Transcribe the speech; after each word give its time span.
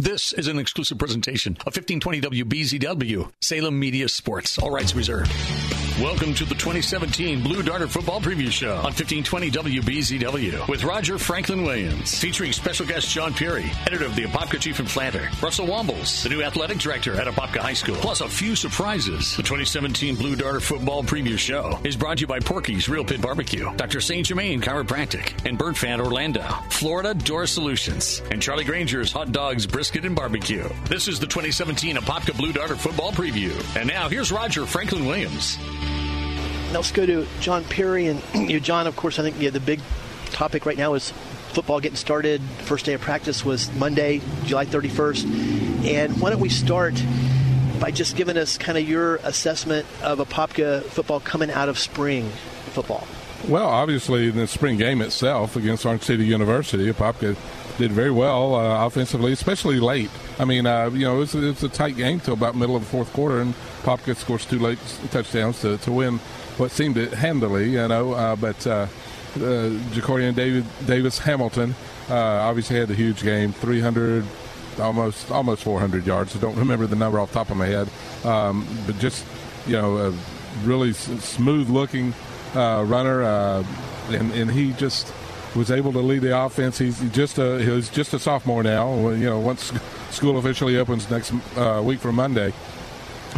This 0.00 0.32
is 0.32 0.48
an 0.48 0.58
exclusive 0.58 0.96
presentation 0.96 1.58
of 1.66 1.76
1520 1.76 2.22
WBZW, 2.22 3.30
Salem 3.42 3.78
Media 3.78 4.08
Sports. 4.08 4.58
All 4.58 4.70
rights 4.70 4.94
reserved. 4.94 5.30
Welcome 5.98 6.32
to 6.34 6.46
the 6.46 6.54
2017 6.54 7.42
Blue 7.42 7.62
Darter 7.62 7.86
Football 7.86 8.22
Preview 8.22 8.50
Show 8.50 8.70
on 8.76 8.94
1520 8.94 9.50
WBZW 9.50 10.66
with 10.66 10.82
Roger 10.82 11.18
Franklin 11.18 11.62
Williams, 11.62 12.18
featuring 12.18 12.52
special 12.52 12.86
guest 12.86 13.10
John 13.10 13.34
Perry, 13.34 13.70
editor 13.86 14.06
of 14.06 14.16
the 14.16 14.22
Apopka 14.22 14.58
Chief 14.58 14.78
and 14.78 14.88
Planter, 14.88 15.28
Russell 15.42 15.66
Wombles, 15.66 16.22
the 16.22 16.30
new 16.30 16.42
athletic 16.42 16.78
director 16.78 17.20
at 17.20 17.26
Apopka 17.26 17.58
High 17.58 17.74
School, 17.74 17.96
plus 17.96 18.22
a 18.22 18.28
few 18.28 18.56
surprises. 18.56 19.36
The 19.36 19.42
2017 19.42 20.16
Blue 20.16 20.36
Darter 20.36 20.60
Football 20.60 21.02
Preview 21.02 21.36
Show 21.36 21.78
is 21.84 21.96
brought 21.96 22.16
to 22.18 22.20
you 22.22 22.26
by 22.26 22.40
Porky's 22.40 22.88
Real 22.88 23.04
Pit 23.04 23.20
Barbecue, 23.20 23.70
Dr. 23.76 24.00
St. 24.00 24.26
Germain 24.26 24.62
Chiropractic, 24.62 25.44
and 25.46 25.58
Burn 25.58 25.74
Fat 25.74 26.00
Orlando, 26.00 26.42
Florida 26.70 27.12
Door 27.12 27.46
Solutions, 27.46 28.22
and 28.30 28.40
Charlie 28.40 28.64
Granger's 28.64 29.12
Hot 29.12 29.32
Dogs, 29.32 29.66
Brisket, 29.66 30.06
and 30.06 30.16
Barbecue. 30.16 30.66
This 30.86 31.08
is 31.08 31.20
the 31.20 31.26
2017 31.26 31.96
Apopka 31.96 32.34
Blue 32.36 32.52
Darter 32.54 32.76
Football 32.76 33.12
Preview. 33.12 33.52
And 33.76 33.86
now 33.86 34.08
here's 34.08 34.32
Roger 34.32 34.64
Franklin 34.64 35.04
Williams. 35.04 35.58
Now 36.70 36.76
let's 36.76 36.92
go 36.92 37.04
to 37.04 37.26
John 37.40 37.64
Perry. 37.64 38.06
And 38.06 38.22
you 38.34 38.54
know, 38.54 38.58
John, 38.58 38.86
of 38.86 38.96
course, 38.96 39.18
I 39.18 39.22
think 39.22 39.40
yeah, 39.40 39.50
the 39.50 39.60
big 39.60 39.80
topic 40.26 40.66
right 40.66 40.78
now 40.78 40.94
is 40.94 41.12
football 41.48 41.80
getting 41.80 41.96
started. 41.96 42.40
First 42.62 42.86
day 42.86 42.94
of 42.94 43.00
practice 43.00 43.44
was 43.44 43.72
Monday, 43.74 44.20
July 44.44 44.66
31st. 44.66 45.86
And 45.86 46.20
why 46.20 46.30
don't 46.30 46.40
we 46.40 46.48
start 46.48 46.94
by 47.80 47.90
just 47.90 48.14
giving 48.14 48.36
us 48.36 48.56
kind 48.56 48.78
of 48.78 48.88
your 48.88 49.16
assessment 49.16 49.86
of 50.02 50.18
Apopka 50.18 50.84
football 50.84 51.18
coming 51.18 51.50
out 51.50 51.68
of 51.68 51.78
spring 51.78 52.28
football? 52.72 53.06
Well, 53.48 53.66
obviously, 53.66 54.28
in 54.28 54.36
the 54.36 54.46
spring 54.46 54.76
game 54.76 55.00
itself 55.00 55.56
against 55.56 55.86
Orange 55.86 56.02
City 56.02 56.24
University, 56.26 56.92
Apopka 56.92 57.36
did 57.78 57.90
very 57.90 58.10
well 58.10 58.54
uh, 58.54 58.86
offensively, 58.86 59.32
especially 59.32 59.80
late. 59.80 60.10
I 60.38 60.44
mean, 60.44 60.66
uh, 60.66 60.90
you 60.90 61.06
know, 61.06 61.16
it 61.16 61.20
was, 61.20 61.34
it 61.34 61.40
was, 61.40 61.62
a 61.62 61.68
tight 61.70 61.96
game 61.96 62.20
till 62.20 62.34
about 62.34 62.54
middle 62.54 62.76
of 62.76 62.82
the 62.82 62.88
fourth 62.88 63.10
quarter, 63.14 63.40
and 63.40 63.54
Apopka 63.82 64.14
scores 64.14 64.44
two 64.44 64.58
late 64.58 64.78
touchdowns 65.10 65.62
to, 65.62 65.78
to 65.78 65.90
win 65.90 66.20
what 66.60 66.70
seemed 66.70 66.98
it 66.98 67.12
handily, 67.14 67.70
you 67.70 67.88
know. 67.88 68.12
Uh, 68.12 68.36
but 68.36 68.66
uh, 68.66 68.86
uh, 69.36 69.70
David 69.70 70.66
Davis 70.86 71.18
Hamilton 71.18 71.74
uh, 72.10 72.14
obviously 72.14 72.76
had 72.78 72.90
a 72.90 72.94
huge 72.94 73.22
game, 73.22 73.52
300, 73.52 74.24
almost 74.78 75.30
almost 75.30 75.64
400 75.64 76.06
yards. 76.06 76.36
I 76.36 76.38
don't 76.38 76.56
remember 76.56 76.86
the 76.86 76.96
number 76.96 77.18
off 77.18 77.30
the 77.30 77.38
top 77.38 77.50
of 77.50 77.56
my 77.56 77.66
head, 77.66 77.88
um, 78.24 78.66
but 78.86 78.98
just 78.98 79.24
you 79.66 79.72
know, 79.72 79.96
a 79.96 80.14
really 80.64 80.90
s- 80.90 81.24
smooth 81.24 81.70
looking 81.70 82.12
uh, 82.54 82.84
runner, 82.86 83.22
uh, 83.22 83.64
and 84.10 84.30
and 84.32 84.50
he 84.50 84.72
just 84.74 85.12
was 85.56 85.70
able 85.70 85.92
to 85.92 86.00
lead 86.00 86.20
the 86.20 86.38
offense. 86.38 86.76
He's 86.78 87.00
just 87.10 87.38
a 87.38 87.58
he's 87.62 87.88
just 87.88 88.12
a 88.12 88.18
sophomore 88.18 88.62
now. 88.62 89.08
You 89.10 89.30
know, 89.30 89.40
once 89.40 89.72
school 90.10 90.36
officially 90.36 90.76
opens 90.76 91.10
next 91.10 91.32
uh, 91.56 91.80
week 91.82 92.00
from 92.00 92.16
Monday. 92.16 92.52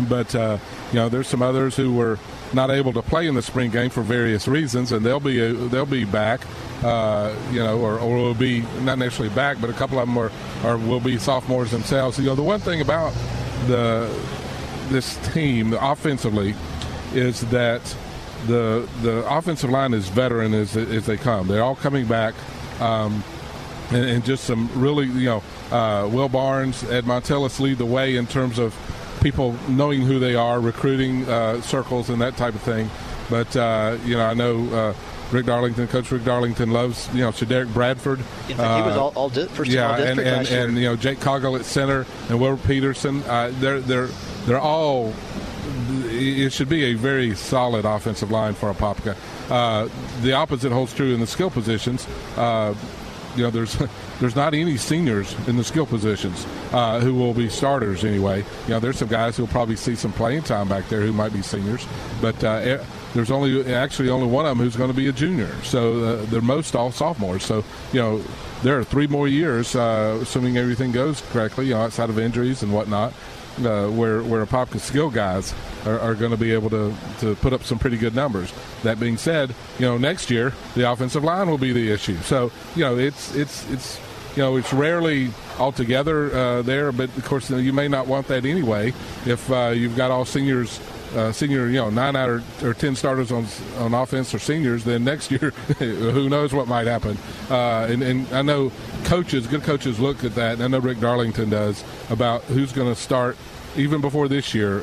But 0.09 0.34
uh, 0.34 0.59
you 0.91 0.98
know, 0.98 1.09
there's 1.09 1.29
some 1.29 1.42
others 1.42 1.77
who 1.77 1.95
were 1.95 2.19
not 2.55 2.70
able 2.70 2.92
to 2.92 3.03
play 3.03 3.27
in 3.27 3.34
the 3.34 3.42
spring 3.42 3.70
game 3.70 3.91
for 3.91 4.02
various 4.02 4.46
reasons, 4.48 4.92
and 4.92 5.05
they'll 5.05 5.20
be 5.20 5.52
they'll 5.68 5.86
be 5.86 6.05
back. 6.05 6.40
Uh, 6.83 7.33
you 7.52 7.61
know, 7.61 7.79
or, 7.79 7.98
or 8.01 8.17
will 8.17 8.35
be 8.35 8.63
not 8.80 8.98
necessarily 8.98 9.33
back, 9.35 9.61
but 9.61 9.70
a 9.70 9.73
couple 9.73 10.01
of 10.01 10.08
them 10.08 10.18
are, 10.18 10.33
are 10.64 10.77
will 10.77 10.98
be 10.98 11.17
sophomores 11.17 11.70
themselves. 11.70 12.18
You 12.18 12.27
know, 12.27 12.35
the 12.35 12.42
one 12.42 12.58
thing 12.58 12.80
about 12.80 13.13
the 13.68 14.13
this 14.89 15.17
team 15.33 15.74
offensively 15.74 16.55
is 17.14 17.42
that 17.51 17.83
the 18.46 18.89
the 19.02 19.24
offensive 19.33 19.70
line 19.70 19.95
is 19.95 20.08
veteran 20.08 20.55
as, 20.55 20.77
as 20.77 21.07
they 21.07 21.17
come. 21.17 21.46
They're 21.46 21.63
all 21.63 21.77
coming 21.77 22.07
back. 22.07 22.34
Um, 22.80 23.23
and, 23.90 24.24
just 24.24 24.45
some 24.45 24.70
really, 24.74 25.07
you 25.07 25.27
know, 25.27 25.42
uh, 25.70 26.08
Will 26.08 26.29
Barnes, 26.29 26.83
Ed 26.84 27.05
Montilus 27.05 27.61
lead 27.61 27.79
the 27.79 27.86
way 27.86 28.17
in 28.17 28.27
terms 28.27 28.58
of 28.58 28.74
people 29.22 29.56
knowing 29.68 30.02
who 30.02 30.18
they 30.18 30.34
are, 30.34 30.60
recruiting 30.60 31.28
uh, 31.28 31.60
circles, 31.62 32.10
and 32.10 32.20
that 32.20 32.36
type 32.36 32.55
of 32.55 32.62
thing. 32.62 32.90
But 33.30 33.56
uh, 33.56 33.96
you 34.05 34.16
know, 34.16 34.27
I 34.27 34.34
know 34.34 34.68
uh, 34.68 34.94
Rick 35.30 35.46
Darlington, 35.46 35.88
Coach 35.88 36.10
Rick 36.10 36.24
Darlington 36.24 36.70
loves 36.70 37.08
you 37.14 37.20
know 37.20 37.30
Shaderick 37.30 37.72
Bradford. 37.72 38.18
In 38.48 38.56
fact, 38.56 38.84
he 38.84 38.88
was 38.88 38.96
all, 38.96 39.12
all 39.14 39.28
di- 39.28 39.46
first 39.46 39.70
yeah, 39.70 39.88
all 39.88 39.94
and 39.94 40.18
and, 40.18 40.48
and, 40.48 40.77
you 40.77 40.84
know 40.84 40.96
Jake 40.96 41.18
Coggle 41.18 41.58
at 41.58 41.64
center 41.64 42.05
and 42.28 42.40
Will 42.40 42.58
Peterson. 42.58 43.22
Uh, 43.22 43.52
they're 43.55 43.80
they're 43.80 44.08
they're 44.44 44.60
all. 44.60 45.12
It 46.04 46.52
should 46.52 46.68
be 46.68 46.84
a 46.86 46.94
very 46.94 47.34
solid 47.34 47.84
offensive 47.84 48.30
line 48.30 48.54
for 48.54 48.72
Apopka. 48.72 49.16
Uh, 49.50 49.89
the 50.22 50.33
opposite 50.33 50.72
holds 50.72 50.92
true 50.92 51.14
in 51.14 51.20
the 51.20 51.27
skill 51.27 51.50
positions 51.50 52.06
uh, 52.36 52.74
you 53.37 53.43
know, 53.43 53.51
there's 53.51 53.77
there's 54.20 54.37
not 54.37 54.55
any 54.55 54.77
seniors 54.77 55.37
in 55.48 55.57
the 55.57 55.65
skill 55.65 55.87
positions 55.87 56.47
uh, 56.73 57.01
who 57.01 57.15
will 57.15 57.35
be 57.35 57.48
starters 57.48 58.05
anyway. 58.05 58.45
You 58.67 58.70
know, 58.70 58.81
there's 58.81 58.98
some 58.98 59.09
guys 59.09 59.37
who'll 59.37 59.47
probably 59.47 59.77
see 59.77 59.95
some 59.95 60.13
playing 60.13 60.43
time 60.43 60.69
back 60.69 60.89
there 60.89 61.01
who 61.01 61.13
might 61.13 61.33
be 61.33 61.43
seniors, 61.43 61.87
but 62.20 62.43
uh, 62.45 62.83
there's 63.15 63.31
only 63.31 63.75
actually 63.75 64.09
only 64.09 64.27
one 64.27 64.47
of 64.47 64.57
them 64.57 64.65
who's 64.65 64.77
going 64.77 64.91
to 64.91 64.97
be 64.97 65.09
a 65.09 65.13
junior. 65.13 65.53
So 65.63 66.05
uh, 66.05 66.25
they're 66.27 66.41
most 66.41 66.75
all 66.75 66.93
sophomores. 66.93 67.45
So 67.45 67.65
you 67.93 68.01
know, 68.01 68.23
there 68.63 68.79
are 68.79 68.85
three 68.85 69.07
more 69.07 69.29
years, 69.29 69.75
uh, 69.75 70.19
assuming 70.23 70.57
everything 70.57 70.93
goes 70.93 71.20
correctly, 71.33 71.67
you 71.67 71.75
know, 71.75 71.81
outside 71.83 72.11
of 72.11 72.19
injuries 72.19 72.63
and 72.63 72.73
whatnot, 72.73 73.13
uh, 73.58 73.89
where 73.89 74.23
where 74.23 74.45
Apopka 74.45 74.80
skill 74.80 75.11
guys 75.11 75.55
are, 75.85 75.98
are 75.98 76.14
going 76.14 76.30
to 76.30 76.36
be 76.36 76.52
able 76.52 76.70
to, 76.70 76.95
to 77.20 77.35
put 77.36 77.52
up 77.52 77.63
some 77.64 77.79
pretty 77.79 77.96
good 77.96 78.14
numbers. 78.14 78.52
That 78.83 78.98
being 78.98 79.17
said, 79.17 79.55
you 79.79 79.86
know 79.86 79.98
next 79.98 80.30
year 80.30 80.52
the 80.74 80.90
offensive 80.90 81.24
line 81.24 81.48
will 81.48 81.58
be 81.58 81.73
the 81.73 81.90
issue. 81.90 82.17
So 82.18 82.51
you 82.74 82.85
know 82.85 82.98
it's 82.98 83.35
it's 83.35 83.70
it's 83.70 84.01
you 84.36 84.42
know 84.42 84.57
it's 84.57 84.73
rarely 84.73 85.30
altogether 85.58 86.35
uh, 86.35 86.63
there, 86.63 86.92
but 86.92 87.17
of 87.17 87.24
course 87.24 87.51
you 87.51 87.73
may 87.73 87.89
not 87.89 88.07
want 88.07 88.29
that 88.29 88.45
anyway 88.45 88.92
if 89.27 89.51
uh, 89.51 89.69
you've 89.74 89.96
got 89.96 90.11
all 90.11 90.24
seniors. 90.24 90.80
Uh, 91.14 91.33
senior, 91.33 91.67
you 91.67 91.77
know, 91.77 91.90
nine 91.90 92.17
out 92.17 92.30
of, 92.30 92.64
or 92.64 92.74
ten 92.74 92.96
starters 92.96 93.30
on 93.30 93.46
on 93.78 93.95
offense 93.95 94.34
are 94.34 94.39
seniors. 94.39 94.84
Then 94.84 95.05
next 95.05 95.30
year, 95.30 95.50
who 95.78 96.28
knows 96.28 96.52
what 96.52 96.68
might 96.68 96.86
happen? 96.86 97.18
Uh, 97.50 97.86
and, 97.90 98.02
and 98.02 98.33
I 98.33 98.42
know 98.42 98.73
coaches, 99.05 99.46
good 99.46 99.62
coaches, 99.62 100.01
look 100.01 100.24
at 100.24 100.34
that. 100.36 100.55
And 100.55 100.62
I 100.62 100.68
know 100.68 100.78
Rick 100.78 101.01
Darlington 101.01 101.51
does 101.51 101.84
about 102.11 102.42
who's 102.45 102.72
going 102.72 102.89
to 102.89 102.98
start 102.98 103.36
even 103.77 104.01
before 104.01 104.28
this 104.28 104.55
year, 104.55 104.80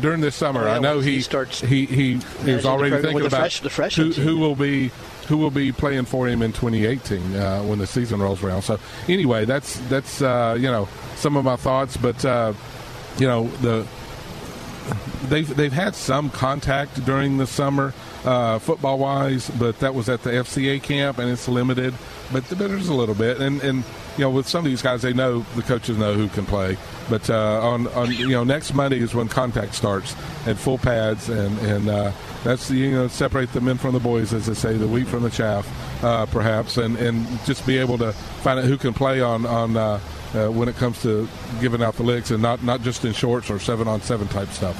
during 0.00 0.20
this 0.20 0.34
summer, 0.34 0.64
yeah, 0.64 0.76
I 0.76 0.78
know 0.78 1.00
he, 1.00 1.16
he 1.16 1.20
starts. 1.20 1.60
He 1.60 1.84
he 1.86 2.20
is 2.44 2.64
already 2.64 2.96
the, 2.96 3.02
thinking 3.02 3.26
about 3.26 3.38
fresh, 3.38 3.60
fresh 3.60 3.96
who, 3.96 4.12
who, 4.12 4.38
will 4.38 4.56
be 4.56 4.90
who 5.28 5.36
will 5.36 5.50
be 5.50 5.72
playing 5.72 6.06
for 6.06 6.26
him 6.26 6.42
in 6.42 6.52
2018 6.52 7.36
uh, 7.36 7.62
when 7.62 7.78
the 7.78 7.86
season 7.86 8.20
rolls 8.20 8.42
around. 8.42 8.62
So 8.62 8.78
anyway, 9.08 9.44
that's 9.44 9.78
that's 9.88 10.22
uh, 10.22 10.56
you 10.58 10.68
know 10.68 10.88
some 11.16 11.36
of 11.36 11.44
my 11.44 11.56
thoughts, 11.56 11.96
but 11.96 12.24
uh, 12.24 12.54
you 13.18 13.26
know 13.26 13.48
the 13.60 13.86
they've 15.28 15.56
they've 15.56 15.72
had 15.72 15.94
some 15.94 16.30
contact 16.30 17.04
during 17.04 17.38
the 17.38 17.46
summer 17.46 17.94
uh, 18.24 18.58
football 18.58 18.98
wise, 18.98 19.50
but 19.58 19.78
that 19.80 19.94
was 19.94 20.08
at 20.08 20.22
the 20.22 20.30
FCA 20.30 20.82
camp 20.82 21.18
and 21.18 21.30
it's 21.30 21.48
limited. 21.48 21.94
But 22.32 22.48
there's 22.48 22.88
a 22.88 22.94
little 22.94 23.14
bit, 23.14 23.40
and 23.40 23.60
and 23.62 23.84
you 24.16 24.24
know 24.24 24.30
with 24.30 24.48
some 24.48 24.60
of 24.60 24.64
these 24.64 24.82
guys, 24.82 25.02
they 25.02 25.12
know 25.12 25.40
the 25.56 25.62
coaches 25.62 25.96
know 25.96 26.14
who 26.14 26.28
can 26.28 26.46
play. 26.46 26.76
But 27.08 27.28
uh, 27.28 27.60
on 27.62 27.86
on 27.88 28.12
you 28.12 28.28
know 28.28 28.44
next 28.44 28.74
Monday 28.74 28.98
is 28.98 29.14
when 29.14 29.28
contact 29.28 29.74
starts 29.74 30.14
at 30.46 30.56
full 30.56 30.78
pads, 30.78 31.28
and 31.28 31.58
and 31.60 31.88
uh, 31.88 32.12
that's 32.44 32.70
you 32.70 32.90
know 32.92 33.08
separate 33.08 33.52
the 33.52 33.60
men 33.60 33.78
from 33.78 33.94
the 33.94 34.00
boys, 34.00 34.32
as 34.32 34.46
they 34.46 34.54
say, 34.54 34.76
the 34.76 34.86
wheat 34.86 35.08
from 35.08 35.22
the 35.22 35.30
chaff, 35.30 35.68
uh, 36.04 36.26
perhaps, 36.26 36.76
and 36.76 36.96
and 36.98 37.26
just 37.44 37.66
be 37.66 37.78
able 37.78 37.98
to 37.98 38.12
find 38.12 38.58
out 38.58 38.64
who 38.64 38.76
can 38.76 38.94
play 38.94 39.20
on 39.20 39.46
on. 39.46 39.76
Uh, 40.32 40.48
when 40.48 40.68
it 40.68 40.76
comes 40.76 41.02
to 41.02 41.28
giving 41.60 41.82
out 41.82 41.96
the 41.96 42.04
licks 42.04 42.30
and 42.30 42.40
not, 42.40 42.62
not 42.62 42.82
just 42.82 43.04
in 43.04 43.12
shorts 43.12 43.50
or 43.50 43.58
seven 43.58 43.88
on 43.88 44.00
seven 44.00 44.28
type 44.28 44.48
stuff. 44.50 44.76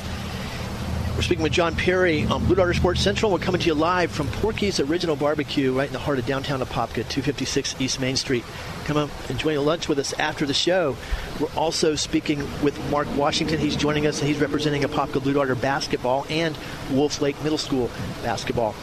We're 1.20 1.24
speaking 1.24 1.42
with 1.42 1.52
John 1.52 1.76
Perry 1.76 2.24
on 2.24 2.46
Blue 2.46 2.54
Darter 2.54 2.72
Sports 2.72 3.02
Central. 3.02 3.30
We're 3.30 3.40
coming 3.40 3.60
to 3.60 3.66
you 3.66 3.74
live 3.74 4.10
from 4.10 4.26
Porky's 4.28 4.80
Original 4.80 5.16
Barbecue 5.16 5.70
right 5.70 5.86
in 5.86 5.92
the 5.92 5.98
heart 5.98 6.18
of 6.18 6.24
downtown 6.24 6.60
Apopka, 6.60 7.06
256 7.06 7.78
East 7.78 8.00
Main 8.00 8.16
Street. 8.16 8.42
Come 8.84 8.96
up, 8.96 9.10
enjoy 9.28 9.58
a 9.58 9.60
lunch 9.60 9.86
with 9.86 9.98
us 9.98 10.14
after 10.14 10.46
the 10.46 10.54
show. 10.54 10.96
We're 11.38 11.52
also 11.56 11.94
speaking 11.94 12.38
with 12.62 12.78
Mark 12.90 13.06
Washington. 13.16 13.58
He's 13.58 13.76
joining 13.76 14.06
us 14.06 14.20
and 14.20 14.28
he's 14.28 14.40
representing 14.40 14.80
Apopka 14.80 15.22
Blue 15.22 15.34
Darter 15.34 15.56
basketball 15.56 16.24
and 16.30 16.56
Wolf 16.90 17.20
Lake 17.20 17.36
Middle 17.42 17.58
School 17.58 17.90
basketball. 18.22 18.74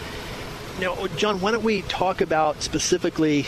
Now, 0.79 1.07
John, 1.15 1.41
why 1.41 1.49
don't 1.49 1.63
we 1.63 1.81
talk 1.83 2.21
about 2.21 2.61
specifically 2.61 3.47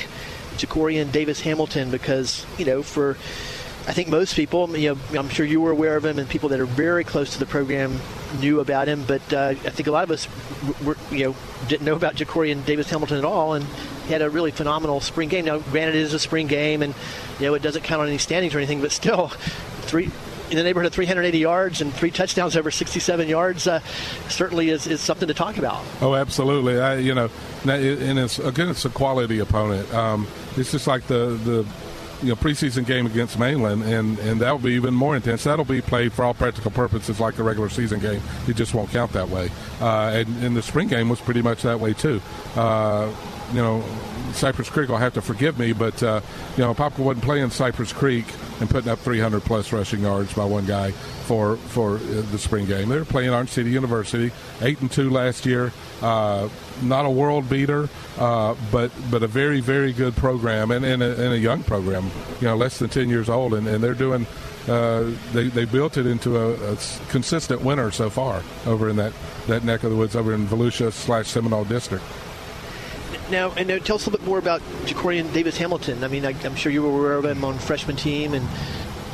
Jacorian 0.60 1.12
Davis 1.12 1.42
Hamilton 1.42 1.92
because, 1.92 2.46
you 2.58 2.66
know, 2.66 2.84
for 2.84 3.18
I 3.88 3.94
think 3.94 4.08
most 4.08 4.36
people, 4.36 4.78
you 4.78 4.94
know, 4.94 5.20
I'm 5.20 5.30
sure 5.30 5.46
you 5.46 5.62
were 5.62 5.72
aware 5.72 5.96
of 5.96 6.06
him, 6.06 6.20
and 6.20 6.30
people 6.30 6.50
that 6.50 6.60
are 6.60 6.66
very 6.66 7.04
close 7.04 7.34
to 7.34 7.40
the 7.40 7.48
program 7.48 8.00
knew 8.40 8.60
about 8.60 8.88
him. 8.88 9.04
But 9.08 9.34
uh, 9.34 9.48
I 9.48 9.56
think 9.56 9.88
a 9.88 9.92
lot 9.92 10.04
of 10.04 10.12
us, 10.12 10.28
were, 10.84 10.96
you 11.10 11.26
know, 11.26 11.36
didn't 11.68 11.86
know 11.86 11.96
about 11.96 12.14
Jacorian 12.14 12.64
Davis 12.66 12.88
Hamilton 12.90 13.18
at 13.18 13.26
all, 13.26 13.54
and 13.54 13.66
he 14.06 14.14
had 14.14 14.22
a 14.22 14.30
really 14.30 14.52
phenomenal 14.52 15.02
spring 15.02 15.28
game. 15.28 15.46
Now, 15.46 15.58
granted, 15.58 15.96
it 15.96 16.02
is 16.02 16.14
a 16.14 16.20
spring 16.20 16.46
game, 16.46 16.84
and 16.84 16.94
you 17.40 17.48
know, 17.48 17.56
it 17.56 17.64
doesn't 17.64 17.84
count 17.84 18.02
on 18.02 18.08
any 18.10 18.20
standings 18.20 18.54
or 18.54 18.60
anything, 18.60 18.80
but 18.80 18.92
still, 18.92 19.30
three 19.82 20.12
in 20.50 20.58
the 20.58 20.64
neighborhood 20.64 20.88
of 20.88 20.94
380 20.94 21.38
yards 21.38 21.82
and 21.82 21.94
three 21.94 22.12
touchdowns 22.12 22.56
over 22.56 22.72
67 22.72 23.28
yards 23.28 23.68
uh, 23.68 23.80
certainly 24.30 24.70
is, 24.70 24.88
is 24.88 25.02
something 25.02 25.28
to 25.28 25.34
talk 25.34 25.58
about. 25.58 25.84
Oh, 26.02 26.16
absolutely. 26.16 26.80
I, 26.80 26.98
you 26.98 27.14
know, 27.14 27.30
and 27.64 28.20
it's 28.20 28.40
again, 28.40 28.70
it's 28.70 28.86
a 28.86 28.90
quality 28.90 29.40
opponent. 29.40 29.94
Um, 29.94 30.28
it's 30.58 30.72
just 30.72 30.88
like 30.88 31.08
the 31.08 31.40
the 31.44 31.66
you 32.22 32.30
know 32.30 32.36
preseason 32.36 32.86
game 32.86 33.06
against 33.06 33.40
Mainland, 33.40 33.84
and 33.84 34.18
and 34.20 34.42
that'll 34.42 34.60
be 34.60 34.72
even 34.72 34.94
more 34.94 35.16
intense. 35.16 35.44
That'll 35.44 35.66
be 35.66 35.82
played 35.82 36.14
for 36.14 36.26
all 36.26 36.34
practical 36.34 36.72
purposes 36.72 37.20
like 37.20 37.38
a 37.38 37.44
regular 37.44 37.70
season 37.70 38.00
game. 38.00 38.22
It 38.48 38.56
just 38.56 38.74
won't 38.74 38.90
count 38.92 39.14
that 39.14 39.30
way. 39.30 39.50
Uh, 39.80 40.12
and, 40.14 40.44
and 40.44 40.56
the 40.56 40.62
spring 40.62 40.88
game 40.88 41.10
was 41.10 41.20
pretty 41.20 41.42
much 41.42 41.62
that 41.64 41.80
way 41.80 41.94
too. 41.94 42.22
Uh, 42.56 43.14
you 43.54 43.62
know, 43.62 43.84
Cypress 44.34 44.70
Creek 44.70 44.90
will 44.90 44.98
have 44.98 45.14
to 45.16 45.22
forgive 45.22 45.58
me, 45.58 45.74
but 45.74 46.02
uh, 46.04 46.22
you 46.58 46.64
know, 46.64 46.74
Papa 46.74 47.02
wasn't 47.02 47.24
playing 47.24 47.50
Cypress 47.50 47.94
Creek 47.94 48.26
and 48.60 48.70
putting 48.70 48.92
up 48.92 49.00
300 49.00 49.42
plus 49.42 49.72
rushing 49.72 50.02
yards 50.02 50.34
by 50.34 50.46
one 50.46 50.66
guy 50.66 50.92
for 50.92 51.58
for 51.58 51.96
uh, 51.96 52.00
the 52.32 52.38
spring 52.38 52.66
game. 52.66 52.90
They 52.90 52.98
were 52.98 53.06
playing 53.06 53.30
Orange 53.30 53.50
City 53.50 53.72
University, 53.72 54.32
eight 54.62 54.82
and 54.82 54.92
two 54.92 55.10
last 55.10 55.46
year. 55.46 55.72
Uh, 56.02 56.50
not 56.82 57.06
a 57.06 57.10
world 57.10 57.50
beater, 57.50 57.90
uh, 58.18 58.56
but 58.72 58.92
but 59.10 59.24
a 59.24 59.28
very 59.28 59.62
very 59.62 59.94
good 59.94 60.16
program 60.16 60.72
and, 60.72 60.86
and, 60.86 61.02
a, 61.04 61.12
and, 61.12 61.34
a, 61.34 61.38
young 61.38 61.64
program. 61.64 62.10
You 62.42 62.48
know, 62.48 62.56
less 62.56 62.80
than 62.80 62.90
10 62.90 63.10
years 63.10 63.30
old, 63.30 63.54
and, 63.54 63.68
and 63.68 63.84
they're 63.84 63.94
doing. 63.94 64.26
Uh, 64.68 65.12
they, 65.32 65.48
they 65.48 65.66
built 65.66 65.98
it 65.98 66.06
into 66.06 66.38
a, 66.38 66.74
a, 66.74 66.78
consistent 67.08 67.62
winner 67.62 67.90
so 67.90 68.08
far 68.08 68.44
over 68.68 68.88
in 68.90 68.98
that, 68.98 69.14
that 69.48 69.64
neck 69.64 69.84
of 69.84 69.90
the 69.90 69.96
woods 69.96 70.16
over 70.16 70.32
in 70.32 70.46
Volusia 70.46 70.92
slash 70.92 71.28
Seminole 71.28 71.64
district. 71.64 72.04
Now, 73.32 73.52
and 73.52 73.68
now 73.68 73.78
tell 73.78 73.96
us 73.96 74.06
a 74.06 74.10
little 74.10 74.20
bit 74.20 74.28
more 74.28 74.40
about 74.40 74.62
Jacorian 74.86 75.32
Davis 75.34 75.58
Hamilton. 75.58 76.04
I 76.04 76.08
mean, 76.08 76.26
I, 76.26 76.32
am 76.44 76.56
sure 76.56 76.72
you 76.72 76.82
were 76.82 76.90
aware 76.90 77.14
of 77.14 77.26
him 77.26 77.44
on 77.44 77.60
freshman 77.60 77.96
team, 77.96 78.34
and 78.34 78.48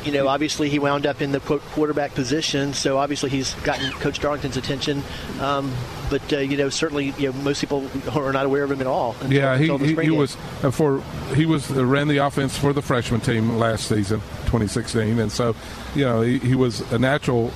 you 0.06 0.12
know, 0.12 0.28
obviously 0.28 0.68
he 0.70 0.78
wound 0.78 1.04
up 1.04 1.20
in 1.20 1.32
the 1.32 1.40
quarterback 1.40 2.14
position, 2.14 2.72
so 2.72 2.96
obviously 2.98 3.28
he's 3.28 3.54
gotten 3.54 3.90
Coach 3.92 4.20
Darlington's 4.20 4.56
attention. 4.56 5.02
Um, 5.40 5.72
but 6.08 6.32
uh, 6.32 6.38
you 6.38 6.56
know, 6.56 6.68
certainly, 6.68 7.12
you 7.18 7.32
know, 7.32 7.38
most 7.40 7.60
people 7.60 7.90
are 8.14 8.32
not 8.32 8.46
aware 8.46 8.62
of 8.62 8.70
him 8.70 8.80
at 8.80 8.86
all. 8.86 9.16
Until, 9.20 9.32
yeah, 9.32 9.58
he, 9.58 9.76
he, 9.78 9.94
he 10.04 10.10
was 10.10 10.36
uh, 10.62 10.70
for 10.70 11.02
he 11.34 11.44
was 11.44 11.70
uh, 11.70 11.84
ran 11.84 12.08
the 12.08 12.18
offense 12.18 12.56
for 12.56 12.72
the 12.72 12.82
freshman 12.82 13.20
team 13.20 13.58
last 13.58 13.88
season, 13.88 14.20
2016, 14.46 15.18
and 15.18 15.30
so 15.30 15.56
you 15.94 16.04
know 16.04 16.22
he, 16.22 16.38
he 16.38 16.54
was 16.54 16.80
a 16.92 16.98
natural 16.98 17.50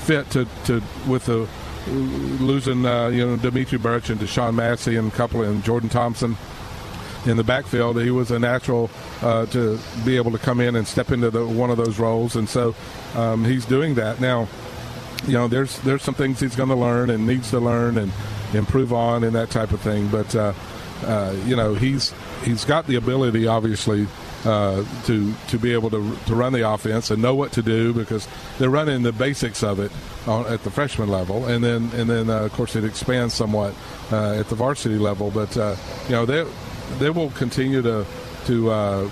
fit 0.00 0.28
to, 0.30 0.48
to 0.64 0.82
with 1.06 1.26
the 1.26 1.46
losing 1.88 2.84
uh, 2.84 3.08
you 3.08 3.26
know 3.26 3.36
Dimitri 3.36 3.78
Birch 3.78 4.10
and 4.10 4.20
Deshaun 4.20 4.54
Massey 4.54 4.96
and 4.96 5.12
a 5.12 5.16
couple 5.16 5.42
and 5.42 5.62
Jordan 5.64 5.88
Thompson 5.88 6.36
in 7.26 7.36
the 7.36 7.44
backfield. 7.44 8.00
He 8.00 8.10
was 8.10 8.30
a 8.30 8.38
natural 8.38 8.90
uh, 9.22 9.46
to 9.46 9.78
be 10.04 10.16
able 10.16 10.32
to 10.32 10.38
come 10.38 10.60
in 10.60 10.76
and 10.76 10.86
step 10.86 11.10
into 11.10 11.30
the, 11.30 11.46
one 11.46 11.70
of 11.70 11.76
those 11.76 11.98
roles, 11.98 12.36
and 12.36 12.48
so 12.48 12.74
um, 13.14 13.44
he's 13.44 13.64
doing 13.64 13.94
that 13.96 14.20
now. 14.20 14.48
You 15.26 15.34
know, 15.34 15.48
there's 15.48 15.78
there's 15.80 16.02
some 16.02 16.14
things 16.14 16.40
he's 16.40 16.56
going 16.56 16.70
to 16.70 16.74
learn 16.74 17.10
and 17.10 17.26
needs 17.26 17.50
to 17.50 17.60
learn 17.60 17.98
and 17.98 18.12
improve 18.54 18.92
on 18.92 19.22
and 19.24 19.34
that 19.34 19.50
type 19.50 19.72
of 19.72 19.80
thing. 19.80 20.08
But 20.08 20.34
uh, 20.34 20.52
uh, 21.04 21.36
you 21.44 21.56
know, 21.56 21.74
he's 21.74 22.14
he's 22.44 22.64
got 22.64 22.86
the 22.86 22.96
ability, 22.96 23.46
obviously, 23.46 24.06
uh, 24.44 24.84
to 25.04 25.34
to 25.48 25.58
be 25.58 25.72
able 25.72 25.90
to 25.90 26.16
to 26.26 26.34
run 26.34 26.52
the 26.52 26.68
offense 26.68 27.10
and 27.10 27.20
know 27.20 27.34
what 27.34 27.52
to 27.52 27.62
do 27.62 27.92
because 27.92 28.26
they're 28.58 28.70
running 28.70 29.02
the 29.02 29.12
basics 29.12 29.62
of 29.62 29.78
it 29.78 29.92
on, 30.26 30.46
at 30.46 30.62
the 30.64 30.70
freshman 30.70 31.08
level, 31.08 31.46
and 31.46 31.62
then 31.62 31.90
and 31.94 32.08
then 32.08 32.30
uh, 32.30 32.40
of 32.40 32.52
course 32.52 32.76
it 32.76 32.84
expands 32.84 33.34
somewhat 33.34 33.74
uh, 34.10 34.34
at 34.34 34.48
the 34.48 34.54
varsity 34.54 34.98
level. 34.98 35.30
But 35.30 35.56
uh, 35.56 35.76
you 36.06 36.12
know 36.12 36.26
they 36.26 36.46
they 36.98 37.10
will 37.10 37.30
continue 37.30 37.82
to 37.82 38.06
to 38.46 38.70
uh, 38.70 39.10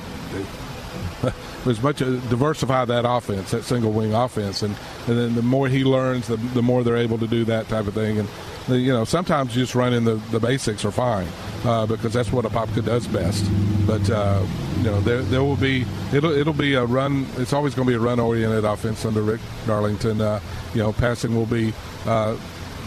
as 1.66 1.82
much 1.82 1.98
diversify 1.98 2.84
that 2.86 3.04
offense, 3.06 3.50
that 3.50 3.64
single 3.64 3.92
wing 3.92 4.14
offense, 4.14 4.62
and 4.62 4.74
and 5.06 5.18
then 5.18 5.34
the 5.34 5.42
more 5.42 5.68
he 5.68 5.84
learns, 5.84 6.28
the, 6.28 6.36
the 6.36 6.62
more 6.62 6.82
they're 6.82 6.96
able 6.96 7.18
to 7.18 7.26
do 7.26 7.44
that 7.44 7.68
type 7.68 7.86
of 7.86 7.94
thing. 7.94 8.18
And 8.18 8.28
you 8.68 8.92
know, 8.92 9.04
sometimes 9.04 9.54
just 9.54 9.74
running 9.74 10.04
the, 10.04 10.16
the 10.30 10.40
basics 10.40 10.84
are 10.84 10.90
fine 10.90 11.28
uh, 11.64 11.86
because 11.86 12.12
that's 12.12 12.32
what 12.32 12.44
Apopka 12.44 12.84
does 12.84 13.06
best. 13.06 13.44
But 13.86 14.08
uh, 14.10 14.44
you 14.78 14.84
know, 14.84 15.00
there 15.00 15.22
there 15.22 15.42
will 15.42 15.56
be 15.56 15.84
it'll 16.12 16.32
it'll 16.32 16.52
be 16.52 16.74
a 16.74 16.84
run. 16.84 17.26
It's 17.36 17.52
always 17.52 17.74
going 17.74 17.86
to 17.86 17.92
be 17.92 17.96
a 17.96 18.00
run 18.00 18.20
oriented 18.20 18.64
offense 18.64 19.04
under 19.04 19.22
Rick 19.22 19.40
Darlington. 19.66 20.20
Uh, 20.20 20.40
you 20.74 20.82
know, 20.82 20.92
passing 20.92 21.34
will 21.34 21.46
be 21.46 21.72
uh, 22.06 22.36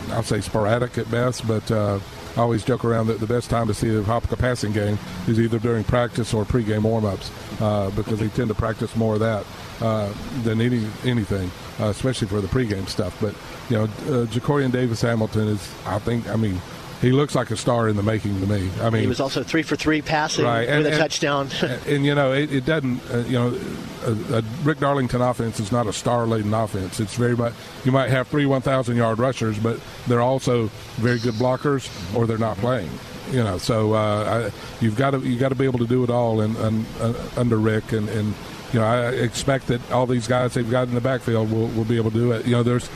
I'll 0.09 0.23
say 0.23 0.41
sporadic 0.41 0.97
at 0.97 1.09
best, 1.09 1.47
but 1.47 1.69
uh, 1.71 1.99
I 2.35 2.41
always 2.41 2.63
joke 2.63 2.85
around 2.85 3.07
that 3.07 3.19
the 3.19 3.27
best 3.27 3.49
time 3.49 3.67
to 3.67 3.73
see 3.73 3.89
the 3.89 4.01
Apopka 4.01 4.37
passing 4.37 4.71
game 4.71 4.97
is 5.27 5.39
either 5.39 5.59
during 5.59 5.83
practice 5.83 6.33
or 6.33 6.45
pregame 6.45 6.81
warmups 6.83 7.29
uh, 7.61 7.89
because 7.91 8.19
they 8.19 8.29
tend 8.29 8.47
to 8.49 8.55
practice 8.55 8.95
more 8.95 9.15
of 9.15 9.19
that 9.19 9.45
uh, 9.81 10.11
than 10.43 10.61
any 10.61 10.85
anything, 11.03 11.51
uh, 11.79 11.89
especially 11.89 12.27
for 12.27 12.39
the 12.41 12.47
pregame 12.47 12.87
stuff. 12.87 13.17
But 13.19 13.35
you 13.69 13.77
know, 13.77 13.83
uh, 13.83 14.25
Jacorian 14.27 14.71
Davis 14.71 15.01
Hamilton 15.01 15.49
is, 15.49 15.73
I 15.85 15.99
think, 15.99 16.27
I 16.29 16.35
mean, 16.35 16.61
he 17.01 17.11
looks 17.11 17.33
like 17.33 17.49
a 17.49 17.57
star 17.57 17.89
in 17.89 17.95
the 17.95 18.03
making 18.03 18.39
to 18.41 18.47
me. 18.47 18.69
I 18.79 18.91
mean, 18.91 19.01
he 19.01 19.07
was 19.07 19.19
also 19.19 19.41
three 19.41 19.63
for 19.63 19.75
three 19.75 20.03
passing 20.03 20.45
right. 20.45 20.69
and, 20.69 20.83
with 20.83 20.87
a 20.87 20.91
and, 20.91 20.99
touchdown. 20.99 21.49
and, 21.61 21.87
and, 21.87 22.05
you 22.05 22.13
know, 22.13 22.31
it, 22.31 22.53
it 22.53 22.65
doesn't. 22.65 23.01
Uh, 23.11 23.17
you 23.19 23.33
know, 23.33 23.59
a, 24.05 24.37
a, 24.37 24.41
Rick 24.63 24.79
Darlington 24.79 25.21
offense 25.21 25.59
is 25.59 25.71
not 25.71 25.87
a 25.87 25.93
star-laden 25.93 26.53
offense. 26.53 26.99
It's 26.99 27.15
very 27.15 27.35
much. 27.35 27.53
You 27.85 27.91
might 27.91 28.11
have 28.11 28.27
three 28.27 28.45
1,000-yard 28.45 29.17
rushers, 29.17 29.57
but 29.57 29.79
they're 30.07 30.21
also 30.21 30.67
very 30.97 31.19
good 31.19 31.35
blockers, 31.35 31.89
or 32.15 32.27
they're 32.27 32.37
not 32.37 32.57
playing. 32.57 32.89
You 33.31 33.43
know, 33.43 33.57
so 33.57 33.93
uh, 33.93 34.51
I, 34.51 34.83
you've 34.83 34.95
got 34.95 35.11
to 35.11 35.19
you 35.19 35.39
got 35.39 35.49
to 35.49 35.55
be 35.55 35.65
able 35.65 35.79
to 35.79 35.87
do 35.87 36.03
it 36.03 36.09
all 36.09 36.41
in, 36.41 36.55
in, 36.57 36.85
uh, 36.99 37.13
under 37.37 37.57
Rick, 37.57 37.93
and, 37.93 38.09
and 38.09 38.33
you 38.73 38.79
know, 38.79 38.85
I 38.85 39.09
expect 39.09 39.67
that 39.67 39.91
all 39.91 40.05
these 40.05 40.27
guys 40.27 40.53
they've 40.53 40.69
got 40.69 40.87
in 40.87 40.93
the 40.93 41.01
backfield 41.01 41.51
will, 41.51 41.67
will 41.69 41.85
be 41.85 41.97
able 41.97 42.11
to 42.11 42.17
do 42.17 42.31
it. 42.31 42.45
You 42.45 42.53
know, 42.53 42.63
there's, 42.63 42.89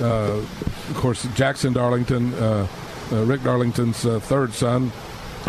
uh, 0.00 0.42
of 0.88 0.94
course, 0.94 1.26
Jackson 1.34 1.72
Darlington. 1.72 2.32
Uh, 2.34 2.66
Rick 3.16 3.42
Darlington's 3.42 4.04
uh, 4.06 4.20
third 4.20 4.52
son 4.52 4.92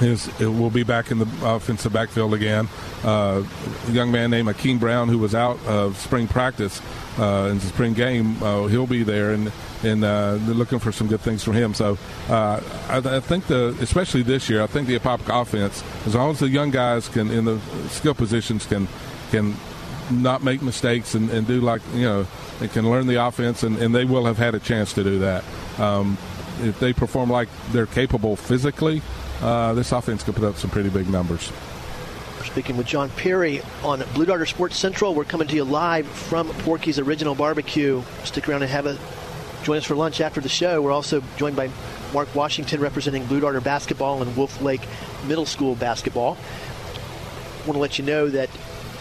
is 0.02 0.28
will 0.40 0.69
be 0.69 0.84
back 0.84 1.12
in 1.12 1.19
the 1.19 1.28
offensive 1.44 1.92
backfield 1.92 2.34
again. 2.34 2.68
Uh, 3.04 3.44
a 3.88 3.92
young 3.92 4.12
man 4.12 4.31
named 4.31 4.48
Akeem 4.48 4.80
Brown, 4.80 5.10
who 5.10 5.18
was 5.18 5.36
out 5.36 5.60
of 5.66 5.98
spring 5.98 6.28
practice 6.28 6.81
uh, 7.19 7.50
in 7.51 7.60
the 7.60 7.65
spring 7.65 7.94
game, 7.94 8.41
uh, 8.41 8.68
he'll 8.68 8.88
be 8.88 9.03
there, 9.03 9.32
and 9.32 9.51
and 9.84 10.03
uh, 10.03 10.38
they're 10.38 10.56
looking 10.56 10.80
for 10.80 10.91
some 10.91 11.08
good 11.08 11.22
things 11.22 11.44
from 11.44 11.53
him. 11.53 11.74
So 11.74 11.98
I, 12.30 12.62
I, 12.89 13.20
think 13.20 13.48
the 13.48 13.75
especially 13.82 14.22
this 14.22 14.50
year, 14.50 14.62
I 14.62 14.68
think 14.68 14.88
the 14.88 14.98
Apopka 14.98 15.41
offense, 15.41 15.84
as 16.06 16.15
long 16.15 16.32
as 16.32 16.39
the 16.39 16.50
young 16.50 16.72
guys 16.72 17.10
can 17.10 17.30
in 17.32 17.46
the 17.46 17.60
skill 17.89 18.13
positions 18.13 18.65
can 18.65 18.88
can 19.32 19.56
not 20.10 20.44
make 20.44 20.62
mistakes 20.62 21.15
and, 21.15 21.30
and 21.30 21.48
do 21.48 21.62
like 21.62 21.82
you 21.94 22.03
know 22.03 22.27
they 22.60 22.68
can 22.68 22.89
learn 22.89 23.08
the 23.08 23.15
offense, 23.25 23.63
and, 23.63 23.77
and 23.77 23.94
they 23.94 24.06
will 24.06 24.25
have 24.25 24.38
had 24.38 24.56
a 24.56 24.60
chance 24.60 24.94
to 24.94 25.03
do 25.03 25.20
that. 25.20 25.44
Um, 25.80 26.18
if 26.62 26.79
they 26.79 26.93
perform 26.93 27.29
like 27.29 27.50
they're 27.72 27.86
capable 27.86 28.36
physically, 28.36 29.01
uh, 29.41 29.74
this 29.74 29.91
offense 29.91 30.24
could 30.24 30.36
put 30.36 30.43
up 30.43 30.58
some 30.58 30.70
pretty 30.70 30.89
big 30.89 31.10
numbers. 31.10 31.51
Speaking 32.46 32.75
with 32.75 32.88
John 32.88 33.10
Perry 33.12 33.62
on 33.84 34.03
Blue 34.13 34.25
Darter 34.25 34.46
Sports 34.46 34.75
Central. 34.75 35.13
We're 35.13 35.24
coming 35.24 35.48
to 35.48 35.55
you 35.55 35.63
live 35.63 36.08
from 36.08 36.50
Porky's 36.50 37.00
Original 37.00 37.36
Barbecue. 37.36 38.01
Stick 38.24 38.50
around 38.50 38.63
and 38.63 38.72
have 38.72 38.88
a 38.88 38.98
join 39.63 39.77
us 39.77 39.86
for 39.86 39.96
lunch 39.96 40.22
after 40.22 40.41
the 40.41 40.50
show. 40.50 40.81
We're 40.81 40.91
also 40.91 41.22
joined 41.38 41.55
by 41.55 41.70
Mark 42.13 42.34
Washington 42.36 42.81
representing 42.81 43.25
Blue 43.25 43.39
Darter 43.39 43.62
basketball 43.62 44.22
and 44.22 44.36
Wolf 44.36 44.62
Lake 44.62 44.81
Middle 45.27 45.46
School 45.46 45.75
basketball. 45.75 46.38
Want 47.65 47.74
to 47.74 47.79
let 47.79 48.00
you 48.00 48.05
know 48.05 48.27
that 48.29 48.50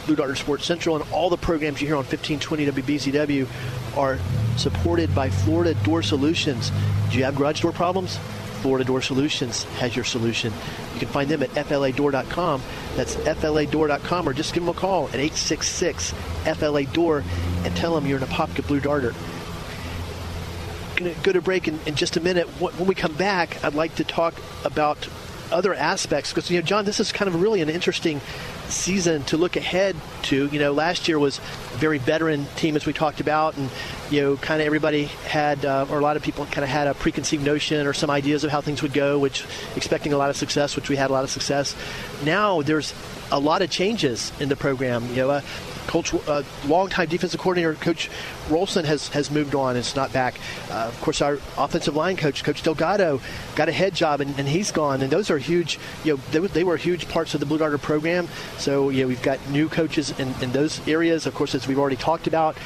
Blue 0.07 0.16
Darter 0.16 0.35
Sports 0.35 0.66
Central 0.66 0.97
and 0.97 1.11
all 1.12 1.30
the 1.30 1.38
programs 1.38 1.80
you 1.80 1.87
hear 1.87 1.97
on 1.97 2.04
1520 2.04 2.66
WBZW 2.66 3.49
are 3.97 4.18
supported 4.56 5.14
by 5.14 5.30
Florida 5.30 5.75
Door 5.85 6.02
Solutions. 6.02 6.70
Do 7.11 7.18
you 7.18 7.25
have 7.25 7.37
garage 7.37 7.62
door 7.62 7.73
problems? 7.73 8.18
Florida 8.61 8.85
Door 8.85 9.02
Solutions 9.02 9.64
has 9.78 9.97
your 9.97 10.04
solution. 10.04 10.52
You 10.94 11.00
can 11.00 11.09
find 11.09 11.30
them 11.30 11.42
at 11.42 11.50
fladoor.com. 11.50 12.62
That's 12.94 13.16
fladoor.com, 13.16 14.28
or 14.28 14.32
just 14.32 14.52
give 14.52 14.62
them 14.64 14.75
a 14.75 14.78
call 14.78 15.06
at 15.09 15.14
866 15.14 16.12
FLA 16.44 16.85
Door 16.85 17.25
and 17.64 17.76
tell 17.76 17.94
them 17.94 18.06
you're 18.06 18.18
an 18.18 18.25
Apopka 18.25 18.66
Blue 18.66 18.80
Darter. 18.80 19.14
Going 20.97 21.14
to 21.14 21.20
go 21.23 21.32
to 21.32 21.40
break 21.40 21.68
in, 21.68 21.80
in 21.87 21.94
just 21.94 22.16
a 22.16 22.20
minute. 22.20 22.47
When 22.61 22.87
we 22.87 22.94
come 22.94 23.14
back, 23.14 23.64
I'd 23.64 23.75
like 23.75 23.94
to 23.97 24.04
talk 24.04 24.35
about 24.64 25.09
other 25.52 25.75
aspects 25.75 26.33
because 26.33 26.50
you 26.50 26.59
know 26.59 26.62
John 26.62 26.85
this 26.85 27.00
is 27.00 27.12
kind 27.12 27.28
of 27.28 27.40
really 27.40 27.61
an 27.61 27.69
interesting 27.69 28.21
season 28.69 29.23
to 29.25 29.37
look 29.37 29.57
ahead 29.57 29.97
to. 30.25 30.47
You 30.47 30.59
know 30.59 30.73
last 30.73 31.09
year 31.09 31.19
was 31.19 31.38
a 31.38 31.76
very 31.78 31.99
veteran 31.99 32.47
team 32.57 32.76
as 32.76 32.87
we 32.87 32.92
talked 32.92 33.21
about 33.21 33.57
and 33.57 33.71
you 34.11 34.21
know 34.21 34.37
kind 34.37 34.61
of 34.61 34.66
everybody 34.66 35.04
had 35.04 35.64
uh, 35.64 35.87
or 35.90 35.99
a 35.99 36.02
lot 36.02 36.16
of 36.16 36.23
people 36.23 36.47
kind 36.47 36.64
of 36.64 36.69
had 36.69 36.87
a 36.87 36.95
preconceived 36.95 37.45
notion 37.45 37.87
or 37.87 37.92
some 37.92 38.11
ideas 38.11 38.45
of 38.45 38.50
how 38.50 38.61
things 38.61 38.83
would 38.83 38.92
go 38.92 39.19
which 39.19 39.45
expecting 39.76 40.12
a 40.12 40.16
lot 40.16 40.30
of 40.30 40.37
success 40.37 40.76
which 40.76 40.88
we 40.88 40.97
had 40.97 41.11
a 41.11 41.12
lot 41.12 41.25
of 41.25 41.30
success. 41.30 41.75
Now 42.25 42.62
there's 42.62 42.95
a 43.33 43.38
lot 43.38 43.62
of 43.62 43.71
changes 43.71 44.33
in 44.40 44.49
the 44.49 44.57
program. 44.57 45.07
You 45.11 45.16
know 45.16 45.30
uh, 45.30 45.40
Coach, 45.90 46.14
uh, 46.14 46.44
longtime 46.66 47.09
defensive 47.09 47.40
coordinator 47.40 47.75
Coach 47.75 48.09
Rolson 48.49 48.85
has 48.85 49.09
has 49.09 49.28
moved 49.28 49.56
on. 49.56 49.76
It's 49.76 49.97
not 49.97 50.12
back. 50.12 50.38
Uh, 50.70 50.87
of 50.87 51.00
course, 51.00 51.20
our 51.20 51.40
offensive 51.59 51.97
line 51.97 52.16
coach, 52.16 52.44
Coach 52.44 52.62
Delgado, 52.62 53.20
got 53.56 53.68
a 53.68 53.73
head 53.73 53.92
job 53.92 54.20
and, 54.20 54.38
and 54.38 54.47
he's 54.47 54.70
gone. 54.70 55.02
And 55.02 55.11
those 55.11 55.32
are 55.32 55.38
huge. 55.38 55.80
You 56.04 56.14
know, 56.14 56.20
they, 56.30 56.47
they, 56.47 56.62
were 56.62 56.76
huge 56.76 57.09
parts 57.09 57.35
of 57.35 57.40
the 57.40 57.47
Blue 57.47 57.59
Darter 57.59 57.76
program. 57.76 58.28
So 58.56 58.90
you 58.90 59.02
know, 59.02 59.09
we've 59.09 59.20
got 59.20 59.44
new 59.50 59.68
coaches 59.68 60.16
in, 60.16 60.32
in 60.40 60.52
those 60.52 60.87
areas. 60.87 61.26
Of 61.26 61.35
course, 61.35 61.56
as 61.56 61.66
we've 61.66 61.80
already 61.80 61.97
talked 61.97 62.28
about, 62.28 62.56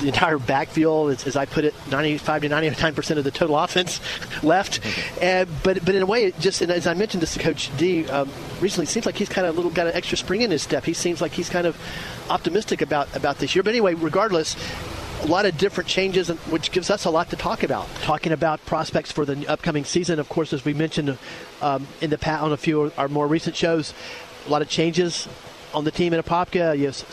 the 0.00 0.08
entire 0.08 0.38
backfield, 0.38 1.10
as, 1.10 1.26
as 1.26 1.36
I 1.36 1.44
put 1.44 1.64
it, 1.64 1.74
95 1.90 2.42
to 2.42 2.48
99 2.48 2.94
percent 2.94 3.18
of 3.18 3.24
the 3.24 3.30
total 3.30 3.58
offense 3.58 4.00
left. 4.42 4.80
Uh, 5.22 5.46
but 5.62 5.84
but 5.84 5.94
in 5.94 6.02
a 6.02 6.06
way, 6.06 6.24
it 6.26 6.38
just 6.38 6.62
as 6.62 6.86
I 6.86 6.94
mentioned 6.94 7.22
this 7.22 7.34
to 7.34 7.40
Coach 7.40 7.70
D 7.76 8.06
um, 8.08 8.28
recently, 8.60 8.84
it 8.84 8.88
seems 8.88 9.06
like 9.06 9.16
he's 9.16 9.28
kind 9.28 9.46
of 9.46 9.54
a 9.54 9.56
little 9.56 9.70
got 9.70 9.86
an 9.86 9.94
extra 9.94 10.16
spring 10.16 10.42
in 10.42 10.50
his 10.50 10.62
step. 10.62 10.84
He 10.84 10.94
seems 10.94 11.20
like 11.20 11.32
he's 11.32 11.50
kind 11.50 11.66
of 11.66 11.76
optimistic 12.30 12.82
about 12.82 13.14
about 13.14 13.38
this 13.38 13.54
year. 13.54 13.62
But 13.62 13.70
anyway, 13.70 13.94
regardless. 13.94 14.56
A 15.22 15.26
lot 15.26 15.46
of 15.46 15.56
different 15.56 15.88
changes, 15.88 16.30
which 16.50 16.72
gives 16.72 16.90
us 16.90 17.04
a 17.04 17.10
lot 17.10 17.30
to 17.30 17.36
talk 17.36 17.62
about. 17.62 17.86
Talking 18.02 18.32
about 18.32 18.66
prospects 18.66 19.12
for 19.12 19.24
the 19.24 19.46
upcoming 19.46 19.84
season, 19.84 20.18
of 20.18 20.28
course, 20.28 20.52
as 20.52 20.64
we 20.64 20.74
mentioned 20.74 21.16
um, 21.60 21.86
in 22.00 22.10
the 22.10 22.18
past 22.18 22.42
on 22.42 22.50
a 22.50 22.56
few 22.56 22.80
of 22.80 22.98
our 22.98 23.06
more 23.06 23.28
recent 23.28 23.54
shows, 23.54 23.94
a 24.48 24.50
lot 24.50 24.62
of 24.62 24.68
changes 24.68 25.28
on 25.74 25.84
the 25.84 25.90
team 25.90 26.12
in 26.12 26.20
Apopka. 26.20 26.78
Yes, 26.78 27.04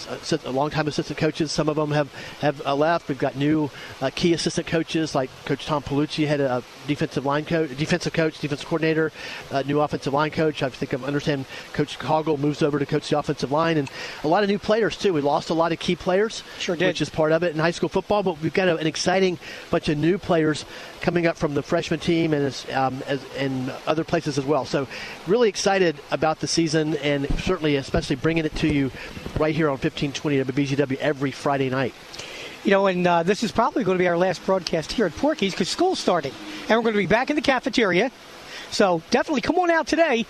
a 0.46 0.52
long-time 0.52 0.88
assistant 0.88 1.18
coaches. 1.18 1.52
Some 1.52 1.70
of 1.70 1.76
them 1.76 1.92
have 1.92 2.14
have 2.42 2.66
uh, 2.66 2.76
left. 2.76 3.08
We've 3.08 3.18
got 3.18 3.36
new 3.36 3.70
uh, 4.02 4.10
key 4.14 4.34
assistant 4.34 4.68
coaches 4.68 5.16
like 5.16 5.30
Coach 5.46 5.66
Tom 5.66 5.84
Palucci, 5.84 6.28
had 6.28 6.40
a 6.42 6.64
defensive 6.88 7.26
line 7.26 7.46
coach, 7.46 7.76
defensive 7.78 8.14
coach, 8.14 8.40
defensive 8.40 8.68
coordinator, 8.68 9.12
uh, 9.52 9.64
new 9.66 9.80
offensive 9.80 10.14
line 10.14 10.32
coach. 10.32 10.64
I 10.64 10.70
think 10.70 10.94
I 10.94 11.06
understand 11.06 11.46
Coach 11.74 12.00
Coggle 12.00 12.38
moves 12.38 12.62
over 12.62 12.80
to 12.80 12.86
coach 12.86 13.10
the 13.10 13.18
offensive 13.18 13.52
line, 13.52 13.78
and 13.78 13.90
a 14.24 14.28
lot 14.28 14.44
of 14.44 14.50
new 14.50 14.60
players 14.60 14.98
too. 14.98 15.14
We 15.14 15.22
lost 15.22 15.50
a 15.50 15.54
lot 15.54 15.72
of 15.72 15.80
key 15.80 15.96
players, 15.96 16.44
sure 16.58 16.76
which 16.76 17.02
is 17.02 17.10
part 17.10 17.32
of 17.32 17.44
it 17.44 17.54
in 17.54 17.60
high 17.60 17.72
school 17.72 17.90
football. 17.90 18.24
But 18.24 18.42
we've 18.42 18.54
got 18.54 18.68
a, 18.68 18.78
an 18.78 18.88
exciting 18.88 19.40
bunch 19.70 19.90
of 19.90 19.98
new 19.98 20.18
players 20.18 20.66
coming 21.02 21.28
up 21.28 21.38
from 21.38 21.54
the 21.54 21.64
freshman 21.64 22.00
team 22.00 22.34
and 22.34 22.54
um, 22.74 23.02
as, 23.08 23.24
and 23.38 23.72
other 23.88 24.04
places 24.04 24.38
as 24.38 24.46
well. 24.46 24.66
So 24.66 24.88
really 25.28 25.50
excited 25.50 25.98
about 26.12 26.40
the 26.40 26.48
season 26.48 26.96
and 26.98 27.28
certainly 27.40 27.76
especially 27.76 28.16
bringing 28.16 28.46
it 28.46 28.49
to 28.56 28.68
you 28.68 28.92
right 29.40 29.56
here 29.56 29.68
on 29.68 29.78
1520 29.78 30.44
WBZW 30.44 30.98
every 30.98 31.32
Friday 31.32 31.70
night. 31.70 31.94
You 32.64 32.72
know, 32.72 32.88
and 32.88 33.08
uh, 33.08 33.24
this 33.24 33.44
is 33.44 33.52
probably 33.52 33.84
going 33.84 33.98
to 33.98 34.02
be 34.02 34.08
our 34.08 34.18
last 34.18 34.46
broadcast 34.46 34.92
here 34.92 35.06
at 35.06 35.16
Porky's 35.16 35.54
because 35.54 35.70
school's 35.70 36.00
starting. 36.00 36.34
And 36.68 36.78
we're 36.78 36.84
going 36.84 36.94
to 36.94 37.00
be 37.00 37.06
back 37.08 37.30
in 37.30 37.36
the 37.36 37.42
cafeteria. 37.42 38.12
So 38.72 39.02
definitely 39.12 39.42
come 39.42 39.58
on 39.58 39.72
out 39.72 39.88
today, 39.88 40.26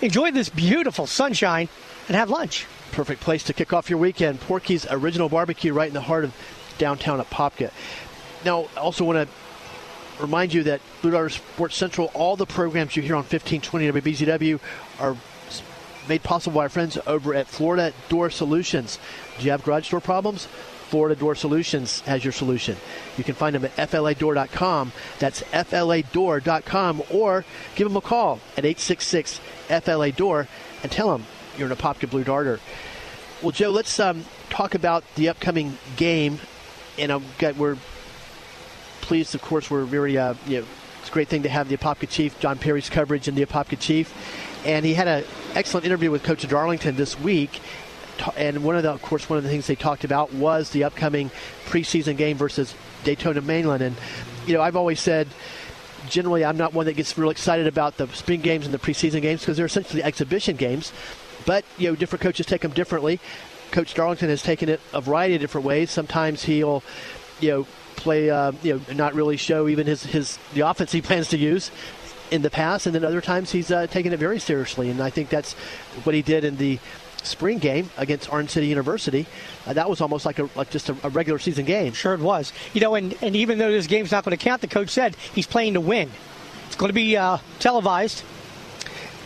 enjoy 0.00 0.30
this 0.30 0.48
beautiful 0.48 1.06
sunshine, 1.06 1.68
and 2.08 2.16
have 2.16 2.30
lunch. 2.30 2.66
Perfect 2.92 3.20
place 3.20 3.42
to 3.44 3.52
kick 3.52 3.72
off 3.72 3.90
your 3.90 3.98
weekend. 3.98 4.40
Porky's 4.40 4.86
Original 4.90 5.28
Barbecue 5.28 5.72
right 5.72 5.88
in 5.88 5.94
the 5.94 6.00
heart 6.00 6.24
of 6.24 6.34
downtown 6.78 7.20
Apopka. 7.20 7.70
Now, 8.44 8.68
I 8.76 8.80
also 8.80 9.04
want 9.04 9.28
to 9.28 10.22
remind 10.22 10.54
you 10.54 10.62
that 10.64 10.80
Blue 11.00 11.10
Darter 11.10 11.30
Sports 11.30 11.76
Central, 11.76 12.10
all 12.14 12.36
the 12.36 12.46
programs 12.46 12.96
you 12.96 13.02
hear 13.02 13.14
on 13.14 13.24
1520 13.24 13.92
WBZW 13.92 14.60
are 15.00 15.16
made 16.08 16.22
possible 16.22 16.56
by 16.56 16.62
our 16.62 16.68
friends 16.68 16.98
over 17.06 17.34
at 17.34 17.46
Florida 17.46 17.92
Door 18.08 18.30
Solutions. 18.30 18.98
Do 19.38 19.44
you 19.44 19.50
have 19.50 19.64
garage 19.64 19.90
door 19.90 20.00
problems? 20.00 20.48
Florida 20.92 21.18
Door 21.18 21.36
Solutions 21.36 22.00
has 22.00 22.22
your 22.22 22.34
solution. 22.34 22.76
You 23.16 23.24
can 23.24 23.34
find 23.34 23.54
them 23.54 23.64
at 23.64 23.90
fladoor.com. 23.90 24.92
That's 25.18 25.42
fladoor.com. 25.42 27.02
Or 27.10 27.44
give 27.76 27.88
them 27.88 27.96
a 27.96 28.02
call 28.02 28.40
at 28.58 28.66
866 28.66 29.40
FLA 29.68 30.12
Door 30.12 30.48
and 30.82 30.92
tell 30.92 31.10
them 31.12 31.24
you're 31.56 31.70
an 31.70 31.74
Apopka 31.74 32.10
Blue 32.10 32.24
Darter. 32.24 32.60
Well, 33.40 33.52
Joe, 33.52 33.70
let's 33.70 33.98
um, 33.98 34.24
talk 34.50 34.74
about 34.74 35.02
the 35.14 35.30
upcoming 35.30 35.78
game. 35.96 36.38
And 36.98 37.10
I'm, 37.10 37.24
we're 37.56 37.78
pleased, 39.00 39.34
of 39.34 39.40
course, 39.40 39.70
we're 39.70 39.84
very, 39.84 40.18
uh, 40.18 40.34
you 40.46 40.60
know, 40.60 40.66
it's 41.00 41.08
a 41.08 41.12
great 41.12 41.28
thing 41.28 41.42
to 41.44 41.48
have 41.48 41.68
the 41.68 41.76
Apopka 41.76 42.08
Chief, 42.08 42.38
John 42.38 42.58
Perry's 42.58 42.90
coverage 42.90 43.28
in 43.28 43.34
the 43.34 43.44
Apopka 43.46 43.80
Chief. 43.80 44.12
And 44.64 44.84
he 44.84 44.94
had 44.94 45.08
an 45.08 45.24
excellent 45.54 45.86
interview 45.86 46.10
with 46.10 46.22
Coach 46.22 46.46
Darlington 46.48 46.96
this 46.96 47.18
week. 47.18 47.60
And 48.36 48.62
one 48.62 48.76
of 48.76 48.82
the, 48.82 48.90
of 48.90 49.02
course, 49.02 49.28
one 49.28 49.36
of 49.36 49.42
the 49.42 49.50
things 49.50 49.66
they 49.66 49.74
talked 49.74 50.04
about 50.04 50.32
was 50.32 50.70
the 50.70 50.84
upcoming 50.84 51.30
preseason 51.66 52.16
game 52.16 52.36
versus 52.36 52.74
Daytona 53.04 53.40
Mainland. 53.40 53.82
And 53.82 53.96
you 54.46 54.54
know, 54.54 54.62
I've 54.62 54.76
always 54.76 55.00
said, 55.00 55.28
generally, 56.08 56.44
I'm 56.44 56.56
not 56.56 56.72
one 56.74 56.86
that 56.86 56.94
gets 56.94 57.16
real 57.18 57.30
excited 57.30 57.66
about 57.66 57.96
the 57.96 58.06
spring 58.08 58.40
games 58.40 58.64
and 58.64 58.74
the 58.74 58.78
preseason 58.78 59.22
games 59.22 59.40
because 59.40 59.56
they're 59.56 59.66
essentially 59.66 60.02
exhibition 60.02 60.56
games. 60.56 60.92
But 61.46 61.64
you 61.78 61.88
know, 61.88 61.96
different 61.96 62.22
coaches 62.22 62.46
take 62.46 62.60
them 62.60 62.72
differently. 62.72 63.18
Coach 63.72 63.94
Darlington 63.94 64.28
has 64.28 64.42
taken 64.42 64.68
it 64.68 64.80
a 64.92 65.00
variety 65.00 65.34
of 65.34 65.40
different 65.40 65.66
ways. 65.66 65.90
Sometimes 65.90 66.44
he'll, 66.44 66.82
you 67.40 67.50
know, 67.50 67.66
play, 67.96 68.30
uh, 68.30 68.52
you 68.62 68.74
know, 68.74 68.94
not 68.94 69.14
really 69.14 69.36
show 69.36 69.66
even 69.68 69.86
his, 69.86 70.04
his 70.04 70.38
the 70.54 70.60
offense 70.60 70.92
he 70.92 71.00
plans 71.00 71.28
to 71.28 71.38
use 71.38 71.70
in 72.32 72.42
the 72.42 72.50
past, 72.50 72.86
and 72.86 72.94
then 72.94 73.04
other 73.04 73.20
times 73.20 73.52
he's 73.52 73.70
uh, 73.70 73.86
taken 73.86 74.12
it 74.12 74.18
very 74.18 74.40
seriously. 74.40 74.90
And 74.90 75.00
I 75.00 75.10
think 75.10 75.28
that's 75.28 75.52
what 76.04 76.14
he 76.14 76.22
did 76.22 76.44
in 76.44 76.56
the 76.56 76.78
spring 77.22 77.58
game 77.58 77.90
against 77.96 78.32
Orange 78.32 78.50
City 78.50 78.66
University. 78.66 79.26
Uh, 79.66 79.74
that 79.74 79.88
was 79.88 80.00
almost 80.00 80.26
like 80.26 80.38
a 80.38 80.48
like 80.56 80.70
just 80.70 80.88
a, 80.88 80.96
a, 81.04 81.10
regular 81.10 81.38
season 81.38 81.64
game. 81.64 81.92
Sure, 81.92 82.14
it 82.14 82.20
was. 82.20 82.52
You 82.72 82.80
know, 82.80 82.94
and, 82.94 83.14
and 83.22 83.36
even 83.36 83.58
though 83.58 83.70
this 83.70 83.86
game's 83.86 84.10
not 84.10 84.24
going 84.24 84.36
to 84.36 84.42
count, 84.42 84.62
the 84.62 84.66
coach 84.66 84.88
said 84.88 85.16
he's 85.34 85.46
playing 85.46 85.74
to 85.74 85.80
win. 85.80 86.10
It's 86.66 86.76
going 86.76 86.88
to 86.88 86.94
be 86.94 87.16
uh, 87.16 87.38
televised. 87.58 88.24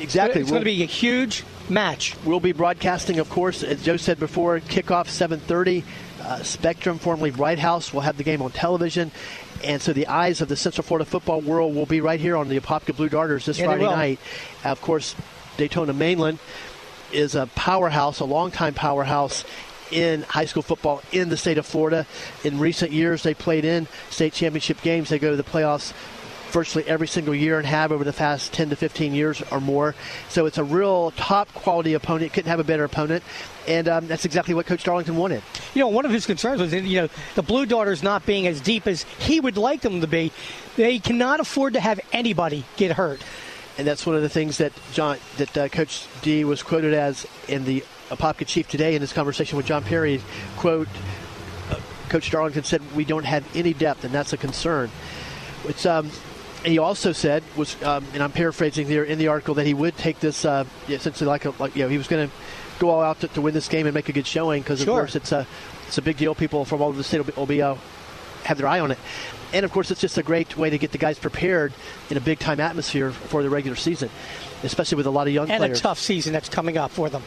Exactly. 0.01 0.43
It's, 0.43 0.51
we'll, 0.51 0.61
going 0.61 0.71
to 0.71 0.77
be 0.77 0.83
a 0.83 0.87
huge 0.87 1.45
match. 1.71 2.17
We'll 2.25 2.41
be 2.41 2.53
broadcasting, 2.53 3.19
of 3.19 3.31
course, 3.31 3.63
as 3.63 3.83
Joe 3.83 3.97
said 3.97 4.19
before, 4.19 4.61
kickoff 4.61 5.07
7:30. 5.07 5.85
Uh, 6.21 6.43
Spectrum, 6.43 6.99
formerly 6.99 7.31
Bright 7.31 7.61
House, 7.61 7.95
will 7.95 8.01
have 8.01 8.17
the 8.17 8.25
game 8.25 8.43
on 8.43 8.51
television. 8.51 9.13
And 9.65 9.81
so 9.81 9.93
the 9.93 10.07
eyes 10.07 10.41
of 10.41 10.49
the 10.49 10.57
Central 10.57 10.85
Florida 10.85 11.05
football 11.05 11.41
world 11.41 11.75
will 11.75 11.87
be 11.87 12.01
right 12.01 12.21
here 12.21 12.37
on 12.37 12.49
the 12.49 12.59
Apopka 12.59 12.97
Blue 12.97 13.09
Darters 13.09 13.47
this 13.47 13.59
yeah, 13.59 13.67
Friday 13.67 13.85
night. 13.85 14.21
Of 14.65 14.81
course, 14.81 15.15
Daytona 15.57 15.93
Mainland 15.93 16.39
is 17.13 17.35
a 17.35 17.47
powerhouse, 17.55 18.21
a 18.21 18.25
longtime 18.25 18.75
powerhouse 18.75 19.45
in 19.91 20.23
high 20.23 20.45
school 20.45 20.63
football 20.63 21.01
in 21.13 21.29
the 21.29 21.37
state 21.37 21.59
of 21.59 21.67
Florida. 21.67 22.07
In 22.45 22.59
recent 22.59 22.93
years, 22.93 23.23
they 23.23 23.35
played 23.35 23.65
in 23.65 23.87
state 24.11 24.33
championship 24.33 24.83
games. 24.83 25.09
They 25.09 25.19
go 25.19 25.31
to 25.31 25.37
the 25.37 25.45
playoffs 25.45 25.93
virtually 26.57 26.89
every 26.89 27.07
single 27.07 27.35
year 27.35 27.59
and 27.59 27.67
have 27.67 27.93
over 27.93 28.03
the 28.03 28.15
past 28.15 28.51
10 28.55 28.71
to 28.71 28.77
15 28.77 29.13
years 29.13 29.43
or 29.51 29.61
more. 29.61 29.95
So 30.31 30.47
it's 30.47 30.57
a 30.57 30.65
real 30.65 31.11
top 31.11 31.53
quality 31.53 31.93
opponent. 31.93 32.33
Couldn't 32.33 32.49
have 32.49 32.61
a 32.61 32.65
better 32.65 32.85
opponent. 32.85 33.23
And 33.69 33.87
um, 33.89 34.07
that's 34.07 34.25
exactly 34.25 34.55
what 34.55 34.65
Coach 34.65 34.83
Darlington 34.83 35.19
wanted. 35.19 35.43
You 35.75 35.83
know, 35.83 35.89
one 35.89 36.07
of 36.07 36.13
his 36.13 36.25
concerns 36.25 36.63
was, 36.63 36.73
you 36.73 37.03
know, 37.03 37.09
the 37.35 37.43
Blue 37.43 37.67
Darters 37.67 38.03
not 38.03 38.25
being 38.25 38.47
as 38.47 38.63
deep 38.63 38.87
as 38.87 39.03
he 39.19 39.39
would 39.39 39.59
like 39.59 39.83
them 39.83 40.01
to 40.01 40.07
be. 40.07 40.33
They 40.77 40.99
cannot 40.99 41.41
afford 41.41 41.75
to 41.75 41.81
have 41.81 42.01
anybody 42.11 42.65
get 42.79 42.93
hurt. 42.93 43.21
And 43.77 43.87
that's 43.87 44.07
one 44.07 44.17
of 44.17 44.23
the 44.23 44.31
things 44.31 44.57
that 44.57 44.73
John, 44.95 45.19
that 45.37 45.59
uh, 45.59 45.69
Coach 45.69 46.07
D 46.23 46.45
was 46.45 46.63
quoted 46.63 46.95
as 46.95 47.27
in 47.49 47.67
the 47.67 47.85
Apopka 48.09 48.47
Chief 48.47 48.67
today 48.67 48.95
in 48.95 49.03
his 49.03 49.13
conversation 49.13 49.59
with 49.59 49.67
John 49.67 49.85
Perry. 49.85 50.23
Quote, 50.57 50.89
uh, 51.69 51.79
Coach 52.09 52.31
Darlington 52.31 52.65
said, 52.65 52.81
"We 52.95 53.05
don't 53.05 53.27
have 53.27 53.45
any 53.55 53.75
depth, 53.75 54.05
and 54.05 54.15
that's 54.15 54.33
a 54.33 54.39
concern." 54.39 54.91
It's 55.69 55.85
um, 55.85 56.11
he 56.67 56.79
also 56.79 57.13
said 57.13 57.43
was, 57.57 57.81
um, 57.83 58.05
and 58.13 58.23
I'm 58.23 58.33
paraphrasing 58.33 58.87
here 58.87 59.05
in 59.05 59.19
the 59.19 59.29
article 59.29 59.55
that 59.55 59.67
he 59.67 59.75
would 59.75 59.97
take 59.97 60.21
this 60.21 60.45
uh, 60.45 60.65
essentially 60.89 61.29
like 61.29 61.45
a 61.45 61.51
like 61.59 61.77
you 61.77 61.83
know 61.83 61.89
he 61.89 61.99
was 61.99 62.09
going 62.09 62.29
to 62.29 62.35
go 62.79 62.91
all 62.91 63.03
out 63.03 63.21
to, 63.21 63.29
to, 63.29 63.41
win 63.41 63.55
this 63.55 63.69
game 63.69 63.87
and 63.87 63.95
make 63.95 64.09
a 64.09 64.13
good 64.13 64.27
showing 64.27 64.63
because 64.63 64.81
sure. 64.81 64.95
of 64.95 65.01
course 65.01 65.17
it's 65.17 65.33
a 65.33 65.47
it's 65.87 65.99
a 65.99 66.03
big 66.03 66.17
deal. 66.17 66.35
People 66.35 66.65
from 66.65 66.83
all 66.83 66.89
over 66.89 66.99
the 66.99 67.05
state 67.05 67.19
will 67.19 67.25
be, 67.25 67.33
will 67.33 67.47
be 67.47 67.63
uh, 67.63 67.77
have 68.45 68.59
their 68.59 68.67
eye 68.67 68.81
on 68.81 68.91
it, 68.91 68.99
and 69.53 69.65
of 69.65 69.73
course 69.73 69.91
it's 69.91 70.01
just 70.01 70.19
a 70.19 70.23
great 70.23 70.57
way 70.57 70.71
to 70.71 70.79
get 70.79 70.93
the 70.93 70.99
guys 70.99 71.19
prepared 71.19 71.73
in 72.11 72.17
a 72.17 72.21
big 72.21 72.39
time 72.39 72.61
atmosphere 72.61 73.13
for 73.13 73.43
the 73.43 73.51
regular 73.51 73.77
season, 73.77 74.11
especially 74.63 74.97
with 74.97 75.07
a 75.07 75.11
lot 75.11 75.27
of 75.27 75.33
young 75.33 75.51
and 75.51 75.61
players. 75.61 75.79
a 75.79 75.83
tough 75.83 75.99
season 75.99 76.33
that's 76.33 76.49
coming 76.49 76.77
up 76.77 76.91
for 76.91 77.09
them. 77.09 77.23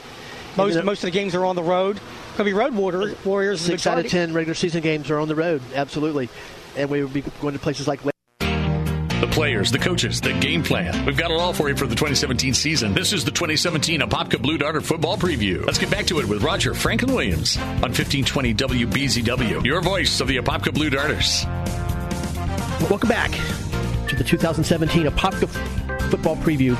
Most 0.57 0.83
most 0.83 1.03
of 1.03 1.07
the 1.07 1.11
games 1.11 1.33
are 1.35 1.45
on 1.45 1.55
the 1.55 1.63
road. 1.63 1.97
Going 2.35 2.37
to 2.37 2.43
be 2.43 2.53
road 2.53 2.73
water, 2.73 3.15
warriors. 3.23 3.61
Six 3.61 3.87
out 3.87 3.99
of 3.99 4.07
ten 4.07 4.33
regular 4.33 4.55
season 4.55 4.81
games 4.81 5.09
are 5.09 5.19
on 5.19 5.27
the 5.27 5.35
road, 5.35 5.61
absolutely, 5.73 6.29
and 6.75 6.89
we 6.89 7.01
will 7.01 7.09
be 7.09 7.21
going 7.41 7.53
to 7.53 7.59
places 7.59 7.87
like 7.87 8.01
players, 9.39 9.71
the 9.71 9.79
coaches, 9.79 10.19
the 10.19 10.33
game 10.33 10.61
plan. 10.61 11.05
We've 11.05 11.15
got 11.15 11.31
it 11.31 11.39
all 11.39 11.53
for 11.53 11.69
you 11.69 11.75
for 11.77 11.87
the 11.87 11.95
2017 11.95 12.53
season. 12.53 12.93
This 12.93 13.13
is 13.13 13.23
the 13.23 13.31
2017 13.31 14.01
Apopka 14.01 14.41
Blue 14.41 14.57
Darter 14.57 14.81
football 14.81 15.15
preview. 15.15 15.65
Let's 15.65 15.77
get 15.77 15.89
back 15.89 16.05
to 16.07 16.19
it 16.19 16.27
with 16.27 16.43
Roger 16.43 16.73
Franklin 16.73 17.13
Williams 17.13 17.55
on 17.55 17.93
1520 17.93 18.53
WBZW, 18.53 19.63
your 19.63 19.79
voice 19.79 20.19
of 20.19 20.27
the 20.27 20.35
Apopka 20.35 20.73
Blue 20.73 20.89
Darters. 20.89 21.45
Welcome 22.89 23.07
back 23.07 23.31
to 24.09 24.17
the 24.17 24.25
2017 24.25 25.05
Apopka 25.05 25.47
football 26.09 26.35
preview 26.35 26.75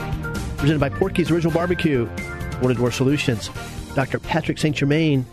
presented 0.58 0.82
by 0.82 0.90
Porky's 0.90 1.32
Original 1.32 1.54
Barbecue, 1.54 2.10
Florida 2.58 2.78
Door 2.78 2.92
Solutions, 2.92 3.50
Dr. 3.96 4.20
Patrick 4.20 4.58
St. 4.58 4.76
Germain, 4.76 5.26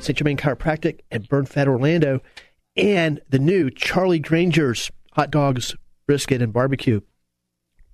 St. 0.00 0.16
Germain 0.16 0.38
Chiropractic, 0.38 1.00
and 1.10 1.28
Burn 1.28 1.44
Fat 1.44 1.68
Orlando, 1.68 2.22
and 2.74 3.20
the 3.28 3.38
new 3.38 3.68
Charlie 3.68 4.18
Granger's 4.18 4.90
Hot 5.12 5.30
Dogs 5.30 5.76
brisket, 6.08 6.42
and 6.42 6.52
barbecue. 6.52 7.02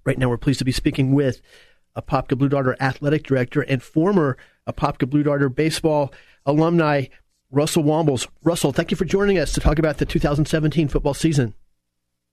Right 0.06 0.16
now, 0.16 0.30
we're 0.30 0.38
pleased 0.38 0.60
to 0.60 0.64
be 0.64 0.72
speaking 0.72 1.12
with 1.12 1.42
Apopka 1.98 2.38
Blue 2.38 2.48
Darter 2.48 2.76
athletic 2.80 3.24
director 3.24 3.60
and 3.60 3.82
former 3.82 4.38
Apopka 4.66 5.10
Blue 5.10 5.24
Darter 5.24 5.48
baseball 5.48 6.14
alumni, 6.46 7.06
Russell 7.50 7.82
Wambles. 7.82 8.28
Russell, 8.44 8.72
thank 8.72 8.90
you 8.90 8.96
for 8.96 9.04
joining 9.04 9.36
us 9.38 9.52
to 9.52 9.60
talk 9.60 9.78
about 9.78 9.98
the 9.98 10.06
2017 10.06 10.88
football 10.88 11.12
season. 11.12 11.54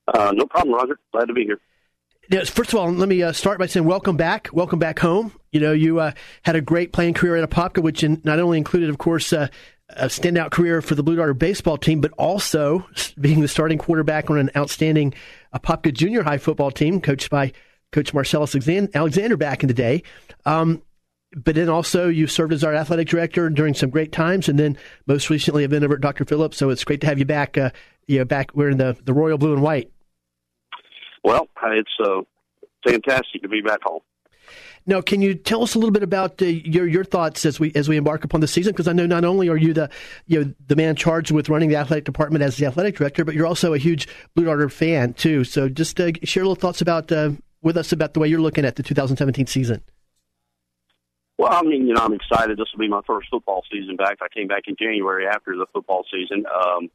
Uh, 0.08 0.32
no 0.36 0.46
problem, 0.46 0.76
Roger. 0.76 1.00
Glad 1.12 1.26
to 1.26 1.34
be 1.34 1.46
here. 1.46 1.60
First 2.46 2.74
of 2.74 2.80
all, 2.80 2.92
let 2.92 3.10
me 3.10 3.24
uh, 3.24 3.32
start 3.32 3.60
by 3.60 3.66
saying 3.66 3.86
welcome 3.86 4.16
back. 4.16 4.50
Welcome 4.54 4.80
back 4.80 5.00
home. 5.00 5.34
You 5.52 5.60
know, 5.60 5.74
you 5.74 6.00
uh, 6.00 6.12
had 6.44 6.56
a 6.56 6.62
great 6.62 6.94
playing 6.94 7.16
career 7.16 7.36
at 7.36 7.50
Apopka, 7.50 7.82
which 7.82 8.04
in, 8.04 8.22
not 8.24 8.40
only 8.40 8.58
included, 8.58 8.90
of 8.90 9.00
course, 9.00 9.34
uh, 9.34 9.48
a 9.90 10.06
standout 10.06 10.52
career 10.52 10.82
for 10.82 10.96
the 10.96 11.04
Blue 11.04 11.16
Darter 11.16 11.34
baseball 11.34 11.78
team, 11.78 12.02
but 12.02 12.12
also 12.18 12.88
being 13.20 13.42
the 13.42 13.48
starting 13.48 13.78
quarterback 13.78 14.30
on 14.30 14.38
an 14.38 14.50
outstanding 14.56 15.14
Apopka 15.54 15.94
junior 15.94 16.24
high 16.24 16.38
football 16.38 16.72
team 16.72 17.02
coached 17.02 17.30
by 17.30 17.52
Coach 17.92 18.14
Marcellus 18.14 18.56
Alexander 18.56 19.38
back 19.38 19.64
in 19.64 19.68
the 19.68 19.74
day. 19.74 20.04
Um, 20.46 20.82
but 21.36 21.56
then 21.56 21.70
also 21.70 22.10
you 22.10 22.28
served 22.28 22.54
as 22.54 22.64
our 22.64 22.74
athletic 22.74 23.08
director 23.08 23.50
during 23.50 23.74
some 23.74 23.90
great 23.90 24.12
times, 24.12 24.50
and 24.50 24.60
then 24.60 24.78
most 25.08 25.30
recently 25.30 25.62
have 25.64 25.72
been 25.72 25.84
over 25.84 25.96
at 25.96 26.02
Dr. 26.02 26.26
Phillips. 26.26 26.58
So 26.58 26.70
it's 26.70 26.84
great 26.84 27.02
to 27.02 27.08
have 27.08 27.20
you 27.20 27.26
back. 27.26 27.58
Uh, 27.58 27.72
you 28.08 28.20
know, 28.20 28.26
back 28.26 28.52
wearing 28.54 28.78
the 28.78 28.98
the 29.04 29.14
royal 29.14 29.38
blue 29.38 29.54
and 29.54 29.62
white. 29.62 29.92
Well, 31.24 31.48
it's 31.64 31.92
uh, 32.04 32.22
fantastic 32.86 33.44
to 33.44 33.50
be 33.50 33.62
back 33.62 33.80
home. 33.84 34.02
Now, 34.86 35.02
can 35.02 35.22
you 35.22 35.36
tell 35.36 35.62
us 35.64 35.76
a 35.76 35.80
little 35.80 35.92
bit 35.92 36.04
about 36.04 36.42
uh, 36.42 36.46
your 36.46 36.88
your 36.88 37.04
thoughts 37.04 37.46
as 37.46 37.60
we 37.60 37.72
as 37.76 37.88
we 37.88 37.98
embark 37.98 38.24
upon 38.24 38.42
the 38.42 38.48
season? 38.48 38.72
Because 38.72 38.88
I 38.88 38.94
know 38.94 39.06
not 39.06 39.24
only 39.24 39.48
are 39.48 39.58
you 39.58 39.74
the 39.74 39.90
you 40.26 40.44
know 40.44 40.54
the 40.68 40.76
man 40.76 40.96
charged 40.96 41.32
with 41.32 41.50
running 41.50 41.70
the 41.70 41.76
athletic 41.76 42.06
department 42.06 42.44
as 42.44 42.58
the 42.58 42.66
athletic 42.66 42.96
director, 42.96 43.24
but 43.24 43.36
you're 43.36 43.46
also 43.46 43.74
a 43.74 43.78
huge 43.78 44.08
Blue 44.36 44.46
Darter 44.46 44.70
fan 44.70 45.14
too. 45.14 45.44
So, 45.44 45.70
just 45.70 46.00
uh, 46.00 46.12
share 46.24 46.44
a 46.44 46.48
little 46.48 46.56
thoughts 46.56 46.82
about 46.82 47.12
uh, 47.12 47.32
with 47.62 47.78
us 47.78 47.92
about 47.92 48.14
the 48.14 48.20
way 48.20 48.28
you're 48.28 48.42
looking 48.42 48.66
at 48.66 48.76
the 48.76 48.84
2017 48.84 49.46
season. 49.46 49.84
Well, 51.38 51.52
I 51.52 51.62
mean, 51.62 51.88
you 51.88 51.94
know, 51.94 52.02
I'm 52.02 52.14
excited. 52.14 52.58
This 52.58 52.68
will 52.74 52.80
be 52.80 52.88
my 52.88 53.02
first 53.06 53.30
football 53.30 53.64
season 53.72 53.96
back. 53.96 54.18
I 54.22 54.28
came 54.34 54.48
back 54.48 54.64
in 54.68 54.76
January 54.80 55.28
after 55.28 55.56
the 55.56 55.66
football 55.74 56.06
season. 56.12 56.46
Um, 56.46 56.90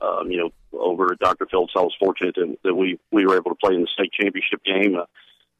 um, 0.00 0.30
you 0.30 0.38
know, 0.38 0.78
over 0.78 1.12
at 1.12 1.18
Dr. 1.18 1.46
Phillips, 1.50 1.72
I 1.76 1.80
was 1.80 1.94
fortunate 1.98 2.34
that, 2.36 2.56
that 2.64 2.74
we 2.74 2.98
we 3.12 3.26
were 3.26 3.36
able 3.36 3.50
to 3.50 3.56
play 3.56 3.74
in 3.74 3.82
the 3.82 3.88
state 3.92 4.12
championship 4.12 4.64
game. 4.64 4.96
Uh, 4.96 5.06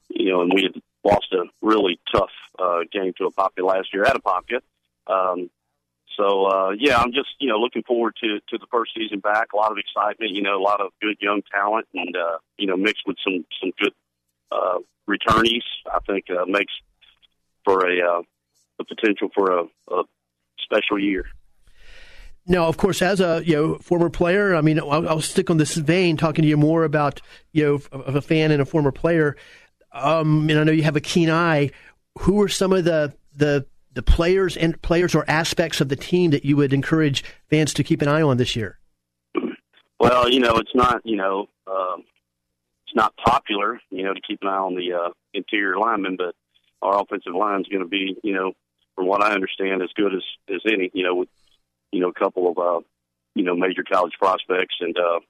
you 0.08 0.30
know, 0.30 0.42
and 0.42 0.52
we 0.52 0.62
had 0.62 0.80
lost 1.04 1.32
a 1.32 1.44
really 1.62 1.98
tough 2.12 2.30
uh, 2.58 2.80
game 2.92 3.12
to 3.18 3.30
Apopka 3.30 3.64
last 3.64 3.92
year 3.92 4.04
at 4.04 4.16
Apopka. 4.16 4.60
Um, 5.06 5.50
so 6.16 6.46
uh, 6.46 6.70
yeah, 6.78 6.98
I'm 6.98 7.12
just 7.12 7.28
you 7.38 7.48
know 7.48 7.56
looking 7.56 7.82
forward 7.82 8.14
to 8.22 8.40
to 8.48 8.58
the 8.58 8.66
first 8.70 8.92
season 8.96 9.20
back. 9.20 9.52
A 9.52 9.56
lot 9.56 9.72
of 9.72 9.78
excitement, 9.78 10.32
you 10.32 10.42
know, 10.42 10.58
a 10.58 10.62
lot 10.62 10.80
of 10.80 10.92
good 11.00 11.16
young 11.20 11.42
talent, 11.50 11.86
and 11.94 12.14
uh, 12.16 12.38
you 12.58 12.66
know, 12.66 12.76
mixed 12.76 13.04
with 13.06 13.16
some 13.24 13.44
some 13.60 13.72
good 13.78 13.92
uh, 14.52 14.78
returnees. 15.08 15.62
I 15.90 15.98
think 16.06 16.26
uh, 16.30 16.44
makes 16.46 16.72
for 17.64 17.88
a 17.88 18.00
uh, 18.00 18.22
potential 18.88 19.28
for 19.34 19.50
a, 19.52 19.64
a 19.92 20.02
special 20.58 20.98
year. 20.98 21.24
Now, 22.46 22.66
of 22.66 22.76
course, 22.76 23.02
as 23.02 23.20
a 23.20 23.42
you 23.44 23.54
know 23.54 23.74
former 23.76 24.10
player, 24.10 24.54
I 24.54 24.60
mean, 24.60 24.80
I'll, 24.80 25.08
I'll, 25.08 25.20
stick 25.20 25.50
on 25.50 25.58
this 25.58 25.74
vein, 25.74 26.16
talking 26.16 26.42
to 26.42 26.48
you 26.48 26.56
more 26.56 26.84
about 26.84 27.20
you 27.52 27.64
know 27.64 27.98
of 27.98 28.16
a 28.16 28.22
fan 28.22 28.50
and 28.50 28.60
a 28.60 28.66
former 28.66 28.92
player. 28.92 29.36
Um, 29.92 30.48
and 30.48 30.58
I 30.58 30.64
know 30.64 30.72
you 30.72 30.82
have 30.82 30.96
a 30.96 31.00
keen 31.00 31.30
eye. 31.30 31.70
Who 32.20 32.40
are 32.42 32.48
some 32.48 32.72
of 32.72 32.84
the 32.84 33.14
the 33.34 33.66
the 33.92 34.02
players 34.02 34.56
and 34.56 34.80
players 34.82 35.14
or 35.14 35.24
aspects 35.28 35.80
of 35.80 35.88
the 35.88 35.96
team 35.96 36.30
that 36.30 36.44
you 36.44 36.56
would 36.56 36.72
encourage 36.72 37.24
fans 37.48 37.74
to 37.74 37.84
keep 37.84 38.02
an 38.02 38.08
eye 38.08 38.22
on 38.22 38.36
this 38.36 38.54
year? 38.54 38.78
Well, 39.98 40.28
you 40.28 40.40
know, 40.40 40.56
it's 40.56 40.74
not 40.74 41.04
you 41.04 41.16
know 41.16 41.48
um, 41.66 42.04
it's 42.86 42.96
not 42.96 43.14
popular, 43.16 43.80
you 43.90 44.02
know, 44.02 44.14
to 44.14 44.20
keep 44.20 44.42
an 44.42 44.48
eye 44.48 44.56
on 44.56 44.74
the 44.74 44.92
uh, 44.92 45.10
interior 45.34 45.78
linemen, 45.78 46.16
but 46.16 46.34
our 46.82 47.00
offensive 47.00 47.34
line 47.34 47.60
is 47.60 47.66
going 47.68 47.82
to 47.82 47.88
be, 47.88 48.16
you 48.24 48.34
know, 48.34 48.52
from 48.96 49.06
what 49.06 49.22
I 49.22 49.32
understand, 49.32 49.82
as 49.82 49.90
good 49.94 50.14
as 50.14 50.22
as 50.52 50.60
any. 50.66 50.90
You 50.92 51.04
know, 51.04 51.14
with 51.14 51.28
you 51.92 52.00
know 52.00 52.08
a 52.08 52.14
couple 52.14 52.50
of 52.50 52.58
uh, 52.58 52.80
you 53.34 53.44
know 53.44 53.54
major 53.54 53.84
college 53.84 54.14
prospects 54.18 54.76
and 54.80 54.96
uh, 54.98 55.20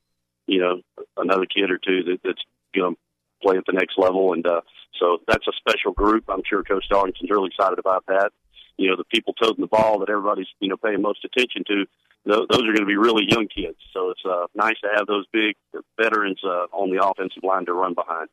you 0.46 0.60
know 0.60 0.80
another 1.16 1.46
kid 1.46 1.70
or 1.70 1.78
two 1.78 2.04
that, 2.04 2.20
that's 2.24 2.42
going 2.74 2.94
to 2.94 3.00
play 3.42 3.56
at 3.56 3.64
the 3.66 3.72
next 3.72 3.98
level, 3.98 4.32
and 4.32 4.46
uh, 4.46 4.60
so 4.98 5.18
that's 5.26 5.46
a 5.46 5.52
special 5.56 5.92
group. 5.92 6.24
I'm 6.28 6.42
sure 6.48 6.62
Coach 6.62 6.84
Darlington's 6.88 7.30
really 7.30 7.48
excited 7.48 7.78
about 7.78 8.04
that. 8.06 8.30
You 8.76 8.88
know, 8.90 8.96
the 8.96 9.04
people 9.04 9.34
toting 9.34 9.60
the 9.60 9.66
ball 9.66 9.98
that 10.00 10.08
everybody's 10.08 10.48
you 10.60 10.68
know 10.68 10.76
paying 10.76 11.02
most 11.02 11.24
attention 11.24 11.64
to. 11.68 11.84
Those 12.26 12.46
are 12.50 12.74
going 12.74 12.80
to 12.80 12.86
be 12.86 12.96
really 12.96 13.24
young 13.26 13.48
kids, 13.48 13.78
so 13.94 14.10
it's 14.10 14.20
uh, 14.28 14.46
nice 14.54 14.78
to 14.82 14.88
have 14.94 15.06
those 15.06 15.24
big 15.32 15.56
veterans 15.98 16.38
uh, 16.44 16.66
on 16.70 16.90
the 16.94 17.02
offensive 17.02 17.42
line 17.42 17.64
to 17.64 17.72
run 17.72 17.94
behind. 17.94 18.28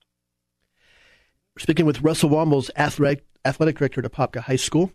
Speaking 1.58 1.86
with 1.86 2.02
Russell 2.02 2.30
Wambles, 2.30 2.70
athletic, 2.76 3.26
athletic 3.46 3.78
director 3.78 4.04
at 4.04 4.12
Apopka 4.12 4.42
High 4.42 4.58
School. 4.58 4.92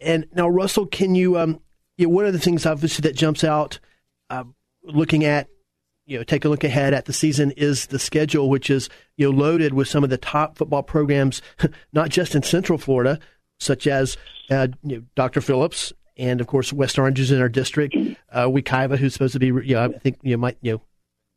And 0.00 0.26
now, 0.34 0.48
Russell, 0.48 0.86
can 0.86 1.14
you, 1.14 1.38
um, 1.38 1.60
you 1.96 2.06
know, 2.06 2.10
one 2.10 2.26
of 2.26 2.32
the 2.32 2.38
things 2.38 2.64
obviously 2.64 3.02
that 3.02 3.16
jumps 3.16 3.42
out 3.42 3.80
uh, 4.30 4.44
looking 4.84 5.24
at, 5.24 5.48
you 6.10 6.18
know, 6.18 6.24
take 6.24 6.44
a 6.44 6.48
look 6.48 6.64
ahead 6.64 6.92
at 6.92 7.04
the 7.04 7.12
season 7.12 7.52
is 7.52 7.86
the 7.86 7.98
schedule, 7.98 8.50
which 8.50 8.68
is, 8.68 8.88
you 9.16 9.30
know, 9.30 9.38
loaded 9.38 9.74
with 9.74 9.86
some 9.86 10.02
of 10.02 10.10
the 10.10 10.18
top 10.18 10.58
football 10.58 10.82
programs, 10.82 11.40
not 11.92 12.08
just 12.08 12.34
in 12.34 12.42
Central 12.42 12.78
Florida, 12.78 13.20
such 13.60 13.86
as 13.86 14.16
uh, 14.50 14.66
you 14.82 14.96
know, 14.96 15.02
Dr. 15.14 15.40
Phillips 15.40 15.92
and, 16.16 16.40
of 16.40 16.48
course, 16.48 16.72
West 16.72 16.98
Orange 16.98 17.20
is 17.20 17.30
in 17.30 17.40
our 17.40 17.48
district. 17.48 17.96
Uh, 18.32 18.46
Wekiva, 18.46 18.98
who's 18.98 19.12
supposed 19.12 19.34
to 19.34 19.38
be, 19.38 19.46
you 19.46 19.74
know, 19.74 19.84
I 19.84 19.98
think, 19.98 20.18
you 20.22 20.36
might, 20.36 20.58
you 20.62 20.72
know, 20.72 20.82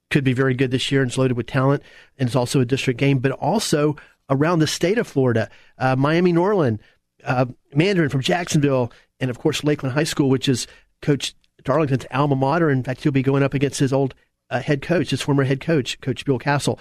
could 0.10 0.24
be 0.24 0.34
very 0.34 0.56
good 0.56 0.72
this 0.72 0.92
year 0.92 1.04
and 1.04 1.12
it's 1.12 1.20
loaded 1.20 1.38
with 1.38 1.46
talent, 1.46 1.84
and 2.18 2.28
it's 2.28 2.36
also 2.36 2.60
a 2.60 2.66
district 2.66 3.00
game, 3.00 3.20
but 3.20 3.32
also 3.32 3.96
around 4.28 4.58
the 4.58 4.68
state 4.68 4.98
of 4.98 5.06
Florida, 5.06 5.52
uh, 5.78 5.96
Miami 5.96 6.34
Norland, 6.34 6.80
uh, 7.24 7.46
Mandarin 7.76 8.10
from 8.10 8.22
Jacksonville, 8.22 8.92
and 9.20 9.30
of 9.30 9.38
course 9.38 9.64
Lakeland 9.64 9.94
High 9.94 10.04
School, 10.04 10.32
which 10.32 10.50
is 10.50 10.66
Coach 11.04 11.36
Darlington's 11.64 12.08
alma 12.10 12.36
mater. 12.36 12.72
In 12.72 12.84
fact, 12.84 13.04
he'll 13.04 13.12
be 13.12 13.22
going 13.22 13.44
up 13.44 13.54
against 13.54 13.80
his 13.80 13.94
old 13.94 14.16
uh, 14.54 14.62
head 14.62 14.82
coach, 14.82 15.10
his 15.10 15.22
former 15.22 15.44
head 15.44 15.60
coach, 15.60 16.00
Coach 16.00 16.24
Bill 16.24 16.40
Castle. 16.40 16.80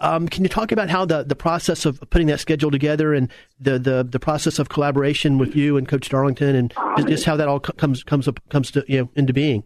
Um, 0.00 0.26
can 0.28 0.42
you 0.42 0.48
talk 0.48 0.72
about 0.72 0.90
how 0.90 1.04
the, 1.04 1.22
the 1.22 1.36
process 1.36 1.86
of 1.86 2.02
putting 2.10 2.26
that 2.26 2.40
schedule 2.40 2.72
together 2.72 3.14
and 3.14 3.30
the, 3.60 3.78
the, 3.78 4.02
the 4.02 4.18
process 4.18 4.58
of 4.58 4.68
collaboration 4.68 5.38
with 5.38 5.54
you 5.54 5.76
and 5.76 5.86
Coach 5.86 6.08
Darlington 6.08 6.56
and 6.56 6.74
just 7.06 7.24
how 7.24 7.36
that 7.36 7.46
all 7.46 7.60
comes 7.60 8.02
comes 8.02 8.26
up, 8.26 8.40
comes 8.48 8.72
to 8.72 8.84
you 8.88 9.02
know 9.02 9.10
into 9.14 9.32
being? 9.32 9.62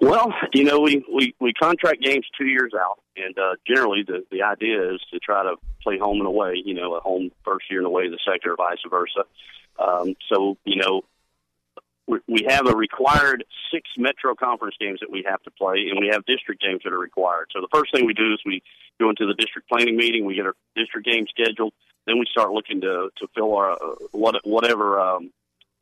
Well, 0.00 0.32
you 0.54 0.64
know, 0.64 0.80
we, 0.80 1.04
we, 1.14 1.34
we 1.38 1.52
contract 1.52 2.00
games 2.02 2.24
two 2.38 2.46
years 2.46 2.72
out, 2.74 3.00
and 3.16 3.38
uh, 3.38 3.56
generally 3.66 4.02
the, 4.06 4.24
the 4.30 4.42
idea 4.42 4.94
is 4.94 5.00
to 5.12 5.18
try 5.18 5.42
to 5.42 5.56
play 5.82 5.98
home 5.98 6.18
and 6.18 6.26
away, 6.26 6.54
you 6.64 6.72
know, 6.72 6.94
a 6.94 7.00
home 7.00 7.30
first 7.44 7.66
year 7.70 7.80
and 7.80 7.86
away 7.86 8.08
the 8.08 8.18
second 8.24 8.50
or 8.50 8.56
vice 8.56 8.78
versa. 8.88 9.24
Um, 9.78 10.14
so, 10.32 10.56
you 10.64 10.76
know, 10.76 11.02
we, 12.26 12.46
have 12.48 12.66
a 12.66 12.74
required 12.74 13.44
six 13.72 13.88
Metro 13.96 14.34
Conference 14.34 14.74
games 14.80 15.00
that 15.00 15.10
we 15.10 15.24
have 15.28 15.42
to 15.42 15.50
play, 15.50 15.88
and 15.90 15.98
we 16.00 16.08
have 16.12 16.24
district 16.26 16.62
games 16.62 16.80
that 16.84 16.92
are 16.92 16.98
required. 16.98 17.48
So 17.52 17.60
the 17.60 17.68
first 17.72 17.92
thing 17.94 18.06
we 18.06 18.14
do 18.14 18.32
is 18.32 18.40
we 18.44 18.62
go 18.98 19.10
into 19.10 19.26
the 19.26 19.34
district 19.34 19.68
planning 19.68 19.96
meeting, 19.96 20.24
we 20.24 20.34
get 20.34 20.46
our 20.46 20.54
district 20.76 21.06
game 21.06 21.26
scheduled, 21.28 21.72
then 22.06 22.18
we 22.18 22.26
start 22.30 22.50
looking 22.50 22.80
to, 22.80 23.10
to 23.16 23.28
fill 23.34 23.56
our, 23.56 23.72
uh, 23.72 23.94
what, 24.12 24.36
whatever, 24.44 25.00
um, 25.00 25.30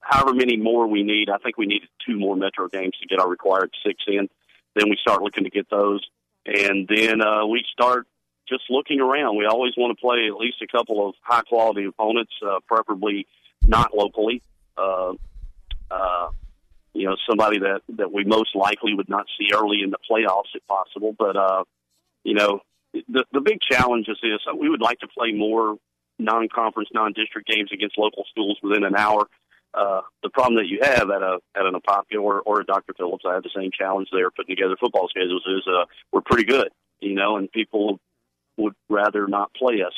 however 0.01 0.35
many 0.35 0.57
more 0.57 0.87
we 0.87 1.03
need. 1.03 1.31
I 1.31 1.39
think 1.39 1.57
we 1.57 1.67
needed 1.67 1.89
two 2.07 2.19
more 2.19 2.37
Metro 2.37 2.69
games 2.69 2.95
to 3.01 3.09
get 3.09 3.21
our 3.21 3.29
required 3.29 3.71
six 3.85 4.03
in. 4.07 4.29
Then 4.75 4.91
we 4.91 4.97
start 5.01 5.23
looking 5.23 5.45
to 5.45 5.51
get 5.51 5.71
those, 5.71 6.07
and 6.45 6.89
then 6.89 7.21
uh, 7.21 7.47
we 7.47 7.65
start 7.73 8.07
just 8.49 8.65
looking 8.71 9.01
around. 9.01 9.37
We 9.37 9.47
always 9.47 9.75
want 9.77 9.97
to 9.97 10.01
play 10.01 10.27
at 10.29 10.35
least 10.35 10.63
a 10.63 10.67
couple 10.67 11.09
of 11.09 11.15
high 11.23 11.43
quality 11.43 11.85
opponents, 11.85 12.33
uh, 12.47 12.61
preferably 12.67 13.27
not 13.63 13.95
locally. 13.95 14.43
Uh, 14.77 15.15
uh, 15.91 16.29
you 16.95 17.07
know, 17.07 17.17
somebody 17.29 17.59
that 17.61 17.81
that 17.97 18.13
we 18.13 18.25
most 18.25 18.55
likely 18.55 18.95
would 18.95 19.09
not 19.09 19.27
see 19.39 19.49
early 19.55 19.83
in 19.83 19.91
the 19.91 19.99
playoffs 20.11 20.55
if 20.55 20.67
possible. 20.67 21.15
But 21.19 21.37
uh, 21.37 21.65
you 22.25 22.35
know, 22.35 22.61
the 22.93 23.25
the 23.33 23.41
big 23.41 23.61
challenge 23.61 24.09
is 24.09 24.19
this: 24.23 24.41
we 24.59 24.69
would 24.69 24.81
like 24.81 24.99
to 25.01 25.09
play 25.09 25.33
more 25.33 25.77
non-conference, 26.19 26.89
non-district 26.93 27.49
games 27.49 27.71
against 27.73 27.97
local 27.97 28.25
schools 28.31 28.59
within 28.63 28.85
an 28.85 28.97
hour. 28.97 29.29
Uh, 29.75 30.01
the 30.23 30.31
problem 30.31 30.57
that 30.57 30.67
you 30.67 30.81
have 30.83 31.11
at 31.11 31.23
a 31.23 31.39
at 31.55 31.67
an 31.67 31.75
Apopka 31.75 32.21
or, 32.21 32.41
or 32.41 32.61
a 32.61 32.65
Dr. 32.65 32.95
Phillips, 32.95 33.25
I 33.29 33.35
have 33.35 33.43
the 33.43 33.51
same 33.55 33.71
challenge 33.77 34.09
there 34.13 34.31
putting 34.31 34.57
together 34.57 34.77
football 34.81 35.09
schedules. 35.09 35.45
Is 35.47 35.67
uh, 35.69 35.85
we're 36.11 36.23
pretty 36.23 36.45
good, 36.45 36.71
you 37.01 37.15
know, 37.15 37.37
and 37.37 37.51
people 37.53 38.01
would 38.57 38.75
rather 38.89 39.27
not 39.29 39.53
play 39.55 39.83
us, 39.87 39.93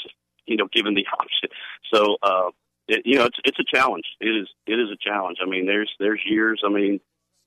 you 0.44 0.56
know, 0.56 0.68
given 0.72 0.94
the 0.94 1.06
option. 1.12 1.48
So, 1.94 2.16
uh, 2.22 2.50
it, 2.90 3.02
you 3.04 3.16
know, 3.16 3.26
it's 3.26 3.38
it's 3.44 3.58
a 3.58 3.64
challenge. 3.64 4.04
It 4.20 4.28
is 4.28 4.48
it 4.66 4.78
is 4.78 4.90
a 4.90 4.96
challenge. 5.00 5.38
I 5.42 5.48
mean, 5.48 5.66
there's 5.66 5.90
there's 5.98 6.20
years. 6.24 6.62
I 6.64 6.70
mean, 6.70 7.00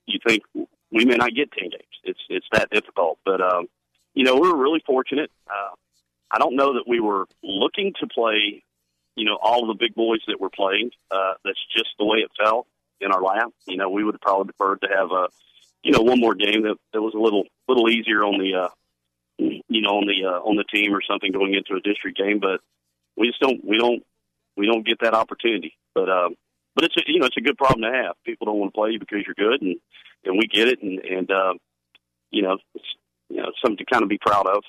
you 0.05 0.19
think 0.25 0.43
we 0.91 1.05
may 1.05 1.15
not 1.15 1.33
get 1.35 1.51
ten 1.51 1.69
games. 1.69 1.83
It's 2.03 2.19
it's 2.29 2.47
that 2.51 2.69
difficult, 2.69 3.19
but 3.25 3.41
um, 3.41 3.67
you 4.13 4.23
know, 4.23 4.37
we're 4.37 4.55
really 4.55 4.81
fortunate. 4.85 5.31
Uh, 5.47 5.75
I 6.31 6.39
don't 6.39 6.55
know 6.55 6.73
that 6.73 6.87
we 6.87 6.99
were 6.99 7.27
looking 7.43 7.93
to 7.99 8.07
play 8.07 8.63
you 9.15 9.25
know, 9.25 9.37
all 9.41 9.67
the 9.67 9.73
big 9.73 9.93
boys 9.95 10.21
that 10.27 10.39
were 10.39 10.49
playing. 10.49 10.91
Uh, 11.11 11.33
that's 11.43 11.59
just 11.75 11.89
the 11.99 12.05
way 12.05 12.19
it 12.19 12.31
fell 12.37 12.65
in 12.99 13.11
our 13.11 13.21
lap. 13.21 13.51
You 13.67 13.77
know, 13.77 13.89
we 13.89 14.03
would 14.03 14.15
have 14.15 14.21
probably 14.21 14.51
preferred 14.53 14.81
to 14.81 14.87
have 14.87 15.11
a, 15.11 15.27
you 15.83 15.91
know, 15.91 16.01
one 16.01 16.19
more 16.19 16.35
game 16.35 16.63
that, 16.63 16.77
that 16.93 17.01
was 17.01 17.13
a 17.13 17.19
little 17.19 17.43
little 17.67 17.89
easier 17.89 18.23
on 18.23 18.39
the, 18.39 18.55
uh, 18.55 18.69
you 19.37 19.81
know, 19.81 19.97
on 19.97 20.07
the 20.07 20.27
uh, 20.27 20.39
on 20.39 20.55
the 20.55 20.63
team 20.63 20.95
or 20.95 21.01
something 21.01 21.31
going 21.31 21.53
into 21.53 21.75
a 21.75 21.81
district 21.81 22.17
game. 22.17 22.39
But 22.39 22.61
we 23.17 23.27
just 23.27 23.39
don't 23.39 23.63
we 23.63 23.77
don't 23.77 24.03
we 24.55 24.65
don't 24.65 24.85
get 24.85 24.99
that 25.01 25.13
opportunity. 25.13 25.77
But 25.95 26.09
um, 26.09 26.35
but 26.75 26.85
it's 26.85 26.95
a, 26.97 27.01
you 27.05 27.19
know 27.19 27.25
it's 27.25 27.37
a 27.37 27.41
good 27.41 27.57
problem 27.57 27.81
to 27.81 27.97
have. 27.97 28.15
People 28.25 28.45
don't 28.45 28.59
want 28.59 28.73
to 28.73 28.77
play 28.77 28.91
you 28.91 28.99
because 28.99 29.23
you're 29.25 29.35
good, 29.35 29.61
and 29.61 29.75
and 30.25 30.37
we 30.37 30.47
get 30.47 30.67
it, 30.67 30.81
and 30.81 30.99
and 30.99 31.31
uh, 31.31 31.53
you 32.31 32.41
know 32.41 32.57
it's 32.75 32.85
you 33.29 33.37
know 33.37 33.51
something 33.63 33.77
to 33.77 33.85
kind 33.85 34.03
of 34.03 34.09
be 34.09 34.19
proud 34.19 34.47
of. 34.47 34.63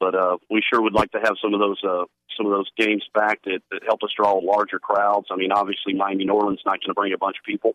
But 0.00 0.14
uh, 0.14 0.36
we 0.50 0.62
sure 0.68 0.82
would 0.82 0.92
like 0.92 1.12
to 1.12 1.20
have 1.20 1.36
some 1.40 1.54
of 1.54 1.60
those 1.60 1.80
uh, 1.82 2.04
some 2.36 2.46
of 2.46 2.52
those 2.52 2.70
games 2.76 3.04
back 3.14 3.40
that, 3.44 3.60
that 3.70 3.82
help 3.86 4.02
us 4.02 4.10
draw 4.16 4.34
larger 4.34 4.78
crowds. 4.78 5.28
I 5.30 5.36
mean, 5.36 5.52
obviously 5.52 5.94
Miami 5.94 6.24
Norland's 6.24 6.62
not 6.66 6.80
going 6.80 6.88
to 6.88 6.94
bring 6.94 7.12
a 7.12 7.18
bunch 7.18 7.36
of 7.38 7.44
people, 7.44 7.74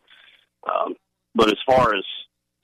um, 0.70 0.96
but 1.34 1.50
as 1.50 1.58
far 1.66 1.96
as 1.96 2.04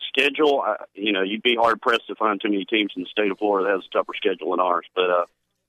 schedule, 0.09 0.61
I, 0.61 0.75
you 0.93 1.11
know, 1.11 1.23
you'd 1.23 1.41
be 1.41 1.55
hard 1.55 1.81
pressed 1.81 2.07
to 2.07 2.15
find 2.15 2.39
too 2.39 2.49
many 2.49 2.65
teams 2.65 2.91
in 2.95 3.03
the 3.03 3.09
state 3.09 3.31
of 3.31 3.37
Florida 3.37 3.67
that 3.67 3.75
has 3.75 3.85
a 3.89 3.97
tougher 3.97 4.13
schedule 4.15 4.51
than 4.51 4.59
ours. 4.59 4.85
But 4.95 5.09
uh, 5.09 5.25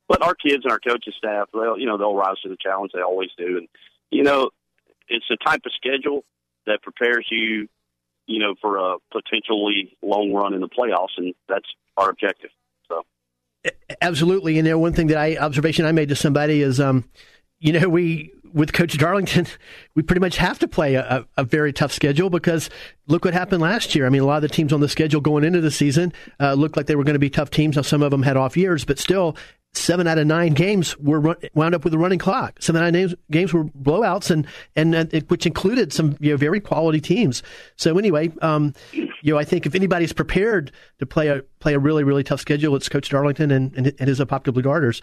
but 0.08 0.22
our 0.22 0.34
kids 0.34 0.64
and 0.64 0.72
our 0.72 0.80
coaching 0.80 1.12
staff, 1.16 1.48
they'll 1.52 1.78
you 1.78 1.86
know 1.86 1.98
they'll 1.98 2.14
rise 2.14 2.40
to 2.42 2.48
the 2.48 2.56
challenge. 2.60 2.92
They 2.94 3.00
always 3.00 3.30
do, 3.36 3.58
and 3.58 3.68
you 4.10 4.22
know, 4.22 4.50
it's 5.08 5.26
a 5.30 5.36
type 5.36 5.62
of 5.66 5.72
schedule 5.76 6.24
that 6.66 6.82
prepares 6.82 7.26
you, 7.30 7.68
you 8.26 8.38
know, 8.38 8.54
for 8.60 8.76
a 8.78 8.96
potentially 9.12 9.96
long 10.02 10.32
run 10.32 10.54
in 10.54 10.60
the 10.60 10.68
playoffs, 10.68 11.16
and 11.16 11.34
that's 11.48 11.66
our 11.96 12.10
objective. 12.10 12.50
So, 12.88 13.02
absolutely. 14.00 14.58
And 14.58 14.66
you 14.66 14.72
know, 14.72 14.78
one 14.78 14.92
thing 14.92 15.08
that 15.08 15.18
I 15.18 15.36
observation 15.36 15.84
I 15.84 15.92
made 15.92 16.08
to 16.10 16.16
somebody 16.16 16.62
is, 16.62 16.80
um, 16.80 17.04
you 17.58 17.72
know, 17.72 17.88
we 17.88 18.32
with 18.52 18.72
Coach 18.72 18.96
Darlington, 18.96 19.46
we 19.94 20.02
pretty 20.02 20.20
much 20.20 20.36
have 20.36 20.58
to 20.60 20.68
play 20.68 20.94
a, 20.94 21.26
a, 21.36 21.44
very 21.44 21.72
tough 21.72 21.92
schedule 21.92 22.30
because 22.30 22.70
look 23.06 23.24
what 23.24 23.34
happened 23.34 23.60
last 23.60 23.94
year. 23.94 24.06
I 24.06 24.08
mean, 24.08 24.22
a 24.22 24.24
lot 24.24 24.36
of 24.36 24.42
the 24.42 24.48
teams 24.48 24.72
on 24.72 24.80
the 24.80 24.88
schedule 24.88 25.20
going 25.20 25.44
into 25.44 25.60
the 25.60 25.70
season 25.70 26.12
uh, 26.40 26.54
looked 26.54 26.76
like 26.76 26.86
they 26.86 26.96
were 26.96 27.04
going 27.04 27.14
to 27.14 27.20
be 27.20 27.30
tough 27.30 27.50
teams. 27.50 27.76
Now, 27.76 27.82
some 27.82 28.02
of 28.02 28.10
them 28.10 28.22
had 28.22 28.36
off 28.36 28.56
years, 28.56 28.84
but 28.84 28.98
still, 28.98 29.36
seven 29.76 30.06
out 30.06 30.18
of 30.18 30.26
nine 30.26 30.54
games 30.54 30.96
were 30.98 31.20
run, 31.20 31.36
wound 31.54 31.74
up 31.74 31.84
with 31.84 31.94
a 31.94 31.98
running 31.98 32.18
clock. 32.18 32.60
Seven 32.60 32.82
out 32.82 32.88
of 32.88 32.94
nine 32.94 33.14
games 33.30 33.52
were 33.52 33.64
blowouts, 33.64 34.30
and 34.30 34.46
and 34.74 34.94
uh, 34.94 35.20
which 35.28 35.46
included 35.46 35.92
some 35.92 36.16
you 36.20 36.30
know 36.30 36.36
very 36.36 36.60
quality 36.60 37.00
teams. 37.00 37.42
So 37.76 37.98
anyway, 37.98 38.32
um, 38.42 38.74
you 38.92 39.10
know 39.24 39.38
I 39.38 39.44
think 39.44 39.66
if 39.66 39.74
anybody's 39.74 40.12
prepared 40.12 40.72
to 40.98 41.06
play 41.06 41.28
a 41.28 41.42
play 41.60 41.74
a 41.74 41.78
really 41.78 42.04
really 42.04 42.24
tough 42.24 42.40
schedule, 42.40 42.74
it's 42.76 42.88
Coach 42.88 43.08
Darlington 43.08 43.50
and 43.50 43.74
and, 43.76 43.86
and 43.98 44.08
his 44.08 44.20
Apopka 44.20 44.52
Blue 44.52 44.62
Darters. 44.62 45.02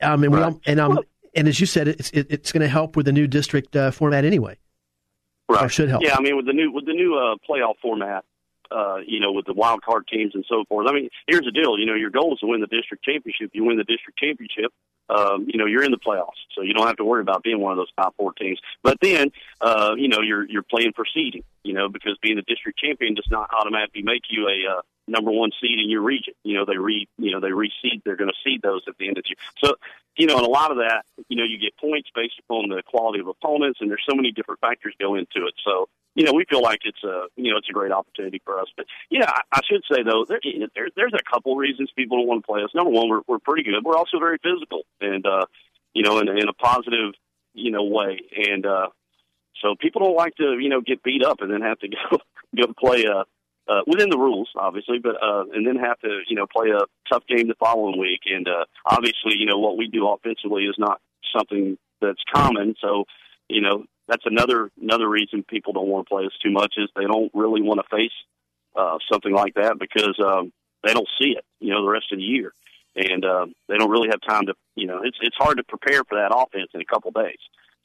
Um, 0.00 0.22
and 0.22 0.34
right. 0.34 0.52
we 0.52 0.60
and 0.66 0.80
um 0.80 0.98
and 1.34 1.48
as 1.48 1.60
you 1.60 1.66
said, 1.66 1.88
it's 1.88 2.10
it, 2.10 2.26
it's 2.30 2.52
going 2.52 2.62
to 2.62 2.68
help 2.68 2.96
with 2.96 3.06
the 3.06 3.12
new 3.12 3.26
district 3.26 3.76
uh, 3.76 3.90
format 3.90 4.24
anyway. 4.24 4.56
Right. 5.48 5.64
Or 5.64 5.68
should 5.68 5.88
help. 5.88 6.02
Yeah, 6.02 6.16
I 6.16 6.20
mean 6.20 6.36
with 6.36 6.46
the 6.46 6.52
new 6.52 6.70
with 6.72 6.86
the 6.86 6.92
new 6.92 7.16
uh, 7.16 7.36
playoff 7.48 7.74
format, 7.80 8.24
uh, 8.70 8.98
you 9.06 9.20
know, 9.20 9.32
with 9.32 9.46
the 9.46 9.54
wild 9.54 9.82
card 9.82 10.06
teams 10.06 10.34
and 10.34 10.44
so 10.48 10.64
forth. 10.68 10.86
I 10.88 10.92
mean, 10.92 11.08
here's 11.26 11.44
the 11.44 11.52
deal. 11.52 11.78
You 11.78 11.86
know, 11.86 11.94
your 11.94 12.10
goal 12.10 12.34
is 12.34 12.40
to 12.40 12.46
win 12.46 12.60
the 12.60 12.66
district 12.66 13.04
championship. 13.04 13.50
You 13.52 13.64
win 13.64 13.76
the 13.76 13.84
district 13.84 14.18
championship, 14.18 14.72
um, 15.10 15.46
you 15.48 15.58
know, 15.58 15.64
you're 15.64 15.82
in 15.82 15.90
the 15.90 15.98
playoffs, 15.98 16.36
so 16.54 16.62
you 16.62 16.74
don't 16.74 16.86
have 16.86 16.96
to 16.96 17.04
worry 17.04 17.22
about 17.22 17.42
being 17.42 17.60
one 17.60 17.72
of 17.72 17.78
those 17.78 17.92
top 17.96 18.14
four 18.16 18.32
teams. 18.34 18.60
But 18.82 18.98
then, 19.00 19.30
uh, 19.60 19.94
you 19.96 20.08
know, 20.08 20.20
you're 20.20 20.46
you're 20.46 20.62
playing 20.62 20.92
for 20.94 21.04
seeding. 21.14 21.44
You 21.62 21.72
know, 21.74 21.88
because 21.88 22.16
being 22.22 22.36
the 22.36 22.42
district 22.42 22.78
champion 22.78 23.14
does 23.14 23.28
not 23.30 23.50
automatically 23.58 24.02
make 24.02 24.22
you 24.30 24.48
a 24.48 24.78
uh, 24.78 24.82
number 25.08 25.30
one 25.30 25.50
seed 25.60 25.78
in 25.78 25.90
your 25.90 26.02
region. 26.02 26.34
You 26.44 26.58
know, 26.58 26.64
they 26.64 26.76
re 26.76 27.08
you 27.18 27.30
know 27.30 27.40
they 27.40 27.50
reseed. 27.50 28.02
They're 28.04 28.16
going 28.16 28.30
to 28.30 28.36
seed 28.44 28.62
those 28.62 28.82
at 28.86 28.96
the 28.98 29.08
end 29.08 29.18
of 29.18 29.24
the 29.24 29.30
year. 29.30 29.36
So, 29.64 29.74
you 30.16 30.26
know, 30.26 30.36
and 30.36 30.46
a 30.46 30.50
lot 30.50 30.70
of 30.70 30.78
that, 30.78 31.04
you 31.28 31.36
know, 31.36 31.44
you 31.44 31.58
get 31.58 31.76
points 31.76 32.10
based 32.14 32.38
upon 32.40 32.68
the 32.68 32.82
quality 32.86 33.20
of 33.20 33.28
opponents, 33.28 33.80
and 33.80 33.90
there's 33.90 34.04
so 34.08 34.16
many 34.16 34.32
different 34.32 34.60
factors 34.60 34.94
go 35.00 35.14
into 35.14 35.46
it. 35.46 35.54
So, 35.64 35.88
you 36.14 36.24
know, 36.24 36.32
we 36.32 36.44
feel 36.44 36.62
like 36.62 36.80
it's 36.84 37.02
a 37.04 37.26
you 37.36 37.52
know 37.52 37.58
it's 37.58 37.68
a 37.70 37.72
great 37.72 37.92
opportunity 37.92 38.42
for 38.44 38.58
us. 38.58 38.66
But 38.76 38.86
yeah, 39.10 39.30
I, 39.52 39.60
should 39.64 39.82
say 39.90 40.02
though, 40.02 40.24
there, 40.28 40.40
there 40.74 40.88
there's 40.96 41.14
a 41.14 41.30
couple 41.30 41.56
reasons 41.56 41.90
people 41.94 42.18
don't 42.18 42.26
want 42.26 42.42
to 42.42 42.46
play 42.46 42.62
us. 42.62 42.70
Number 42.74 42.90
one, 42.90 43.08
we're 43.08 43.22
we're 43.26 43.38
pretty 43.38 43.62
good. 43.62 43.84
We're 43.84 43.96
also 43.96 44.18
very 44.18 44.38
physical, 44.42 44.82
and 45.00 45.24
uh, 45.24 45.46
you 45.94 46.02
know, 46.02 46.18
in, 46.18 46.28
in 46.28 46.48
a 46.48 46.52
positive 46.52 47.14
you 47.54 47.70
know 47.70 47.84
way, 47.84 48.20
and 48.36 48.66
uh, 48.66 48.88
so 49.62 49.74
people 49.78 50.02
don't 50.02 50.16
like 50.16 50.34
to 50.36 50.58
you 50.58 50.68
know 50.68 50.80
get 50.80 51.02
beat 51.02 51.22
up 51.24 51.40
and 51.40 51.52
then 51.52 51.62
have 51.62 51.78
to 51.80 51.88
go 51.88 52.18
go 52.56 52.72
play 52.78 53.04
a. 53.04 53.24
Uh, 53.68 53.82
within 53.86 54.08
the 54.08 54.16
rules, 54.16 54.48
obviously, 54.56 54.98
but 54.98 55.22
uh, 55.22 55.44
and 55.52 55.66
then 55.66 55.76
have 55.76 56.00
to 56.00 56.20
you 56.26 56.34
know 56.34 56.46
play 56.46 56.70
a 56.70 56.86
tough 57.12 57.26
game 57.26 57.48
the 57.48 57.54
following 57.60 57.98
week, 57.98 58.20
and 58.26 58.48
uh, 58.48 58.64
obviously 58.86 59.34
you 59.36 59.44
know 59.44 59.58
what 59.58 59.76
we 59.76 59.88
do 59.88 60.08
offensively 60.08 60.64
is 60.64 60.76
not 60.78 61.00
something 61.36 61.76
that's 62.00 62.22
common. 62.32 62.74
So 62.80 63.04
you 63.48 63.60
know 63.60 63.84
that's 64.08 64.24
another 64.24 64.70
another 64.80 65.08
reason 65.08 65.44
people 65.44 65.74
don't 65.74 65.88
want 65.88 66.06
to 66.06 66.08
play 66.08 66.24
us 66.24 66.32
too 66.42 66.50
much 66.50 66.74
is 66.78 66.88
they 66.96 67.04
don't 67.04 67.30
really 67.34 67.60
want 67.60 67.80
to 67.80 67.94
face 67.94 68.12
uh, 68.74 68.98
something 69.10 69.32
like 69.32 69.54
that 69.54 69.78
because 69.78 70.18
um, 70.24 70.52
they 70.84 70.94
don't 70.94 71.08
see 71.20 71.30
it, 71.36 71.44
you 71.60 71.72
know, 71.72 71.82
the 71.82 71.90
rest 71.90 72.06
of 72.12 72.18
the 72.18 72.24
year, 72.24 72.52
and 72.96 73.24
uh, 73.24 73.46
they 73.68 73.76
don't 73.76 73.90
really 73.90 74.08
have 74.08 74.20
time 74.26 74.46
to, 74.46 74.54
you 74.76 74.86
know, 74.86 75.00
it's 75.02 75.18
it's 75.20 75.36
hard 75.36 75.58
to 75.58 75.64
prepare 75.64 76.04
for 76.04 76.16
that 76.16 76.34
offense 76.34 76.70
in 76.74 76.80
a 76.80 76.84
couple 76.84 77.10
days. 77.10 77.38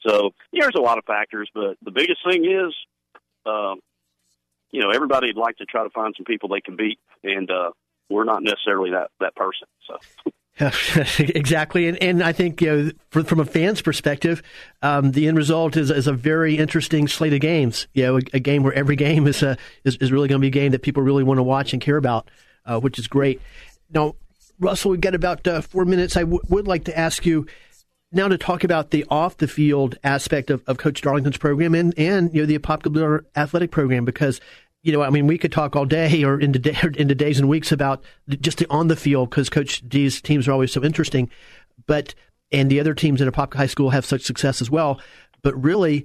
So 0.06 0.30
yeah, 0.52 0.62
there's 0.62 0.76
a 0.76 0.82
lot 0.82 0.98
of 0.98 1.04
factors, 1.04 1.50
but 1.54 1.76
the 1.82 1.90
biggest 1.90 2.20
thing 2.28 2.44
is, 2.44 2.74
uh, 3.44 3.74
you 4.74 4.80
know, 4.80 4.90
everybody'd 4.90 5.36
like 5.36 5.56
to 5.58 5.64
try 5.64 5.84
to 5.84 5.90
find 5.90 6.14
some 6.16 6.24
people 6.24 6.48
they 6.48 6.60
can 6.60 6.74
beat, 6.74 6.98
and 7.22 7.48
uh, 7.48 7.70
we're 8.10 8.24
not 8.24 8.42
necessarily 8.42 8.90
that 8.90 9.10
that 9.20 9.36
person. 9.36 9.68
So. 9.86 10.32
exactly, 11.18 11.86
and 11.86 12.00
and 12.02 12.22
I 12.22 12.32
think 12.32 12.60
you 12.60 12.66
know, 12.66 12.90
for, 13.10 13.22
from 13.22 13.38
a 13.38 13.44
fan's 13.44 13.80
perspective, 13.80 14.42
um, 14.82 15.12
the 15.12 15.28
end 15.28 15.36
result 15.36 15.76
is 15.76 15.92
is 15.92 16.08
a 16.08 16.12
very 16.12 16.58
interesting 16.58 17.06
slate 17.06 17.32
of 17.32 17.40
games. 17.40 17.86
You 17.94 18.02
know, 18.02 18.16
a, 18.16 18.20
a 18.32 18.40
game 18.40 18.64
where 18.64 18.72
every 18.72 18.96
game 18.96 19.28
is 19.28 19.44
a 19.44 19.56
is, 19.84 19.96
is 19.98 20.10
really 20.10 20.26
going 20.26 20.40
to 20.40 20.44
be 20.44 20.48
a 20.48 20.62
game 20.62 20.72
that 20.72 20.82
people 20.82 21.04
really 21.04 21.22
want 21.22 21.38
to 21.38 21.44
watch 21.44 21.72
and 21.72 21.80
care 21.80 21.96
about, 21.96 22.28
uh, 22.66 22.80
which 22.80 22.98
is 22.98 23.06
great. 23.06 23.40
Now, 23.92 24.16
Russell, 24.58 24.90
we've 24.90 25.00
got 25.00 25.14
about 25.14 25.46
uh, 25.46 25.60
four 25.60 25.84
minutes. 25.84 26.16
I 26.16 26.22
w- 26.22 26.42
would 26.48 26.66
like 26.66 26.84
to 26.84 26.98
ask 26.98 27.24
you 27.24 27.46
now 28.14 28.28
to 28.28 28.38
talk 28.38 28.64
about 28.64 28.90
the 28.90 29.04
off 29.10 29.36
the 29.36 29.48
field 29.48 29.98
aspect 30.04 30.50
of, 30.50 30.62
of 30.66 30.78
Coach 30.78 31.02
Darlington's 31.02 31.36
program 31.36 31.74
and 31.74 31.92
and 31.98 32.32
you 32.32 32.42
know 32.42 32.46
the 32.46 32.58
Apopka 32.58 33.24
athletic 33.36 33.70
program 33.70 34.04
because 34.04 34.40
you 34.84 34.92
know, 34.92 35.02
I 35.02 35.08
mean, 35.08 35.26
we 35.26 35.38
could 35.38 35.50
talk 35.50 35.74
all 35.74 35.86
day 35.86 36.22
or 36.24 36.38
into, 36.38 36.58
day, 36.58 36.76
into 36.96 37.14
days 37.14 37.40
and 37.40 37.48
weeks 37.48 37.72
about 37.72 38.04
just 38.28 38.58
the 38.58 38.66
on 38.70 38.88
the 38.88 38.96
field 38.96 39.30
because 39.30 39.48
Coach 39.48 39.82
D's 39.88 40.20
teams 40.20 40.46
are 40.46 40.52
always 40.52 40.72
so 40.72 40.84
interesting. 40.84 41.30
But 41.86 42.14
and 42.52 42.70
the 42.70 42.78
other 42.78 42.94
teams 42.94 43.20
at 43.20 43.32
Apopka 43.32 43.54
High 43.54 43.66
School 43.66 43.90
have 43.90 44.04
such 44.04 44.22
success 44.22 44.60
as 44.60 44.70
well. 44.70 45.00
But 45.42 45.60
really, 45.62 46.04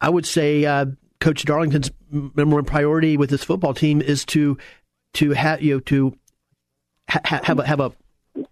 I 0.00 0.08
would 0.08 0.24
say 0.26 0.64
uh, 0.64 0.86
Coach 1.20 1.44
Darlington's 1.44 1.90
number 2.10 2.56
one 2.56 2.64
priority 2.64 3.16
with 3.16 3.30
his 3.30 3.44
football 3.44 3.74
team 3.74 4.00
is 4.00 4.24
to 4.26 4.56
to 5.14 5.32
have 5.32 5.60
you 5.60 5.74
know 5.74 5.80
to 5.80 6.16
ha- 7.10 7.40
have 7.42 7.58
a, 7.58 7.66
have 7.66 7.80
a 7.80 7.92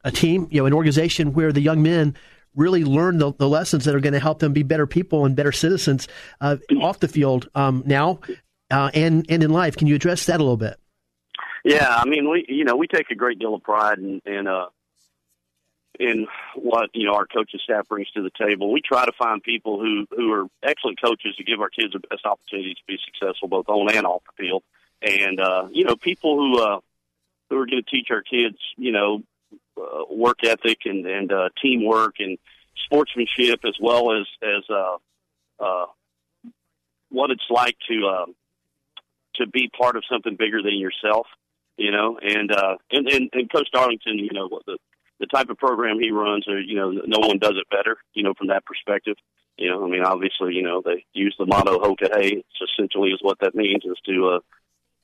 a 0.05 0.11
team, 0.11 0.49
you 0.51 0.61
know, 0.61 0.67
an 0.67 0.73
organization 0.73 1.33
where 1.35 1.53
the 1.53 1.61
young 1.61 1.83
men 1.83 2.17
really 2.55 2.85
learn 2.85 3.19
the, 3.19 3.33
the 3.35 3.49
lessons 3.49 3.85
that 3.85 3.95
are 3.95 4.01
going 4.01 4.13
to 4.13 4.19
help 4.19 4.41
them 4.41 4.53
be 4.53 4.65
better 4.65 4.87
people 4.87 5.25
and 5.25 5.37
better 5.37 5.53
citizens 5.53 6.09
uh, 6.41 6.57
off 6.81 6.99
the 6.99 7.07
field. 7.07 7.49
Um, 7.55 7.85
now, 7.87 8.19
uh, 8.71 8.91
and 8.95 9.27
and 9.29 9.43
in 9.43 9.51
life. 9.51 9.77
Can 9.77 9.87
you 9.87 9.95
address 9.95 10.27
that 10.27 10.37
a 10.37 10.43
little 10.43 10.57
bit? 10.57 10.79
Yeah, 11.65 11.89
I 11.89 12.07
mean, 12.07 12.31
we 12.31 12.45
you 12.49 12.65
know 12.65 12.77
we 12.77 12.87
take 12.87 13.11
a 13.11 13.15
great 13.15 13.39
deal 13.39 13.55
of 13.55 13.63
pride 13.63 13.99
in 13.99 14.21
in, 14.25 14.47
uh, 14.47 14.67
in 15.99 16.27
what 16.55 16.91
you 16.95 17.07
know 17.07 17.15
our 17.15 17.27
coaching 17.27 17.61
staff 17.63 17.89
brings 17.89 18.11
to 18.13 18.23
the 18.23 18.31
table. 18.39 18.73
We 18.73 18.81
try 18.81 19.05
to 19.05 19.13
find 19.13 19.43
people 19.43 19.81
who 19.81 20.07
who 20.15 20.33
are 20.33 20.47
excellent 20.63 21.01
coaches 21.01 21.37
to 21.37 21.45
give 21.45 21.61
our 21.61 21.71
kids 21.71 21.93
the 21.93 22.01
best 22.01 22.25
opportunity 22.25 22.75
to 22.75 22.81
be 22.87 22.99
successful 23.05 23.49
both 23.49 23.69
on 23.69 23.95
and 23.95 24.07
off 24.07 24.23
the 24.25 24.45
field, 24.45 24.63
and 25.03 25.41
uh, 25.41 25.69
you 25.71 25.85
know 25.85 25.97
people 25.97 26.37
who 26.37 26.61
uh, 26.61 26.81
who 27.51 27.59
are 27.59 27.67
going 27.67 27.83
to 27.83 27.91
teach 27.91 28.09
our 28.11 28.23
kids 28.23 28.59
you 28.77 28.93
know 28.93 29.23
uh, 29.77 30.05
work 30.11 30.45
ethic 30.45 30.79
and 30.85 31.07
and 31.07 31.33
uh, 31.33 31.49
teamwork 31.61 32.17
and 32.21 32.39
sportsmanship 32.85 33.61
as 33.65 33.75
well 33.81 34.13
as 34.13 34.27
as 34.43 34.65
uh, 34.71 34.97
uh, 35.61 35.87
what 37.11 37.31
it's 37.31 37.47
like 37.51 37.77
to 37.89 38.07
uh, 38.07 38.27
to 39.39 39.47
be 39.47 39.71
part 39.77 39.97
of 39.97 40.05
something 40.11 40.37
bigger 40.39 40.63
than 40.63 40.79
yourself, 40.79 41.27
you 41.77 41.91
know. 41.91 42.19
And 42.21 42.53
uh, 42.53 42.77
and, 42.91 43.09
and 43.09 43.31
and 43.33 43.53
Coach 43.53 43.69
Darlington, 43.73 44.19
you 44.19 44.31
know, 44.33 44.49
the 44.67 44.79
the 45.21 45.27
type 45.27 45.51
of 45.51 45.59
program 45.59 45.99
he 45.99 46.11
runs, 46.11 46.47
or 46.49 46.61
you 46.61 46.77
know, 46.77 46.91
no 46.91 47.27
one 47.27 47.39
does 47.39 47.55
it 47.57 47.69
better, 47.71 47.97
you 48.15 48.23
know, 48.23 48.35
from 48.35 48.49
that 48.49 48.65
perspective. 48.65 49.17
You 49.57 49.71
know, 49.71 49.85
I 49.85 49.89
mean, 49.89 50.05
obviously, 50.05 50.55
you 50.55 50.63
know, 50.63 50.83
they 50.85 51.05
use 51.13 51.35
the 51.39 51.47
motto 51.47 51.79
"Hoka 51.79 52.15
Hey." 52.15 52.45
Essentially 52.63 53.11
is 53.11 53.19
what 53.21 53.39
that 53.41 53.55
means 53.55 53.85
is 53.85 53.99
to, 54.07 54.37
uh, 54.37 54.39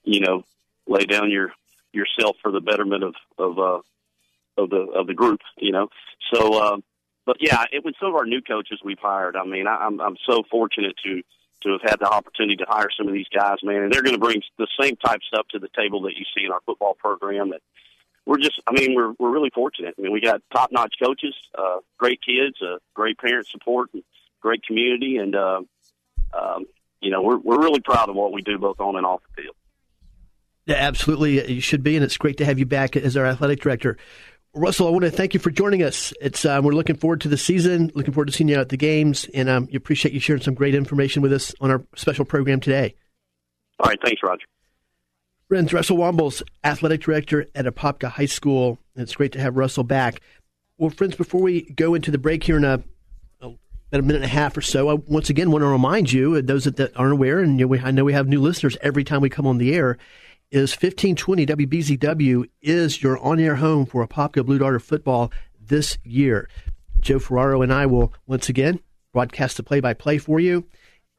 you 0.05 0.21
know, 0.21 0.45
lay 0.87 1.05
down 1.05 1.31
your 1.31 1.53
yourself 1.93 2.37
for 2.43 2.53
the 2.53 2.61
betterment 2.61 3.03
of 3.05 3.15
of 3.39 3.59
uh, 3.59 4.63
of 4.63 4.71
the 4.71 4.87
of 4.95 5.07
the 5.07 5.15
group. 5.15 5.41
You 5.59 5.73
know, 5.73 5.89
so. 6.33 6.55
Uh, 6.55 6.77
but 7.27 7.39
yeah, 7.41 7.65
it 7.73 7.83
was 7.83 7.95
some 7.99 8.11
of 8.11 8.17
our 8.17 8.27
new 8.27 8.43
coaches 8.43 8.81
we've 8.85 8.99
hired. 9.01 9.35
I 9.35 9.47
mean, 9.47 9.67
I, 9.67 9.77
I'm 9.77 9.99
I'm 9.99 10.17
so 10.29 10.43
fortunate 10.51 10.95
to 11.05 11.23
to 11.63 11.73
have 11.73 11.83
had 11.83 12.01
the 12.01 12.09
opportunity 12.09 12.57
to 12.57 12.67
hire 12.69 12.89
some 12.97 13.09
of 13.09 13.15
these 13.15 13.29
guys, 13.35 13.59
man, 13.63 13.83
and 13.83 13.93
they're 13.93 14.03
going 14.03 14.15
to 14.15 14.21
bring 14.21 14.43
the 14.59 14.69
same 14.81 14.97
type 14.97 15.21
stuff 15.27 15.47
to 15.51 15.59
the 15.59 15.69
table 15.77 16.03
that 16.03 16.15
you 16.17 16.25
see 16.37 16.45
in 16.45 16.53
our 16.53 16.61
football 16.67 16.95
program. 16.95 17.51
That 17.51 17.61
we're 18.27 18.39
just, 18.39 18.61
I 18.67 18.73
mean, 18.73 18.95
we're 18.95 19.13
we're 19.19 19.31
really 19.31 19.51
fortunate. 19.55 19.95
I 19.99 20.03
mean, 20.03 20.13
we 20.13 20.21
got 20.21 20.43
top 20.53 20.73
notch 20.73 20.95
coaches, 21.03 21.35
uh, 21.57 21.79
great 21.99 22.21
kids, 22.23 22.57
uh, 22.63 22.79
great 22.95 23.19
parent 23.19 23.47
support, 23.47 23.91
and 23.95 24.03
great 24.41 24.63
community, 24.65 25.17
and 25.17 25.35
uh, 25.35 25.63
um, 26.33 26.67
you 27.01 27.11
know, 27.11 27.23
we're 27.23 27.39
we're 27.39 27.61
really 27.61 27.81
proud 27.81 28.09
of 28.09 28.17
what 28.17 28.33
we 28.33 28.43
do 28.43 28.59
both 28.59 28.81
on 28.81 28.97
and 28.97 29.07
off 29.07 29.21
the 29.23 29.43
field. 29.43 29.57
Yeah, 30.67 30.77
absolutely, 30.77 31.53
you 31.53 31.61
should 31.61 31.83
be, 31.83 31.95
and 31.97 32.05
it's 32.05 32.17
great 32.17 32.39
to 32.39 32.45
have 32.45 32.59
you 32.59 32.67
back 32.67 32.97
as 32.97 33.17
our 33.17 33.27
athletic 33.27 33.61
director. 33.61 33.99
Russell, 34.55 34.87
I 34.87 34.91
want 34.91 35.05
to 35.05 35.11
thank 35.11 35.35
you 35.35 35.41
for 35.41 35.51
joining 35.51 35.83
us. 35.83 36.13
It's 36.21 36.45
uh, 36.45 36.61
we're 36.63 36.73
looking 36.73 36.97
forward 36.97 37.21
to 37.23 37.29
the 37.29 37.37
season, 37.37 37.91
looking 37.95 38.13
forward 38.13 38.27
to 38.27 38.33
seeing 38.33 38.49
you 38.49 38.61
at 38.61 38.69
the 38.69 38.77
games, 38.77 39.27
and 39.35 39.49
um, 39.49 39.69
you 39.69 39.77
appreciate 39.77 40.15
you 40.15 40.21
sharing 40.21 40.43
some 40.43 40.55
great 40.55 40.77
information 40.77 41.23
with 41.23 41.33
us 41.33 41.53
on 41.61 41.73
our 41.73 41.85
special 41.97 42.25
program 42.25 42.61
today. 42.61 42.95
All 43.81 43.89
right, 43.89 43.99
thanks, 44.03 44.23
Roger. 44.23 44.47
Friends, 45.49 45.73
Russell 45.73 45.97
Wambles, 45.97 46.43
athletic 46.63 47.03
director 47.03 47.47
at 47.55 47.65
Apopka 47.65 48.09
High 48.09 48.27
School. 48.27 48.79
It's 48.95 49.17
great 49.17 49.33
to 49.33 49.41
have 49.41 49.57
Russell 49.57 49.83
back. 49.83 50.21
Well, 50.79 50.91
friends, 50.91 51.17
before 51.17 51.43
we 51.43 51.63
go 51.73 51.95
into 51.95 52.13
the 52.13 52.19
break 52.19 52.45
here 52.45 52.57
in 52.57 52.65
a, 52.65 52.81
a, 53.41 53.51
a 53.93 54.03
minute 54.03 54.17
and 54.17 54.25
a 54.25 54.29
half 54.29 54.57
or 54.57 54.63
so, 54.63 54.89
I 54.89 54.95
once 54.95 55.31
again 55.31 55.51
want 55.51 55.63
to 55.63 55.67
remind 55.67 56.13
you, 56.13 56.41
those 56.41 56.65
that, 56.65 56.77
that 56.77 56.97
aren't 56.97 57.13
aware, 57.13 57.41
and 57.41 57.59
you 57.59 57.65
know, 57.65 57.69
we, 57.69 57.81
I 57.81 57.91
know 57.91 58.05
we 58.05 58.13
have 58.13 58.29
new 58.29 58.41
listeners 58.41 58.77
every 58.83 59.03
time 59.03 59.21
we 59.21 59.31
come 59.31 59.49
on 59.49 59.59
the 59.59 59.75
air, 59.75 59.99
is 60.51 60.73
1520 60.73 61.47
WBZW 61.47 62.45
is 62.63 63.03
your 63.03 63.19
on-air 63.19 63.57
home 63.57 63.87
for 63.87 64.07
Apopka 64.07 64.45
Blue 64.45 64.59
Darter 64.59 64.79
football 64.79 65.33
this 65.61 65.99
year. 66.05 66.49
Joe 67.01 67.19
Ferraro 67.19 67.63
and 67.63 67.73
I 67.73 67.87
will 67.87 68.13
once 68.27 68.49
again 68.49 68.81
broadcast 69.13 69.57
the 69.57 69.63
play-by-play 69.63 70.19
for 70.19 70.41
you, 70.41 70.67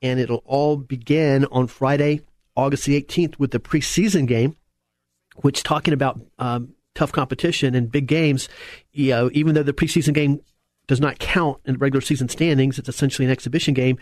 and 0.01 0.19
it'll 0.19 0.43
all 0.45 0.77
begin 0.77 1.45
on 1.45 1.67
Friday, 1.67 2.21
August 2.55 2.85
the 2.85 3.01
18th 3.01 3.39
with 3.39 3.51
the 3.51 3.59
preseason 3.59 4.27
game, 4.27 4.55
which 5.37 5.63
talking 5.63 5.93
about 5.93 6.19
um, 6.39 6.73
tough 6.93 7.11
competition 7.11 7.75
and 7.75 7.91
big 7.91 8.07
games, 8.07 8.49
you 8.91 9.11
know, 9.11 9.29
even 9.33 9.53
though 9.53 9.63
the 9.63 9.73
preseason 9.73 10.13
game 10.13 10.41
does 10.87 11.01
not 11.01 11.19
count 11.19 11.59
in 11.65 11.77
regular 11.77 12.01
season 12.01 12.29
standings, 12.29 12.79
it's 12.79 12.89
essentially 12.89 13.25
an 13.25 13.31
exhibition 13.31 13.73
game. 13.73 13.97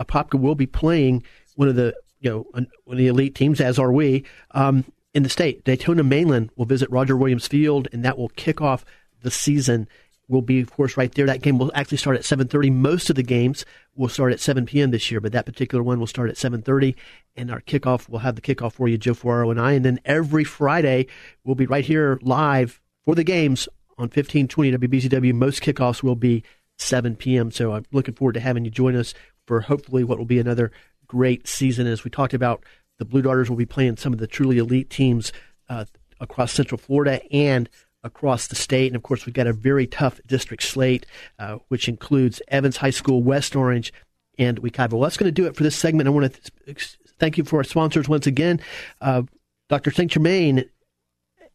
Apopka 0.00 0.38
will 0.38 0.54
be 0.54 0.66
playing 0.66 1.22
one 1.56 1.68
of 1.68 1.76
the 1.76 1.94
you 2.24 2.30
know 2.30 2.46
one 2.52 2.66
of 2.88 2.98
the 2.98 3.06
elite 3.06 3.34
teams, 3.34 3.60
as 3.60 3.78
are 3.78 3.92
we, 3.92 4.24
um, 4.52 4.84
in 5.12 5.22
the 5.22 5.28
state. 5.28 5.62
Daytona 5.64 6.02
Mainland 6.02 6.50
will 6.56 6.64
visit 6.64 6.90
Roger 6.90 7.16
Williams 7.16 7.46
Field, 7.46 7.86
and 7.92 8.04
that 8.04 8.18
will 8.18 8.30
kick 8.30 8.60
off 8.60 8.84
the 9.22 9.30
season 9.30 9.86
will 10.26 10.42
be, 10.42 10.60
of 10.60 10.70
course, 10.70 10.96
right 10.96 11.14
there. 11.14 11.26
That 11.26 11.42
game 11.42 11.58
will 11.58 11.70
actually 11.74 11.98
start 11.98 12.16
at 12.16 12.24
7:30. 12.24 12.70
Most 12.70 13.10
of 13.10 13.16
the 13.16 13.22
games 13.22 13.64
will 13.94 14.08
start 14.08 14.32
at 14.32 14.40
7 14.40 14.64
p.m. 14.66 14.90
this 14.90 15.10
year, 15.10 15.20
but 15.20 15.32
that 15.32 15.46
particular 15.46 15.84
one 15.84 16.00
will 16.00 16.06
start 16.06 16.30
at 16.30 16.36
7:30. 16.36 16.94
And 17.36 17.50
our 17.50 17.60
kickoff, 17.60 18.08
we'll 18.08 18.20
have 18.20 18.36
the 18.36 18.40
kickoff 18.40 18.72
for 18.72 18.88
you, 18.88 18.96
Joe 18.96 19.14
Ferraro 19.14 19.50
and 19.50 19.60
I. 19.60 19.72
And 19.72 19.84
then 19.84 20.00
every 20.04 20.44
Friday, 20.44 21.06
we'll 21.44 21.54
be 21.54 21.66
right 21.66 21.84
here 21.84 22.18
live 22.22 22.80
for 23.04 23.14
the 23.14 23.24
games 23.24 23.68
on 23.98 24.04
1520 24.04 24.72
WBZW. 24.72 25.34
Most 25.34 25.62
kickoffs 25.62 26.02
will 26.02 26.16
be 26.16 26.42
7 26.78 27.16
p.m. 27.16 27.50
So 27.50 27.72
I'm 27.72 27.84
looking 27.92 28.14
forward 28.14 28.34
to 28.34 28.40
having 28.40 28.64
you 28.64 28.70
join 28.70 28.96
us 28.96 29.14
for 29.46 29.60
hopefully 29.60 30.04
what 30.04 30.18
will 30.18 30.24
be 30.24 30.38
another 30.38 30.72
great 31.14 31.46
season. 31.46 31.86
As 31.86 32.02
we 32.02 32.10
talked 32.10 32.34
about, 32.34 32.64
the 32.98 33.04
Blue 33.04 33.22
Darters 33.22 33.48
will 33.48 33.56
be 33.56 33.66
playing 33.66 33.98
some 33.98 34.12
of 34.12 34.18
the 34.18 34.26
truly 34.26 34.58
elite 34.58 34.90
teams 34.90 35.32
uh, 35.68 35.84
across 36.18 36.52
Central 36.52 36.76
Florida 36.76 37.20
and 37.32 37.68
across 38.02 38.48
the 38.48 38.56
state. 38.56 38.88
And 38.88 38.96
of 38.96 39.04
course, 39.04 39.24
we've 39.24 39.32
got 39.32 39.46
a 39.46 39.52
very 39.52 39.86
tough 39.86 40.20
district 40.26 40.64
slate, 40.64 41.06
uh, 41.38 41.58
which 41.68 41.88
includes 41.88 42.42
Evans 42.48 42.78
High 42.78 42.90
School, 42.90 43.22
West 43.22 43.54
Orange, 43.54 43.92
and 44.38 44.60
Wekiva. 44.60 44.90
Well, 44.92 45.02
that's 45.02 45.16
going 45.16 45.32
to 45.32 45.42
do 45.42 45.46
it 45.46 45.54
for 45.54 45.62
this 45.62 45.76
segment. 45.76 46.08
I 46.08 46.10
want 46.10 46.32
to 46.32 46.50
th- 46.64 46.98
thank 47.20 47.38
you 47.38 47.44
for 47.44 47.58
our 47.58 47.64
sponsors 47.64 48.08
once 48.08 48.26
again, 48.26 48.60
uh, 49.00 49.22
Dr. 49.68 49.92
St. 49.92 50.10
Germain 50.10 50.64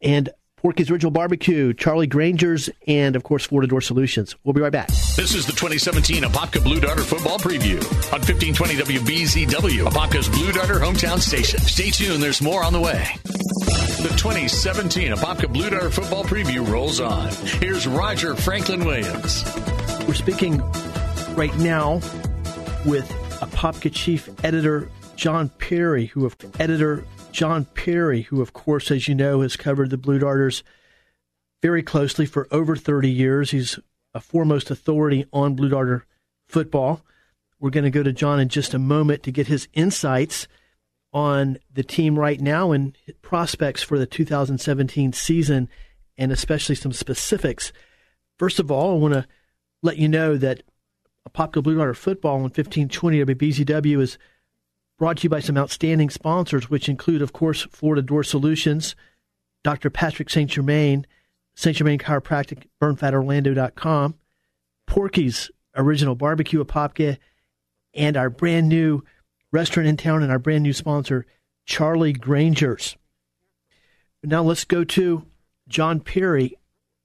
and 0.00 0.30
Porky's 0.60 0.90
Original 0.90 1.10
Barbecue, 1.10 1.72
Charlie 1.72 2.06
Granger's, 2.06 2.68
and 2.86 3.16
of 3.16 3.22
course, 3.22 3.46
Florida 3.46 3.66
Door 3.66 3.80
Solutions. 3.80 4.36
We'll 4.44 4.52
be 4.52 4.60
right 4.60 4.70
back. 4.70 4.88
This 5.16 5.34
is 5.34 5.46
the 5.46 5.52
2017 5.52 6.22
Apopka 6.22 6.62
Blue 6.62 6.78
Darter 6.80 7.02
football 7.02 7.38
preview 7.38 7.82
on 8.12 8.20
1520 8.20 8.74
WBZW, 8.74 9.86
Apopka's 9.86 10.28
Blue 10.28 10.52
Darter 10.52 10.74
hometown 10.74 11.18
station. 11.18 11.60
Stay 11.60 11.88
tuned, 11.90 12.22
there's 12.22 12.42
more 12.42 12.62
on 12.62 12.74
the 12.74 12.80
way. 12.80 13.08
The 14.02 14.12
2017 14.18 15.12
Apopka 15.12 15.50
Blue 15.50 15.70
Darter 15.70 15.88
football 15.88 16.24
preview 16.24 16.68
rolls 16.70 17.00
on. 17.00 17.30
Here's 17.60 17.86
Roger 17.86 18.34
Franklin 18.34 18.84
Williams. 18.84 19.44
We're 20.06 20.12
speaking 20.12 20.58
right 21.36 21.56
now 21.56 21.94
with 22.84 23.08
Apopka 23.40 23.90
chief 23.94 24.28
editor 24.44 24.90
John 25.16 25.48
Perry, 25.48 26.06
who 26.06 26.26
of 26.26 26.36
editor 26.58 27.04
John 27.32 27.64
Perry, 27.64 28.22
who, 28.22 28.40
of 28.40 28.52
course, 28.52 28.90
as 28.90 29.08
you 29.08 29.14
know, 29.14 29.40
has 29.40 29.56
covered 29.56 29.90
the 29.90 29.96
Blue 29.96 30.18
Darters 30.18 30.62
very 31.62 31.82
closely 31.82 32.26
for 32.26 32.48
over 32.50 32.76
30 32.76 33.10
years. 33.10 33.50
He's 33.50 33.78
a 34.14 34.20
foremost 34.20 34.70
authority 34.70 35.26
on 35.32 35.54
Blue 35.54 35.68
Darter 35.68 36.06
football. 36.48 37.02
We're 37.58 37.70
going 37.70 37.84
to 37.84 37.90
go 37.90 38.02
to 38.02 38.12
John 38.12 38.40
in 38.40 38.48
just 38.48 38.74
a 38.74 38.78
moment 38.78 39.22
to 39.24 39.32
get 39.32 39.46
his 39.46 39.68
insights 39.74 40.48
on 41.12 41.58
the 41.72 41.82
team 41.82 42.18
right 42.18 42.40
now 42.40 42.72
and 42.72 42.96
prospects 43.22 43.82
for 43.82 43.98
the 43.98 44.06
2017 44.06 45.12
season, 45.12 45.68
and 46.16 46.32
especially 46.32 46.74
some 46.74 46.92
specifics. 46.92 47.72
First 48.38 48.58
of 48.58 48.70
all, 48.70 48.94
I 48.94 48.98
want 48.98 49.14
to 49.14 49.26
let 49.82 49.98
you 49.98 50.08
know 50.08 50.36
that 50.36 50.62
Apopka 51.28 51.62
Blue 51.62 51.76
Darter 51.76 51.94
football 51.94 52.36
on 52.36 52.42
1520 52.42 53.24
WBZW 53.24 54.00
is 54.00 54.18
brought 55.00 55.16
to 55.16 55.22
you 55.22 55.30
by 55.30 55.40
some 55.40 55.56
outstanding 55.56 56.10
sponsors, 56.10 56.68
which 56.68 56.86
include, 56.86 57.22
of 57.22 57.32
course, 57.32 57.62
Florida 57.70 58.02
Door 58.02 58.22
Solutions, 58.22 58.94
Dr. 59.64 59.88
Patrick 59.88 60.28
St. 60.28 60.50
Germain, 60.50 61.06
St. 61.54 61.74
Germain 61.74 61.98
Chiropractic, 61.98 62.64
burnfatorlando.com, 62.82 64.14
Porky's 64.86 65.50
Original 65.74 66.14
Barbecue 66.14 66.62
Apopka, 66.62 67.16
and 67.94 68.14
our 68.14 68.28
brand 68.28 68.68
new 68.68 69.02
restaurant 69.50 69.88
in 69.88 69.96
town 69.96 70.22
and 70.22 70.30
our 70.30 70.38
brand 70.38 70.62
new 70.62 70.74
sponsor, 70.74 71.24
Charlie 71.64 72.12
Granger's. 72.12 72.94
Now 74.22 74.42
let's 74.42 74.64
go 74.64 74.84
to 74.84 75.24
John 75.66 76.00
Perry, 76.00 76.58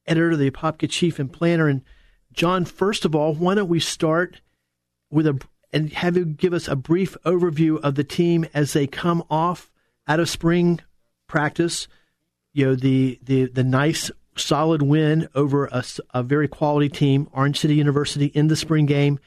editor 0.05 0.31
of 0.31 0.39
the 0.39 0.51
Apopka 0.51 0.89
Chief 0.89 1.17
and 1.17 1.31
Planter. 1.31 1.69
And 1.69 1.81
John, 2.33 2.65
first 2.65 3.05
of 3.05 3.15
all, 3.15 3.33
why 3.33 3.55
don't 3.55 3.69
we 3.69 3.79
start 3.79 4.41
with 5.09 5.25
a 5.25 5.39
and 5.75 5.91
have 5.91 6.15
you 6.15 6.25
give 6.25 6.53
us 6.53 6.69
a 6.69 6.75
brief 6.75 7.17
overview 7.25 7.79
of 7.81 7.95
the 7.95 8.03
team 8.03 8.47
as 8.53 8.71
they 8.71 8.87
come 8.87 9.21
off 9.29 9.69
out 10.07 10.21
of 10.21 10.29
spring 10.29 10.79
practice. 11.27 11.87
You 12.53 12.67
know 12.67 12.75
the 12.75 13.19
the 13.21 13.45
the 13.45 13.63
nice 13.63 14.09
solid 14.37 14.81
win 14.81 15.27
over 15.35 15.65
a, 15.65 15.83
a 16.13 16.23
very 16.23 16.47
quality 16.47 16.87
team, 16.89 17.27
Orange 17.33 17.59
City 17.59 17.75
University, 17.75 18.27
in 18.27 18.47
the 18.47 18.55
spring 18.55 18.85
game, 18.85 19.19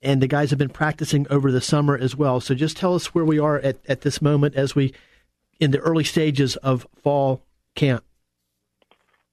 and 0.00 0.22
the 0.22 0.26
guys 0.26 0.48
have 0.50 0.58
been 0.58 0.70
practicing 0.70 1.26
over 1.28 1.52
the 1.52 1.60
summer 1.60 1.96
as 1.96 2.16
well. 2.16 2.40
So 2.40 2.54
just 2.54 2.78
tell 2.78 2.94
us 2.94 3.14
where 3.14 3.24
we 3.24 3.38
are 3.38 3.58
at, 3.58 3.78
at 3.86 4.00
this 4.00 4.22
moment 4.22 4.54
as 4.54 4.74
we 4.74 4.94
in 5.60 5.70
the 5.70 5.78
early 5.80 6.04
stages 6.04 6.56
of 6.56 6.86
fall 7.02 7.42
camp. 7.74 8.04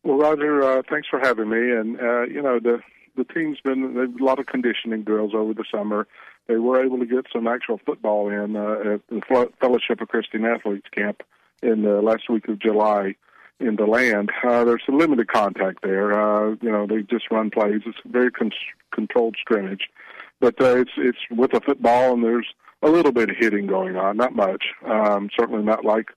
Well, 0.04 0.18
Roger, 0.18 0.62
uh, 0.62 0.82
thanks 0.90 1.08
for 1.08 1.20
having 1.20 1.50
me. 1.50 1.72
And 1.72 1.98
uh, 2.02 2.24
you 2.24 2.42
know 2.42 2.60
the 2.60 2.82
the 3.16 3.24
team's 3.24 3.60
been 3.62 3.96
a 4.20 4.24
lot 4.24 4.40
of 4.40 4.48
conditioning 4.48 5.04
drills 5.04 5.32
over 5.34 5.54
the 5.54 5.66
summer 5.72 6.06
they 6.50 6.58
were 6.58 6.84
able 6.84 6.98
to 6.98 7.06
get 7.06 7.28
some 7.32 7.48
actual 7.48 7.80
football 7.86 8.28
in 8.28 8.56
uh, 8.56 8.96
at 8.96 9.02
the 9.08 9.50
Fellowship 9.62 10.02
of 10.02 10.08
Christian 10.08 10.44
Athletes 10.46 10.88
camp 10.92 11.22
in 11.62 11.84
the 11.84 12.02
last 12.02 12.28
week 12.28 12.48
of 12.48 12.60
July 12.60 13.16
in 13.60 13.76
the 13.76 13.86
land. 13.86 14.32
Uh, 14.44 14.64
there's 14.64 14.82
a 14.90 14.92
limited 14.92 15.28
contact 15.28 15.84
there. 15.84 16.12
Uh, 16.20 16.56
you 16.62 16.72
know, 16.72 16.88
they 16.88 17.04
just 17.04 17.30
run 17.30 17.52
plays. 17.52 17.82
It's 17.86 18.00
very 18.06 18.32
con- 18.32 18.52
controlled 18.92 19.36
scrimmage, 19.40 19.90
but 20.40 20.60
uh, 20.60 20.78
it's 20.78 20.92
it's 20.98 21.20
with 21.30 21.54
a 21.54 21.62
football 21.62 22.14
and 22.14 22.24
there's 22.24 22.48
a 22.82 22.90
little 22.90 23.12
bit 23.12 23.30
of 23.30 23.36
hitting 23.38 23.68
going 23.68 23.96
on, 23.96 24.18
not 24.18 24.36
much. 24.36 24.66
Um, 24.86 25.30
certainly 25.38 25.64
not 25.64 25.86
like 25.86 26.08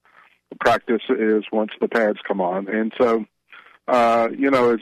practice 0.61 1.03
is 1.11 1.45
once 1.53 1.73
the 1.81 1.89
pads 1.89 2.19
come 2.27 2.41
on, 2.41 2.69
and 2.69 2.93
so 2.99 3.27
uh, 3.87 4.29
you 4.37 4.51
know, 4.51 4.73
as 4.73 4.81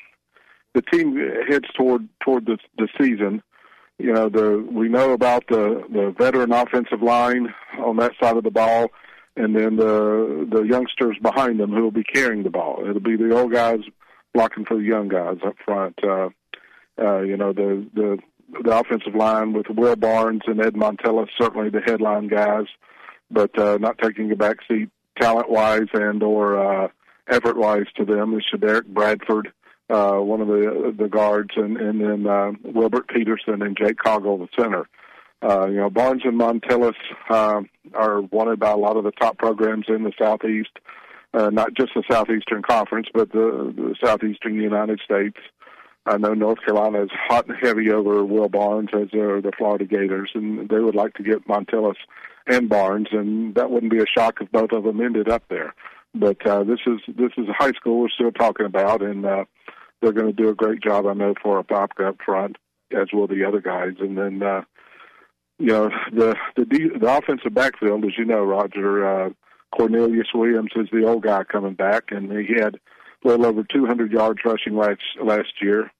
the 0.74 0.82
team 0.82 1.16
heads 1.48 1.66
toward 1.76 2.08
toward 2.22 2.46
the 2.46 2.58
the 2.76 2.88
season, 3.00 3.42
you 3.98 4.12
know 4.12 4.28
the 4.28 4.66
we 4.70 4.88
know 4.88 5.12
about 5.12 5.46
the 5.48 5.82
the 5.90 6.14
veteran 6.16 6.52
offensive 6.52 7.02
line 7.02 7.52
on 7.78 7.96
that 7.96 8.12
side 8.20 8.36
of 8.36 8.44
the 8.44 8.50
ball 8.50 8.90
and 9.36 9.54
then 9.54 9.76
the 9.76 10.48
the 10.50 10.62
youngsters 10.62 11.16
behind 11.22 11.60
them 11.60 11.72
who 11.72 11.82
will 11.82 11.90
be 11.90 12.04
carrying 12.04 12.42
the 12.42 12.50
ball. 12.50 12.82
It'll 12.82 13.00
be 13.00 13.16
the 13.16 13.36
old 13.36 13.52
guys 13.52 13.80
blocking 14.34 14.64
for 14.64 14.76
the 14.76 14.84
young 14.84 15.08
guys 15.08 15.38
up 15.44 15.56
front. 15.64 15.98
Uh 16.02 16.28
uh 17.00 17.20
you 17.20 17.36
know 17.36 17.52
the 17.52 17.86
the 17.94 18.18
the 18.64 18.78
offensive 18.78 19.14
line 19.14 19.52
with 19.52 19.66
Will 19.68 19.96
Barnes 19.96 20.42
and 20.46 20.60
Ed 20.60 20.74
Montilus 20.74 21.28
certainly 21.40 21.70
the 21.70 21.80
headline 21.80 22.28
guys 22.28 22.66
but 23.30 23.56
uh 23.58 23.78
not 23.78 23.98
taking 23.98 24.30
a 24.32 24.36
back 24.36 24.58
seat 24.66 24.90
talent 25.20 25.50
wise 25.50 25.88
and 25.92 26.22
or 26.22 26.58
uh 26.58 26.88
effort 27.28 27.56
wise 27.56 27.86
to 27.96 28.04
them 28.04 28.34
is 28.34 28.44
Derek 28.58 28.86
Bradford 28.86 29.52
uh, 29.90 30.14
one 30.14 30.40
of 30.40 30.48
the 30.48 30.94
the 30.96 31.08
guards, 31.08 31.50
and 31.56 31.76
and 31.76 32.00
then 32.00 32.26
uh, 32.26 32.52
Wilbert 32.64 33.08
Peterson 33.08 33.62
and 33.62 33.76
Jake 33.76 33.96
Coggle, 33.96 34.38
the 34.38 34.62
center. 34.62 34.88
Uh, 35.40 35.68
you 35.68 35.76
know, 35.76 35.88
Barnes 35.88 36.22
and 36.24 36.36
Montilus 36.36 36.96
uh, 37.30 37.60
are 37.94 38.20
wanted 38.22 38.58
by 38.58 38.70
a 38.70 38.76
lot 38.76 38.96
of 38.96 39.04
the 39.04 39.12
top 39.12 39.38
programs 39.38 39.86
in 39.88 40.02
the 40.02 40.12
Southeast, 40.20 40.72
uh, 41.32 41.48
not 41.50 41.74
just 41.74 41.92
the 41.94 42.02
Southeastern 42.10 42.62
Conference, 42.62 43.06
but 43.14 43.30
the, 43.30 43.72
the 43.76 43.94
Southeastern 44.04 44.56
United 44.56 45.00
States. 45.04 45.36
I 46.06 46.16
know 46.16 46.34
North 46.34 46.58
Carolina 46.64 47.04
is 47.04 47.10
hot 47.28 47.46
and 47.46 47.56
heavy 47.60 47.92
over 47.92 48.24
Will 48.24 48.48
Barnes, 48.48 48.88
as 48.94 49.14
are 49.14 49.40
the 49.40 49.52
Florida 49.56 49.84
Gators, 49.84 50.30
and 50.34 50.68
they 50.68 50.80
would 50.80 50.96
like 50.96 51.14
to 51.14 51.22
get 51.22 51.46
Montilus 51.46 51.98
and 52.48 52.68
Barnes, 52.68 53.08
and 53.12 53.54
that 53.54 53.70
wouldn't 53.70 53.92
be 53.92 53.98
a 53.98 54.06
shock 54.06 54.38
if 54.40 54.50
both 54.50 54.72
of 54.72 54.84
them 54.84 55.00
ended 55.00 55.28
up 55.28 55.44
there. 55.48 55.72
but 56.14 56.44
uh, 56.46 56.64
this 56.64 56.80
is 56.86 57.00
this 57.16 57.32
is 57.36 57.48
a 57.48 57.52
high 57.52 57.72
school 57.72 58.00
we're 58.00 58.08
still 58.08 58.32
talking 58.32 58.66
about, 58.66 59.02
and 59.02 59.24
uh, 59.24 59.44
they're 60.00 60.12
going 60.12 60.34
to 60.34 60.42
do 60.42 60.48
a 60.48 60.54
great 60.54 60.82
job, 60.82 61.06
I 61.06 61.14
know, 61.14 61.34
for 61.42 61.62
Apopka 61.62 62.08
up 62.08 62.16
front, 62.24 62.56
as 62.92 63.08
will 63.12 63.26
the 63.26 63.44
other 63.44 63.60
guys. 63.60 63.94
And 64.00 64.16
then, 64.16 64.42
uh, 64.42 64.62
you 65.58 65.66
know, 65.68 65.90
the 66.12 66.36
the 66.56 66.90
the 67.00 67.16
offensive 67.16 67.54
backfield, 67.54 68.04
as 68.04 68.12
you 68.16 68.24
know, 68.24 68.44
Roger 68.44 69.06
uh, 69.06 69.30
Cornelius 69.76 70.28
Williams 70.34 70.70
is 70.76 70.88
the 70.92 71.06
old 71.06 71.22
guy 71.22 71.44
coming 71.44 71.74
back, 71.74 72.10
and 72.10 72.30
he 72.30 72.54
had 72.54 72.76
a 73.24 73.28
little 73.28 73.46
over 73.46 73.64
200 73.64 74.12
yards 74.12 74.40
rushing 74.44 74.76
last 74.76 75.02
last 75.22 75.60
year 75.60 75.90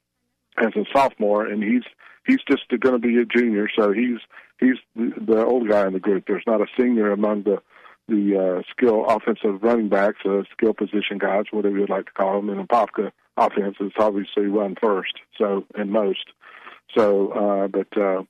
as 0.58 0.74
a 0.76 0.84
sophomore, 0.92 1.44
and 1.44 1.62
he's 1.62 1.82
he's 2.26 2.40
just 2.48 2.68
going 2.68 3.00
to 3.00 3.06
be 3.06 3.18
a 3.18 3.24
junior, 3.24 3.68
so 3.76 3.92
he's 3.92 4.18
he's 4.60 4.76
the, 4.94 5.12
the 5.20 5.44
old 5.44 5.68
guy 5.68 5.86
in 5.86 5.92
the 5.92 6.00
group. 6.00 6.24
There's 6.26 6.44
not 6.46 6.60
a 6.60 6.66
senior 6.78 7.10
among 7.10 7.42
the 7.42 7.60
the 8.08 8.38
uh, 8.58 8.62
skill 8.70 9.04
offensive 9.06 9.62
running 9.62 9.88
backs, 9.88 10.20
uh, 10.24 10.42
skill 10.52 10.72
position 10.72 11.18
guys, 11.18 11.44
whatever 11.50 11.76
you'd 11.76 11.90
like 11.90 12.06
to 12.06 12.12
call 12.12 12.40
them. 12.40 12.48
And 12.48 12.66
Apopka 12.66 13.12
offense 13.38 13.76
is 13.80 13.92
obviously 13.98 14.46
run 14.46 14.76
first, 14.80 15.14
so 15.36 15.64
and 15.74 15.90
most. 15.90 16.26
So, 16.96 17.30
uh, 17.32 17.68
but 17.68 17.96
uh, 17.96 18.22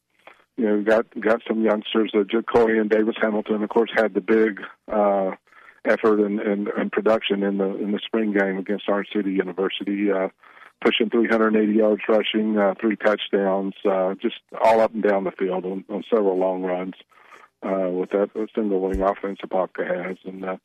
you 0.56 0.66
know, 0.66 0.82
got 0.82 1.06
got 1.20 1.40
some 1.46 1.62
youngsters. 1.62 2.12
Uh, 2.14 2.24
Jacorian 2.24 2.88
Davis 2.90 3.16
Hamilton, 3.20 3.62
of 3.62 3.68
course, 3.68 3.90
had 3.94 4.14
the 4.14 4.20
big 4.20 4.60
uh, 4.90 5.32
effort 5.84 6.20
and, 6.20 6.40
and, 6.40 6.68
and 6.68 6.92
production 6.92 7.42
in 7.42 7.58
the 7.58 7.76
in 7.76 7.92
the 7.92 8.00
spring 8.04 8.32
game 8.32 8.58
against 8.58 8.88
Orange 8.88 9.08
City 9.14 9.32
University. 9.32 10.10
Uh, 10.10 10.28
pushing 10.80 11.10
380 11.10 11.72
yards 11.72 12.02
rushing, 12.08 12.56
uh, 12.56 12.74
three 12.80 12.96
touchdowns, 12.96 13.74
uh, 13.88 14.14
just 14.14 14.36
all 14.62 14.80
up 14.80 14.92
and 14.94 15.02
down 15.02 15.24
the 15.24 15.32
field 15.32 15.64
on, 15.64 15.84
on 15.88 16.04
several 16.08 16.38
long 16.38 16.62
runs 16.62 16.94
uh, 17.62 17.90
with 17.90 18.10
that 18.10 18.30
single 18.54 18.80
wing 18.80 19.02
offense 19.02 19.38
Apopka 19.44 19.86
has. 19.86 20.16
And, 20.24 20.44
uh, 20.44 20.56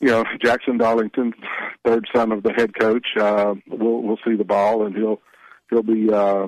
you 0.00 0.08
know, 0.08 0.24
Jackson 0.42 0.78
Darlington, 0.78 1.34
third 1.84 2.06
son 2.14 2.32
of 2.32 2.42
the 2.42 2.52
head 2.52 2.78
coach, 2.78 3.06
uh, 3.18 3.54
will 3.68 4.02
will 4.02 4.18
see 4.26 4.36
the 4.36 4.44
ball 4.44 4.86
and 4.86 4.96
he'll 4.96 5.20
he'll 5.70 5.82
be 5.82 6.12
uh, 6.12 6.46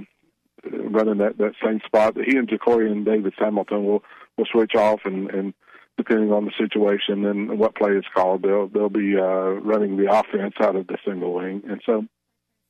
running 0.64 1.18
that 1.18 1.38
that 1.38 1.54
same 1.64 1.80
spot. 1.84 2.16
He 2.16 2.36
and 2.36 2.48
Jacorian 2.48 2.92
and 2.92 3.04
Davis 3.04 3.34
Hamilton 3.38 3.84
will 3.84 4.04
will 4.36 4.46
switch 4.46 4.74
off 4.74 5.00
and 5.04 5.30
and 5.30 5.54
depending 5.96 6.32
on 6.32 6.46
the 6.46 6.52
situation 6.58 7.26
and 7.26 7.58
what 7.58 7.74
play 7.74 7.90
is 7.90 8.04
called, 8.14 8.42
they'll 8.42 8.68
they'll 8.68 8.88
be 8.88 9.16
uh, 9.16 9.50
running 9.60 9.96
the 9.96 10.10
offense 10.12 10.54
out 10.60 10.76
of 10.76 10.86
the 10.86 10.96
single 11.04 11.34
wing. 11.34 11.62
And 11.68 11.82
so 11.84 12.06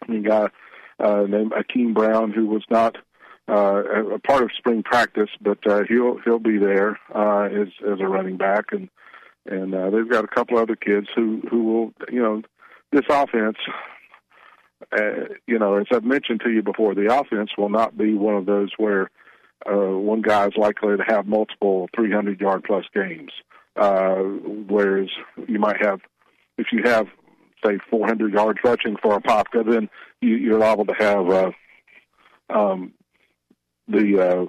you 0.08 0.22
got 0.22 0.52
uh, 0.98 1.24
named 1.28 1.52
Akeem 1.52 1.94
Brown, 1.94 2.32
who 2.32 2.46
was 2.46 2.64
not 2.70 2.96
uh, 3.48 4.14
a 4.14 4.18
part 4.18 4.42
of 4.42 4.50
spring 4.56 4.82
practice, 4.82 5.30
but 5.40 5.58
uh, 5.66 5.82
he'll 5.88 6.18
he'll 6.24 6.38
be 6.38 6.58
there 6.58 6.98
uh, 7.14 7.44
as 7.44 7.68
as 7.86 8.00
a 8.00 8.06
running 8.06 8.36
back, 8.36 8.66
and 8.72 8.88
and 9.50 9.74
uh, 9.74 9.90
they've 9.90 10.08
got 10.08 10.24
a 10.24 10.28
couple 10.28 10.58
other 10.58 10.76
kids 10.76 11.08
who 11.14 11.42
who 11.50 11.64
will 11.64 11.92
you 12.10 12.22
know 12.22 12.42
this 12.92 13.04
offense. 13.10 13.56
Uh, 14.92 15.34
you 15.46 15.58
know, 15.58 15.76
as 15.76 15.86
I've 15.92 16.04
mentioned 16.04 16.40
to 16.44 16.50
you 16.50 16.62
before, 16.62 16.94
the 16.94 17.14
offense 17.14 17.50
will 17.58 17.68
not 17.68 17.98
be 17.98 18.14
one 18.14 18.36
of 18.36 18.46
those 18.46 18.70
where 18.78 19.10
uh, 19.70 19.96
one 19.98 20.22
guy 20.22 20.46
is 20.46 20.54
likely 20.56 20.96
to 20.96 21.04
have 21.06 21.26
multiple 21.26 21.88
300 21.94 22.40
yard 22.40 22.64
plus 22.66 22.84
games. 22.94 23.30
Uh, 23.76 24.22
whereas 24.68 25.08
you 25.46 25.58
might 25.58 25.84
have, 25.84 26.00
if 26.56 26.68
you 26.72 26.82
have 26.84 27.06
say 27.64 27.78
400 27.90 28.32
yards 28.32 28.58
rushing 28.64 28.96
for 29.02 29.20
Apopka, 29.20 29.68
then 29.68 29.90
you, 30.20 30.36
you're 30.36 30.58
liable 30.58 30.86
to 30.86 30.94
have 30.98 31.28
uh, 31.28 31.50
um, 32.48 32.92
the 33.86 34.18
uh, 34.18 34.46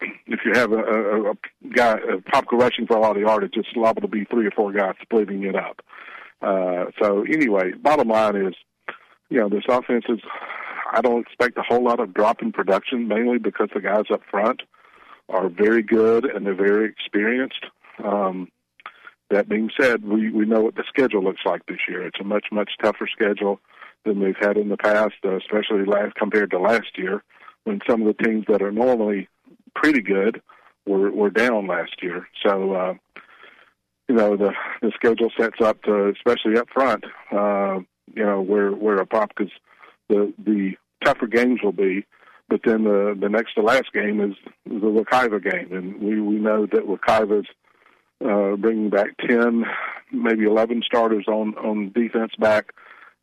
if 0.00 0.40
you 0.44 0.52
have 0.54 0.72
a, 0.72 0.78
a, 0.78 1.30
a 1.30 1.34
guy 1.74 1.92
a 1.92 2.18
Apopka 2.18 2.58
rushing 2.58 2.86
for 2.86 2.96
a 2.96 3.00
lot 3.00 3.10
of 3.10 3.16
the 3.16 3.26
yardage, 3.26 3.54
it's 3.56 3.68
liable 3.74 4.02
to 4.02 4.08
be 4.08 4.24
three 4.24 4.46
or 4.46 4.50
four 4.50 4.72
guys 4.72 4.94
splitting 5.02 5.44
it 5.44 5.56
up. 5.56 5.80
Uh, 6.42 6.86
so 7.00 7.22
anyway, 7.22 7.72
bottom 7.72 8.08
line 8.08 8.36
is, 8.36 8.54
you 9.30 9.38
know, 9.40 9.48
this 9.48 9.64
offense 9.68 10.04
is. 10.08 10.20
I 10.92 11.00
don't 11.00 11.26
expect 11.26 11.58
a 11.58 11.62
whole 11.62 11.82
lot 11.82 11.98
of 11.98 12.14
drop 12.14 12.42
in 12.42 12.52
production, 12.52 13.08
mainly 13.08 13.38
because 13.38 13.68
the 13.74 13.80
guys 13.80 14.04
up 14.12 14.22
front 14.30 14.62
are 15.28 15.48
very 15.48 15.82
good 15.82 16.24
and 16.24 16.46
they're 16.46 16.54
very 16.54 16.88
experienced. 16.88 17.66
Um, 18.04 18.48
that 19.30 19.48
being 19.48 19.70
said, 19.78 20.04
we, 20.04 20.30
we 20.30 20.46
know 20.46 20.60
what 20.60 20.76
the 20.76 20.84
schedule 20.88 21.24
looks 21.24 21.40
like 21.44 21.66
this 21.66 21.80
year. 21.88 22.06
It's 22.06 22.20
a 22.20 22.24
much, 22.24 22.46
much 22.52 22.70
tougher 22.80 23.08
schedule 23.10 23.60
than 24.04 24.20
we've 24.20 24.36
had 24.40 24.56
in 24.56 24.68
the 24.68 24.76
past, 24.76 25.14
uh, 25.24 25.36
especially 25.36 25.84
last 25.84 26.14
compared 26.14 26.52
to 26.52 26.60
last 26.60 26.96
year 26.96 27.24
when 27.64 27.80
some 27.88 28.02
of 28.02 28.16
the 28.16 28.24
teams 28.24 28.44
that 28.48 28.62
are 28.62 28.70
normally 28.70 29.28
pretty 29.82 30.00
good 30.00 30.42
we 30.86 30.92
were, 30.92 31.10
were 31.10 31.30
down 31.30 31.66
last 31.66 32.02
year. 32.02 32.28
So, 32.44 32.72
uh, 32.72 32.94
you 34.08 34.14
know, 34.14 34.36
the, 34.36 34.52
the 34.82 34.92
schedule 34.94 35.30
sets 35.38 35.60
up 35.60 35.82
to, 35.82 36.12
especially 36.16 36.58
up 36.58 36.68
front, 36.72 37.04
uh, 37.32 37.80
you 38.14 38.24
know, 38.24 38.40
where, 38.40 38.70
where 38.70 38.96
a 38.96 39.06
pop, 39.06 39.34
cause 39.34 39.50
the, 40.08 40.32
the 40.38 40.74
tougher 41.04 41.26
games 41.26 41.60
will 41.62 41.72
be, 41.72 42.06
but 42.48 42.60
then 42.64 42.84
the, 42.84 43.16
the 43.20 43.28
next 43.28 43.54
to 43.54 43.62
last 43.62 43.92
game 43.92 44.20
is 44.20 44.36
the 44.64 44.86
Wekiva 44.86 45.42
game. 45.42 45.76
And 45.76 46.00
we, 46.00 46.20
we 46.20 46.36
know 46.36 46.66
that 46.66 46.86
Wekiva's, 46.86 47.48
uh, 48.24 48.56
bringing 48.56 48.88
back 48.88 49.08
10, 49.26 49.64
maybe 50.12 50.44
11 50.44 50.82
starters 50.86 51.26
on, 51.28 51.54
on 51.58 51.92
defense 51.92 52.32
back, 52.38 52.72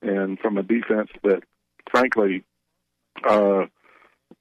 and 0.02 0.38
from 0.40 0.58
a 0.58 0.64
defense 0.64 1.10
that, 1.24 1.44
frankly, 1.90 2.44
uh, 3.24 3.66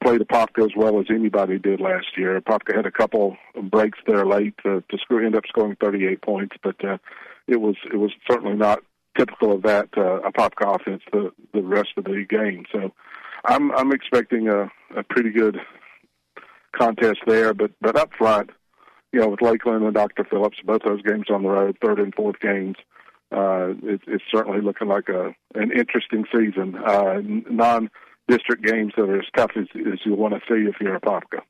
played 0.03 0.21
Apopka 0.21 0.65
as 0.65 0.73
well 0.77 0.99
as 1.01 1.07
anybody 1.11 1.59
did 1.59 1.81
last 1.81 2.17
year. 2.17 2.41
Apopka 2.41 2.75
had 2.75 2.87
a 2.87 2.91
couple 2.91 3.37
breaks 3.71 3.99
there 4.07 4.27
late 4.27 4.55
to, 4.63 4.83
to 4.91 4.99
score, 4.99 5.23
end 5.23 5.37
up 5.37 5.45
scoring 5.49 5.77
38 5.81 6.23
points, 6.23 6.57
but 6.63 6.83
uh, 6.85 6.99
it 7.47 7.61
was 7.61 7.77
it 7.93 7.97
was 7.97 8.13
certainly 8.29 8.57
not 8.57 8.81
typical 9.17 9.53
of 9.53 9.63
that 9.63 9.89
uh, 9.97 10.21
Apopka 10.29 10.75
offense 10.75 11.03
the 11.13 11.33
the 11.53 11.63
rest 11.63 11.91
of 11.97 12.05
the 12.05 12.25
game. 12.29 12.65
So 12.73 12.93
I'm 13.45 13.73
I'm 13.73 13.93
expecting 13.93 14.49
a, 14.49 14.71
a 14.97 15.03
pretty 15.09 15.31
good 15.31 15.59
contest 16.77 17.21
there, 17.27 17.55
but 17.55 17.73
but 17.81 17.97
up 17.97 18.11
front, 18.17 18.51
you 19.13 19.21
know, 19.21 19.29
with 19.29 19.43
Lakeland 19.43 19.85
and 19.85 19.95
Dr. 19.95 20.25
Phillips, 20.25 20.59
both 20.65 20.83
those 20.85 21.03
games 21.03 21.27
on 21.31 21.43
the 21.43 21.49
road, 21.49 21.77
third 21.85 21.99
and 21.99 22.15
fourth 22.15 22.41
games, 22.41 22.77
uh, 23.31 23.71
it, 23.83 24.01
it's 24.07 24.25
certainly 24.31 24.61
looking 24.61 24.89
like 24.89 25.09
a 25.09 25.35
an 25.55 25.71
interesting 25.73 26.25
season. 26.33 26.77
Uh, 26.77 27.21
non 27.23 27.91
district 28.29 28.65
games 28.65 28.93
that 28.97 29.03
are 29.03 29.19
as 29.19 29.27
tough 29.37 29.53
as, 29.57 29.67
as 29.75 29.99
you 30.05 30.15
want 30.15 30.35
to 30.35 30.41
see 30.41 30.69
if 30.69 30.77
you're 30.81 30.95
a 30.95 31.01
Apopka. 31.01 31.41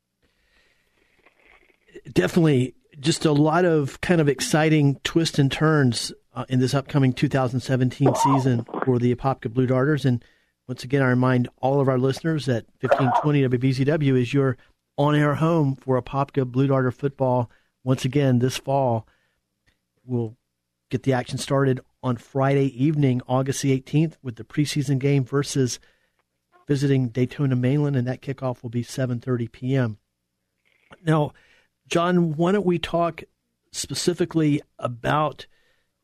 Definitely, 2.12 2.74
just 2.98 3.24
a 3.24 3.32
lot 3.32 3.64
of 3.64 4.00
kind 4.00 4.20
of 4.20 4.28
exciting 4.28 4.98
twists 5.04 5.38
and 5.38 5.50
turns 5.50 6.12
uh, 6.34 6.44
in 6.48 6.60
this 6.60 6.74
upcoming 6.74 7.12
2017 7.12 8.14
season 8.14 8.66
for 8.84 8.98
the 8.98 9.14
Apopka 9.14 9.52
Blue 9.52 9.66
Darters. 9.66 10.04
And 10.04 10.24
once 10.66 10.84
again, 10.84 11.02
I 11.02 11.08
remind 11.08 11.48
all 11.60 11.80
of 11.80 11.88
our 11.88 11.98
listeners 11.98 12.46
that 12.46 12.66
1520 12.80 13.48
WBZW 13.48 14.20
is 14.20 14.32
your 14.32 14.56
on 14.96 15.14
air 15.14 15.34
home 15.34 15.74
for 15.76 16.00
Apopka 16.00 16.46
Blue 16.46 16.66
Darter 16.66 16.90
football 16.90 17.50
once 17.84 18.04
again 18.04 18.38
this 18.38 18.56
fall. 18.56 19.06
We'll 20.04 20.36
get 20.90 21.02
the 21.02 21.12
action 21.12 21.38
started 21.38 21.80
on 22.02 22.16
Friday 22.16 22.66
evening, 22.82 23.22
August 23.28 23.62
the 23.62 23.78
18th, 23.78 24.16
with 24.22 24.36
the 24.36 24.44
preseason 24.44 24.98
game 24.98 25.24
versus 25.24 25.78
visiting 26.72 27.08
Daytona 27.08 27.54
Mainland, 27.54 27.96
and 27.96 28.08
that 28.08 28.22
kickoff 28.22 28.62
will 28.62 28.70
be 28.70 28.82
7:30 28.82 29.52
p.m. 29.52 29.98
Now, 31.04 31.32
John, 31.86 32.34
why 32.34 32.52
don't 32.52 32.64
we 32.64 32.78
talk 32.78 33.24
specifically 33.72 34.62
about 34.78 35.44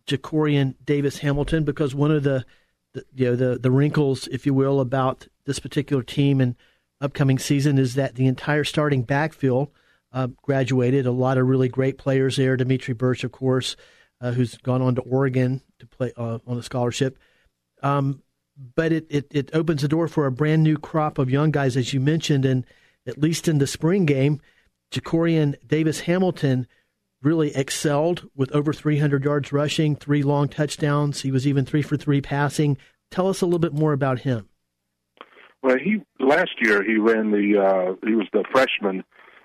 Jacorian 0.07 0.75
Davis 0.85 1.21
Hamilton? 1.21 1.65
Because 1.65 1.95
one 1.95 2.11
of 2.11 2.23
the, 2.23 2.45
the 2.93 3.03
you 3.15 3.25
know 3.25 3.37
the 3.37 3.59
the 3.59 3.71
wrinkles, 3.71 4.29
if 4.29 4.45
you 4.45 4.53
will, 4.53 4.79
about 4.79 5.27
this 5.47 5.59
particular 5.59 6.03
team 6.03 6.39
and 6.39 6.55
upcoming 7.01 7.39
season 7.39 7.79
is 7.79 7.95
that 7.95 8.17
the 8.17 8.27
entire 8.27 8.65
starting 8.65 9.05
backfield 9.05 9.71
uh, 10.13 10.27
graduated. 10.43 11.07
A 11.07 11.13
lot 11.13 11.39
of 11.39 11.47
really 11.47 11.71
great 11.71 11.97
players 11.97 12.37
there. 12.37 12.59
Dimitri 12.59 12.93
Birch, 12.93 13.25
of 13.25 13.33
course, 13.33 13.75
uh, 14.21 14.33
who's 14.33 14.59
gone 14.59 14.83
on 14.83 14.97
to 14.97 15.01
Oregon 15.01 15.63
to 15.79 15.87
play 15.87 16.13
uh, 16.15 16.41
on 16.47 16.59
a 16.59 16.63
scholarship. 16.63 17.19
Um, 17.83 18.23
but 18.75 18.93
it, 18.93 19.07
it, 19.09 19.27
it 19.31 19.51
opens 19.55 19.83
the 19.83 19.89
door 19.89 20.09
for 20.09 20.27
a 20.27 20.33
brand 20.33 20.63
new 20.63 20.77
crop 20.77 21.19
of 21.19 21.31
young 21.31 21.51
guys, 21.51 21.77
as 21.77 21.93
you 21.95 22.01
mentioned, 22.01 22.45
and 22.45 22.65
at 23.07 23.19
least 23.19 23.49
in 23.49 23.59
the 23.59 23.67
spring 23.67 24.05
game, 24.05 24.41
Jacorian 24.91 25.55
Davis 25.67 26.01
Hamilton 26.01 26.67
really 27.23 27.55
excelled 27.55 28.29
with 28.35 28.55
over 28.55 28.73
300 28.73 29.25
yards 29.25 29.53
rushing, 29.53 29.97
three 29.97 30.23
long 30.23 30.49
touchdowns. 30.49 31.23
He 31.23 31.31
was 31.31 31.47
even 31.47 31.65
three 31.65 31.83
for 31.83 31.97
three 31.97 32.21
passing. 32.21 32.77
Tell 33.11 33.29
us 33.29 33.41
a 33.41 33.47
little 33.47 33.59
bit 33.59 33.73
more 33.73 33.93
about 33.93 34.21
him. 34.21 34.49
Well, 35.63 35.77
he 35.79 36.01
last 36.21 36.53
year 36.61 36.85
he 36.85 36.97
ran 36.97 37.33
the 37.33 37.61
uh, 37.61 38.07
he 38.07 38.15
was 38.15 38.29
the 38.33 38.45
freshman 38.53 39.03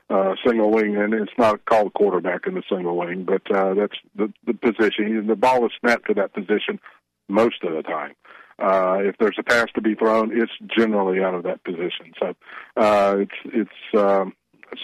uh, 0.09 0.35
single 0.45 0.69
wing, 0.69 0.95
and 0.95 1.13
it's 1.13 1.31
not 1.39 1.65
called 1.65 1.93
quarterback 1.93 2.45
in 2.45 2.53
the 2.53 2.63
single 2.69 2.97
wing, 2.97 3.25
but 3.25 3.41
uh, 3.55 3.73
that's 3.73 3.97
the 4.15 4.31
the 4.45 4.53
position. 4.53 5.25
The 5.25 5.35
ball 5.35 5.65
is 5.65 5.71
snapped 5.79 6.07
to 6.07 6.13
that 6.15 6.33
position 6.33 6.79
most 7.27 7.63
of 7.63 7.73
the 7.73 7.81
time. 7.81 8.13
Uh, 8.59 8.99
if 9.01 9.15
there's 9.19 9.37
a 9.39 9.43
pass 9.43 9.67
to 9.75 9.81
be 9.81 9.95
thrown, 9.95 10.31
it's 10.33 10.51
generally 10.77 11.23
out 11.23 11.33
of 11.33 11.43
that 11.43 11.63
position. 11.63 12.13
So 12.19 12.35
uh, 12.77 13.15
it's 13.19 13.31
it's 13.45 13.97
um, 13.97 14.33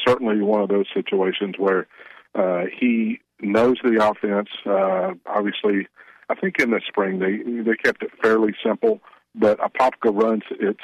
certainly 0.08 0.42
one 0.42 0.62
of 0.62 0.70
those 0.70 0.88
situations 0.94 1.56
where 1.58 1.88
uh, 2.36 2.64
he 2.80 3.20
knows 3.42 3.78
the 3.84 4.04
offense. 4.04 4.50
Uh, 4.66 5.14
obviously, 5.26 5.88
I 6.30 6.36
think 6.36 6.60
in 6.60 6.72
the 6.72 6.82
spring 6.88 7.20
they 7.20 7.38
they 7.62 7.76
kept 7.76 8.04
it 8.04 8.12
fairly 8.22 8.54
simple, 8.66 9.02
but 9.36 9.60
Apopka 9.60 10.12
runs 10.12 10.44
its 10.52 10.82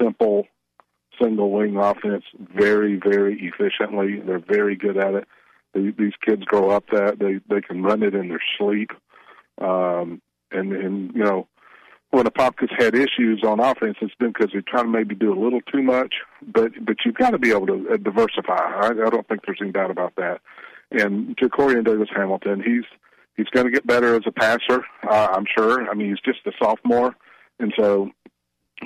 simple 0.00 0.46
single 1.20 1.50
wing 1.50 1.76
offense 1.76 2.24
very 2.38 2.96
very 2.96 3.40
efficiently. 3.40 4.20
They're 4.20 4.38
very 4.38 4.76
good 4.76 4.96
at 4.96 5.14
it. 5.14 5.28
These 5.74 6.14
kids 6.24 6.44
grow 6.44 6.70
up 6.70 6.84
that 6.90 7.18
they 7.18 7.40
they 7.48 7.60
can 7.60 7.82
run 7.82 8.02
it 8.02 8.14
in 8.14 8.28
their 8.28 8.42
sleep, 8.58 8.90
um, 9.60 10.22
and 10.50 10.72
and 10.72 11.14
you 11.14 11.22
know 11.22 11.48
when 12.16 12.24
the 12.24 12.30
Apopka's 12.30 12.70
had 12.78 12.94
issues 12.94 13.42
on 13.44 13.60
offense, 13.60 13.98
it's 14.00 14.14
been 14.14 14.32
because 14.32 14.48
they're 14.50 14.62
trying 14.62 14.84
to 14.84 14.90
maybe 14.90 15.14
do 15.14 15.34
a 15.34 15.38
little 15.38 15.60
too 15.60 15.82
much. 15.82 16.14
But 16.42 16.72
but 16.82 16.96
you've 17.04 17.14
got 17.14 17.30
to 17.30 17.38
be 17.38 17.50
able 17.50 17.66
to 17.66 17.90
uh, 17.92 17.96
diversify. 17.98 18.56
I, 18.56 18.88
I 18.88 19.10
don't 19.10 19.28
think 19.28 19.42
there's 19.44 19.58
any 19.60 19.70
doubt 19.70 19.90
about 19.90 20.14
that. 20.16 20.40
And 20.90 21.36
Jacorian 21.36 21.84
Davis 21.84 22.08
Hamilton, 22.16 22.62
he's 22.64 22.84
he's 23.36 23.48
going 23.48 23.66
to 23.66 23.72
get 23.72 23.86
better 23.86 24.14
as 24.14 24.22
a 24.26 24.32
passer. 24.32 24.82
Uh, 25.06 25.28
I'm 25.30 25.44
sure. 25.58 25.90
I 25.90 25.94
mean, 25.94 26.08
he's 26.08 26.34
just 26.34 26.46
a 26.46 26.52
sophomore, 26.58 27.14
and 27.58 27.74
so 27.78 28.10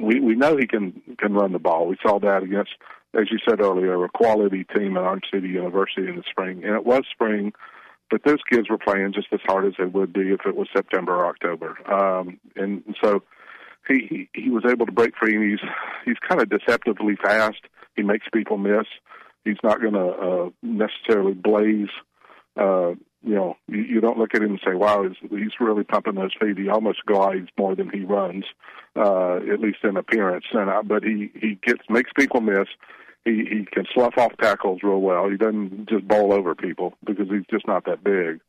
we 0.03 0.19
we 0.19 0.35
know 0.35 0.57
he 0.57 0.67
can 0.67 1.01
can 1.19 1.33
run 1.33 1.53
the 1.53 1.61
ball. 1.61 1.87
We 1.87 1.99
saw 2.05 2.19
that 2.19 2.43
against, 2.43 2.73
as 3.15 3.31
you 3.31 3.39
said 3.49 3.61
earlier, 3.61 4.05
a 4.05 4.09
quality 4.09 4.65
team 4.75 4.97
at 4.97 5.05
Orange 5.05 5.25
City 5.33 5.51
University 5.51 6.09
in 6.09 6.17
the 6.17 6.25
spring, 6.29 6.65
and 6.65 6.75
it 6.75 6.85
was 6.85 7.05
spring. 7.13 7.53
But 8.11 8.25
those 8.25 8.41
kids 8.51 8.69
were 8.69 8.79
playing 8.79 9.13
just 9.15 9.29
as 9.33 9.41
hard 9.45 9.67
as 9.67 9.75
they 9.79 9.85
would 9.85 10.13
be 10.13 10.33
if 10.33 10.41
it 10.45 10.57
was 10.57 10.69
September 10.75 11.15
or 11.15 11.27
October, 11.27 11.77
um, 11.91 12.41
and 12.57 12.83
so 13.03 13.23
he, 13.89 14.29
he 14.35 14.43
he 14.43 14.51
was 14.51 14.65
able 14.69 14.87
to 14.87 14.93
break 14.93 15.17
free. 15.17 15.37
And 15.37 15.51
he's 15.51 15.69
he's 16.05 16.19
kind 16.29 16.41
of 16.41 16.49
deceptively 16.51 17.17
fast. 17.17 17.61
He 17.97 18.03
makes 18.03 18.27
people 18.33 18.59
miss. 18.59 18.87
He's 19.45 19.63
not 19.63 19.81
going 19.81 19.95
to 19.95 20.09
uh, 20.09 20.51
necessarily 20.63 21.33
blaze 21.33 21.89
uh, 22.57 22.95
you 23.23 23.35
know, 23.35 23.57
you, 23.69 23.83
you 23.83 24.01
don't 24.01 24.19
look 24.19 24.35
at 24.35 24.43
him 24.43 24.51
and 24.51 24.61
say, 24.65 24.75
"Wow, 24.75 25.05
he's, 25.05 25.31
he's 25.31 25.61
really 25.61 25.85
pumping 25.85 26.15
those 26.15 26.35
feet." 26.41 26.59
He 26.59 26.69
almost 26.69 27.05
glides 27.07 27.49
more 27.59 27.75
than 27.75 27.91
he 27.91 28.05
runs, 28.05 28.45
uh, 28.97 29.37
at 29.37 29.61
least 29.61 29.79
in 29.85 29.97
appearance. 29.97 30.47
And 30.53 30.71
uh, 30.71 30.83
but 30.83 31.03
he 31.03 31.31
he 31.35 31.59
gets 31.63 31.83
makes 31.89 32.11
people 32.17 32.41
miss. 32.41 32.69
He 33.25 33.45
he 33.45 33.67
can 33.71 33.85
slough 33.93 34.17
off 34.17 34.33
tackles 34.41 34.81
real 34.83 35.01
well. 35.01 35.29
He 35.29 35.37
doesn't 35.37 35.89
just 35.89 36.07
bowl 36.09 36.33
over 36.33 36.55
people 36.55 36.95
because 37.05 37.29
he's 37.29 37.47
just 37.51 37.67
not 37.67 37.85
that 37.85 38.03
big. 38.03 38.41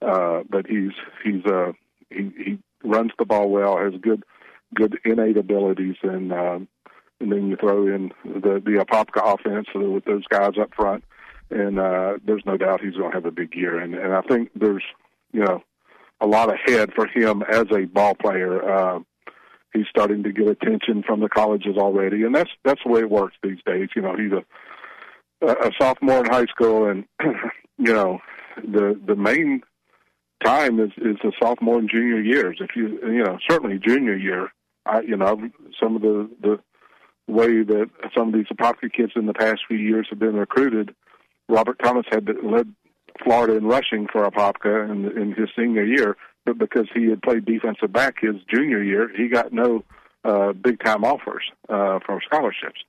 Uh, 0.00 0.42
but 0.48 0.66
he's 0.66 0.92
he's 1.22 1.44
uh 1.46 1.72
he 2.10 2.30
he 2.36 2.58
runs 2.82 3.12
the 3.18 3.24
ball 3.24 3.50
well, 3.50 3.78
has 3.78 3.94
good 4.00 4.22
good 4.74 4.98
innate 5.04 5.36
abilities, 5.36 5.96
and 6.02 6.32
uh, 6.32 6.58
and 7.20 7.32
then 7.32 7.48
you 7.48 7.56
throw 7.56 7.86
in 7.86 8.12
the 8.24 8.62
the 8.64 8.84
Apopka 8.84 9.34
offense 9.34 9.68
with 9.74 10.04
those 10.04 10.26
guys 10.28 10.52
up 10.60 10.74
front 10.74 11.04
and 11.50 11.78
uh, 11.78 12.18
there's 12.24 12.44
no 12.46 12.56
doubt 12.56 12.80
he's 12.80 12.94
going 12.94 13.10
to 13.10 13.16
have 13.16 13.26
a 13.26 13.30
big 13.30 13.54
year. 13.54 13.78
And, 13.78 13.94
and 13.94 14.12
I 14.12 14.22
think 14.22 14.50
there's, 14.54 14.82
you 15.32 15.44
know, 15.44 15.62
a 16.20 16.26
lot 16.26 16.52
ahead 16.52 16.92
for 16.94 17.06
him 17.06 17.42
as 17.42 17.66
a 17.72 17.84
ball 17.84 18.14
player. 18.14 18.62
Uh, 18.62 19.00
he's 19.74 19.86
starting 19.88 20.22
to 20.22 20.32
get 20.32 20.48
attention 20.48 21.02
from 21.02 21.20
the 21.20 21.28
colleges 21.28 21.76
already, 21.76 22.22
and 22.22 22.34
that's 22.34 22.50
that's 22.64 22.80
the 22.84 22.90
way 22.90 23.00
it 23.00 23.10
works 23.10 23.36
these 23.42 23.58
days. 23.66 23.88
You 23.94 24.02
know, 24.02 24.16
he's 24.16 24.32
a 24.32 24.44
a 25.46 25.70
sophomore 25.78 26.20
in 26.20 26.26
high 26.26 26.46
school, 26.46 26.88
and 26.88 27.04
you 27.78 27.92
know, 27.92 28.20
the 28.56 28.98
the 29.06 29.16
main 29.16 29.62
time 30.44 30.80
is 30.80 30.90
is 30.96 31.16
the 31.22 31.32
sophomore 31.42 31.78
and 31.78 31.90
junior 31.90 32.20
years. 32.20 32.58
If 32.60 32.70
you 32.76 32.98
you 33.02 33.24
know, 33.24 33.38
certainly 33.48 33.78
junior 33.78 34.16
year. 34.16 34.52
I 34.86 35.00
you 35.00 35.16
know, 35.16 35.50
some 35.82 35.96
of 35.96 36.02
the 36.02 36.30
the 36.40 36.60
way 37.26 37.62
that 37.62 37.90
some 38.16 38.28
of 38.28 38.34
these 38.34 38.46
Apopka 38.52 38.92
kids 38.92 39.12
in 39.16 39.26
the 39.26 39.32
past 39.32 39.60
few 39.66 39.78
years 39.78 40.06
have 40.10 40.18
been 40.18 40.36
recruited 40.36 40.94
Robert 41.48 41.78
Thomas 41.82 42.06
had 42.10 42.28
led 42.42 42.72
Florida 43.22 43.56
in 43.56 43.66
rushing 43.66 44.06
for 44.10 44.28
Apopka 44.28 44.90
in, 44.90 45.10
in 45.20 45.32
his 45.32 45.48
senior 45.56 45.84
year, 45.84 46.16
but 46.44 46.58
because 46.58 46.88
he 46.94 47.08
had 47.08 47.22
played 47.22 47.44
defensive 47.44 47.92
back 47.92 48.16
his 48.20 48.36
junior 48.52 48.82
year, 48.82 49.10
he 49.16 49.28
got 49.28 49.52
no 49.52 49.84
uh, 50.24 50.52
big 50.52 50.82
time 50.84 51.04
offers 51.04 51.44
uh, 51.68 51.98
for 52.04 52.20
scholarships. 52.24 52.80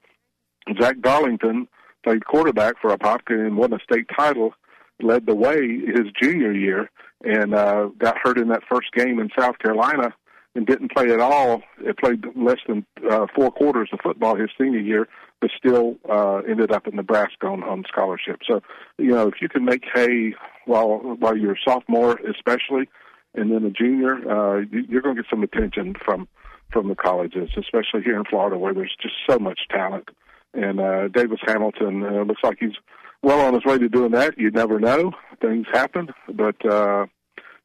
Zach 0.81 0.99
Darlington 1.01 1.67
played 2.03 2.25
quarterback 2.25 2.75
for 2.81 2.95
Apopka 2.95 3.31
and 3.31 3.57
won 3.57 3.73
a 3.73 3.79
state 3.79 4.07
title, 4.15 4.53
led 5.01 5.25
the 5.25 5.35
way 5.35 5.79
his 5.79 6.11
junior 6.21 6.51
year, 6.51 6.89
and 7.23 7.53
uh, 7.53 7.89
got 7.97 8.17
hurt 8.17 8.37
in 8.37 8.49
that 8.49 8.63
first 8.69 8.91
game 8.93 9.19
in 9.19 9.29
South 9.37 9.57
Carolina 9.59 10.13
and 10.55 10.65
didn't 10.65 10.91
play 10.91 11.11
at 11.11 11.19
all. 11.19 11.61
It 11.79 11.97
played 11.97 12.23
less 12.35 12.59
than 12.67 12.85
uh, 13.09 13.27
four 13.35 13.51
quarters 13.51 13.89
of 13.91 13.99
football 14.01 14.35
his 14.35 14.49
senior 14.57 14.79
year, 14.79 15.07
but 15.41 15.49
still 15.57 15.95
uh, 16.09 16.37
ended 16.49 16.71
up 16.71 16.87
in 16.87 16.95
Nebraska 16.95 17.47
on, 17.47 17.63
on 17.63 17.83
scholarship. 17.87 18.39
So, 18.47 18.61
you 18.97 19.11
know, 19.11 19.27
if 19.27 19.35
you 19.41 19.49
can 19.49 19.65
make 19.65 19.83
hay 19.93 20.33
while 20.65 20.99
while 21.19 21.35
you're 21.35 21.53
a 21.53 21.59
sophomore, 21.67 22.19
especially, 22.19 22.87
and 23.35 23.51
then 23.51 23.63
a 23.65 23.69
junior, 23.69 24.15
uh, 24.15 24.61
you're 24.71 25.01
going 25.01 25.15
to 25.15 25.21
get 25.21 25.29
some 25.29 25.43
attention 25.43 25.95
from 26.03 26.27
from 26.71 26.87
the 26.89 26.95
colleges, 26.95 27.49
especially 27.57 28.01
here 28.03 28.17
in 28.17 28.25
Florida, 28.25 28.57
where 28.57 28.73
there's 28.73 28.95
just 28.99 29.13
so 29.29 29.37
much 29.37 29.59
talent. 29.69 30.09
And 30.53 30.79
uh, 30.79 31.07
Davis 31.09 31.39
Hamilton 31.45 32.03
uh, 32.03 32.23
looks 32.23 32.41
like 32.43 32.57
he's 32.59 32.73
well 33.21 33.39
on 33.39 33.53
his 33.53 33.63
way 33.65 33.77
to 33.77 33.87
doing 33.87 34.11
that. 34.11 34.37
You 34.37 34.51
never 34.51 34.79
know; 34.79 35.11
things 35.41 35.67
happen, 35.71 36.09
but 36.33 36.55
uh, 36.65 37.05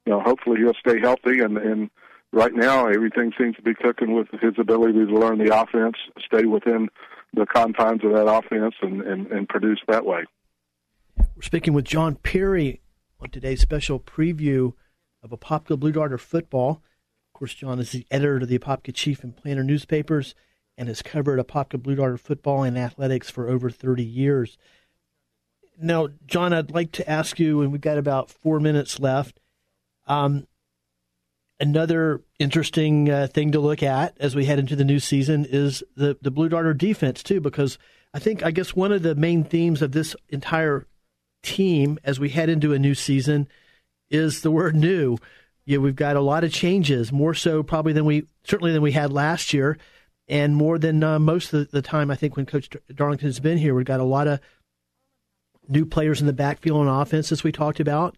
you 0.04 0.12
know, 0.12 0.20
hopefully 0.20 0.58
he'll 0.60 0.74
stay 0.74 1.00
healthy 1.00 1.40
and 1.40 1.56
and 1.58 1.90
right 2.32 2.54
now 2.54 2.86
everything 2.86 3.32
seems 3.38 3.56
to 3.56 3.62
be 3.62 3.74
cooking 3.74 4.14
with 4.14 4.28
his 4.40 4.54
ability 4.58 5.06
to 5.06 5.14
learn 5.14 5.38
the 5.38 5.54
offense, 5.54 5.96
stay 6.24 6.44
within 6.44 6.88
the 7.34 7.46
confines 7.46 8.04
of 8.04 8.12
that 8.12 8.26
offense, 8.26 8.74
and, 8.82 9.02
and, 9.02 9.26
and 9.28 9.48
produce 9.48 9.80
that 9.88 10.04
way. 10.04 10.24
We're 11.18 11.42
speaking 11.42 11.74
with 11.74 11.84
John 11.84 12.16
Perry 12.16 12.80
on 13.20 13.30
today's 13.30 13.60
special 13.60 14.00
preview 14.00 14.72
of 15.22 15.30
Apopka 15.30 15.78
Blue 15.78 15.92
Darter 15.92 16.18
football. 16.18 16.82
Of 17.28 17.38
course, 17.38 17.54
John 17.54 17.78
is 17.78 17.92
the 17.92 18.06
editor 18.10 18.36
of 18.36 18.48
the 18.48 18.58
Apopka 18.58 18.94
Chief 18.94 19.22
and 19.22 19.36
Planter 19.36 19.64
newspapers 19.64 20.34
and 20.76 20.88
has 20.88 21.02
covered 21.02 21.38
Apopka 21.38 21.82
Blue 21.82 21.94
Darter 21.94 22.16
football 22.16 22.62
and 22.62 22.78
athletics 22.78 23.30
for 23.30 23.48
over 23.48 23.70
30 23.70 24.02
years. 24.02 24.56
Now, 25.80 26.08
John, 26.26 26.52
I'd 26.52 26.70
like 26.70 26.92
to 26.92 27.08
ask 27.08 27.38
you, 27.38 27.62
and 27.62 27.72
we've 27.72 27.80
got 27.80 27.98
about 27.98 28.30
four 28.30 28.60
minutes 28.60 29.00
left. 29.00 29.40
Um, 30.06 30.46
another 31.58 32.22
interesting 32.38 33.10
uh, 33.10 33.26
thing 33.26 33.52
to 33.52 33.60
look 33.60 33.82
at 33.82 34.16
as 34.18 34.34
we 34.34 34.46
head 34.46 34.58
into 34.58 34.76
the 34.76 34.84
new 34.84 34.98
season 34.98 35.46
is 35.48 35.82
the 35.96 36.16
the 36.20 36.30
Blue 36.30 36.48
Darter 36.48 36.74
defense 36.74 37.22
too, 37.22 37.40
because 37.40 37.78
I 38.12 38.18
think 38.18 38.42
I 38.42 38.50
guess 38.50 38.74
one 38.74 38.92
of 38.92 39.02
the 39.02 39.14
main 39.14 39.44
themes 39.44 39.82
of 39.82 39.92
this 39.92 40.16
entire 40.28 40.86
team 41.42 41.98
as 42.04 42.18
we 42.18 42.30
head 42.30 42.48
into 42.48 42.72
a 42.72 42.78
new 42.78 42.94
season 42.94 43.48
is 44.10 44.42
the 44.42 44.50
word 44.50 44.74
new. 44.74 45.16
Yeah, 45.64 45.78
we've 45.78 45.96
got 45.96 46.16
a 46.16 46.20
lot 46.20 46.44
of 46.44 46.52
changes, 46.52 47.12
more 47.12 47.34
so 47.34 47.62
probably 47.62 47.92
than 47.92 48.04
we 48.04 48.26
certainly 48.44 48.72
than 48.72 48.82
we 48.82 48.92
had 48.92 49.12
last 49.12 49.54
year, 49.54 49.78
and 50.28 50.56
more 50.56 50.78
than 50.78 51.02
uh, 51.02 51.18
most 51.18 51.52
of 51.52 51.70
the 51.70 51.82
time. 51.82 52.10
I 52.10 52.16
think 52.16 52.36
when 52.36 52.46
Coach 52.46 52.70
Darlington 52.94 53.28
has 53.28 53.40
been 53.40 53.58
here, 53.58 53.74
we've 53.74 53.84
got 53.84 54.00
a 54.00 54.04
lot 54.04 54.26
of 54.26 54.40
new 55.68 55.86
players 55.86 56.20
in 56.20 56.26
the 56.26 56.32
backfield 56.32 56.80
on 56.86 57.00
offense, 57.00 57.30
as 57.30 57.44
we 57.44 57.52
talked 57.52 57.80
about. 57.80 58.16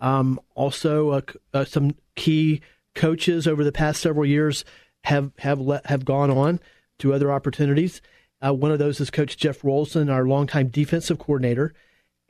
Um, 0.00 0.40
also, 0.54 1.10
uh, 1.10 1.20
uh, 1.52 1.64
some 1.64 1.94
key 2.14 2.60
coaches 2.94 3.46
over 3.46 3.62
the 3.62 3.72
past 3.72 4.00
several 4.00 4.26
years 4.26 4.64
have 5.04 5.32
have 5.38 5.60
let, 5.60 5.86
have 5.86 6.04
gone 6.04 6.30
on 6.30 6.60
to 6.98 7.12
other 7.12 7.30
opportunities. 7.30 8.00
Uh, 8.44 8.52
one 8.52 8.70
of 8.70 8.78
those 8.78 9.00
is 9.00 9.10
Coach 9.10 9.36
Jeff 9.36 9.62
Rolson, 9.62 10.10
our 10.10 10.26
longtime 10.26 10.68
defensive 10.68 11.18
coordinator, 11.18 11.74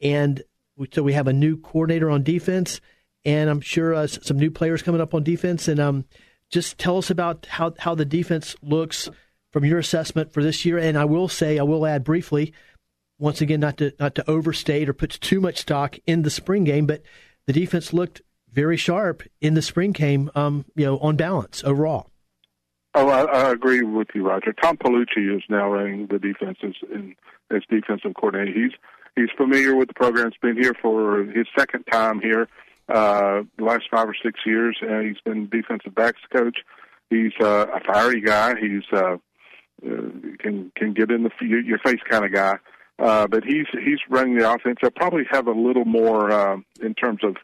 and 0.02 0.42
we, 0.76 0.88
so 0.92 1.02
we 1.02 1.14
have 1.14 1.28
a 1.28 1.32
new 1.32 1.56
coordinator 1.56 2.10
on 2.10 2.22
defense, 2.22 2.80
and 3.26 3.50
I'm 3.50 3.60
sure 3.60 3.92
uh, 3.92 4.06
some 4.06 4.38
new 4.38 4.50
players 4.50 4.82
coming 4.82 5.00
up 5.00 5.12
on 5.12 5.24
defense. 5.24 5.68
And 5.68 5.80
um, 5.80 6.04
just 6.50 6.78
tell 6.78 6.96
us 6.96 7.10
about 7.10 7.46
how 7.46 7.74
how 7.78 7.94
the 7.94 8.04
defense 8.04 8.56
looks 8.62 9.10
from 9.52 9.64
your 9.64 9.78
assessment 9.78 10.32
for 10.32 10.42
this 10.42 10.64
year. 10.64 10.78
And 10.78 10.96
I 10.96 11.04
will 11.04 11.28
say, 11.28 11.58
I 11.58 11.64
will 11.64 11.84
add 11.84 12.04
briefly, 12.04 12.54
once 13.18 13.40
again, 13.40 13.60
not 13.60 13.76
to 13.78 13.92
not 13.98 14.14
to 14.14 14.30
overstate 14.30 14.88
or 14.88 14.94
put 14.94 15.10
too 15.10 15.40
much 15.40 15.58
stock 15.58 15.98
in 16.06 16.22
the 16.22 16.30
spring 16.30 16.64
game, 16.64 16.86
but 16.86 17.02
the 17.46 17.52
defense 17.52 17.92
looked 17.92 18.22
very 18.52 18.76
sharp 18.76 19.22
in 19.40 19.54
the 19.54 19.62
spring 19.62 19.92
game, 19.92 20.30
um, 20.34 20.64
you 20.74 20.86
know, 20.86 20.98
on 20.98 21.16
balance 21.16 21.62
overall. 21.64 22.10
Oh, 22.94 23.08
I, 23.08 23.24
I 23.24 23.50
agree 23.50 23.82
with 23.82 24.08
you, 24.14 24.26
Roger. 24.26 24.54
Tom 24.54 24.78
Palucci 24.78 25.36
is 25.36 25.42
now 25.50 25.70
running 25.70 26.06
the 26.06 26.18
defenses 26.18 26.76
in 26.90 27.14
as 27.50 27.62
defensive 27.68 28.14
coordinator. 28.14 28.58
He's 28.58 28.72
he's 29.16 29.28
familiar 29.36 29.74
with 29.74 29.88
the 29.88 29.94
program. 29.94 30.30
He's 30.30 30.40
been 30.40 30.62
here 30.62 30.74
for 30.80 31.24
his 31.24 31.46
second 31.58 31.84
time 31.90 32.20
here. 32.20 32.48
Uh, 32.88 33.42
the 33.58 33.64
last 33.64 33.84
five 33.90 34.08
or 34.08 34.16
six 34.22 34.40
years, 34.46 34.78
uh, 34.82 35.00
he's 35.00 35.20
been 35.24 35.48
defensive 35.48 35.94
backs 35.94 36.20
coach. 36.34 36.58
He's 37.10 37.32
uh, 37.40 37.66
a 37.74 37.80
fiery 37.80 38.20
guy. 38.20 38.54
He's 38.60 38.84
uh, 38.92 39.16
uh, 39.84 40.10
can 40.38 40.72
can 40.76 40.94
get 40.94 41.10
in 41.10 41.24
the 41.24 41.30
your 41.40 41.78
face 41.78 42.00
kind 42.08 42.24
of 42.24 42.32
guy. 42.32 42.58
Uh, 42.98 43.26
but 43.26 43.44
he's 43.44 43.66
he's 43.72 43.98
running 44.08 44.38
the 44.38 44.50
offense. 44.50 44.78
He'll 44.80 44.90
probably 44.90 45.24
have 45.30 45.46
a 45.46 45.52
little 45.52 45.84
more 45.84 46.30
uh, 46.30 46.56
in 46.80 46.94
terms 46.94 47.20
of 47.22 47.36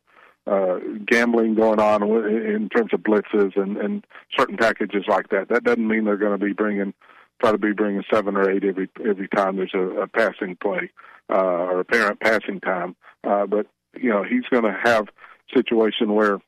uh, 0.47 0.78
gambling 1.07 1.55
going 1.55 1.78
on 1.78 2.03
in 2.03 2.68
terms 2.68 2.93
of 2.93 3.01
blitzes 3.01 3.57
and, 3.57 3.76
and 3.76 4.05
certain 4.36 4.57
packages 4.57 5.05
like 5.07 5.28
that. 5.28 5.49
That 5.49 5.64
doesn't 5.64 5.86
mean 5.86 6.05
they're 6.05 6.16
going 6.16 6.38
to 6.38 6.45
be 6.45 6.53
bringing 6.53 6.95
try 7.40 7.53
to 7.53 7.59
be 7.59 7.72
bringing 7.72 8.03
seven 8.12 8.36
or 8.36 8.51
eight 8.51 8.64
every 8.64 8.88
every 9.09 9.28
time 9.28 9.57
there's 9.57 9.74
a, 9.74 10.03
a 10.03 10.07
passing 10.09 10.57
play 10.57 10.90
uh, 11.30 11.36
or 11.36 11.80
apparent 11.80 12.20
passing 12.20 12.61
time. 12.61 12.97
Uh, 13.24 13.47
but 13.47 13.66
you 13.95 14.11
know 14.11 14.24
he's 14.24 14.45
going 14.51 14.64
to 14.64 14.76
have 14.82 15.09
situation 15.55 16.14
where 16.14 16.38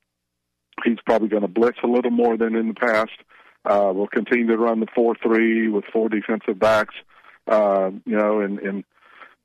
he's 0.85 0.99
probably 1.07 1.29
going 1.29 1.43
to 1.43 1.49
blitz 1.49 1.79
a 1.83 1.87
little 1.87 2.11
more 2.11 2.37
than 2.37 2.55
in 2.57 2.69
the 2.69 2.75
past. 2.75 3.13
Uh, 3.65 3.93
we'll 3.95 4.09
continue 4.09 4.47
to 4.47 4.59
run 4.59 4.81
the 4.81 4.87
four 4.95 5.15
three 5.23 5.69
with 5.69 5.85
four 5.93 6.09
defensive 6.09 6.59
backs. 6.59 6.95
Uh, 7.47 7.91
you 8.05 8.17
know, 8.17 8.41
and 8.41 8.59
and 8.59 8.85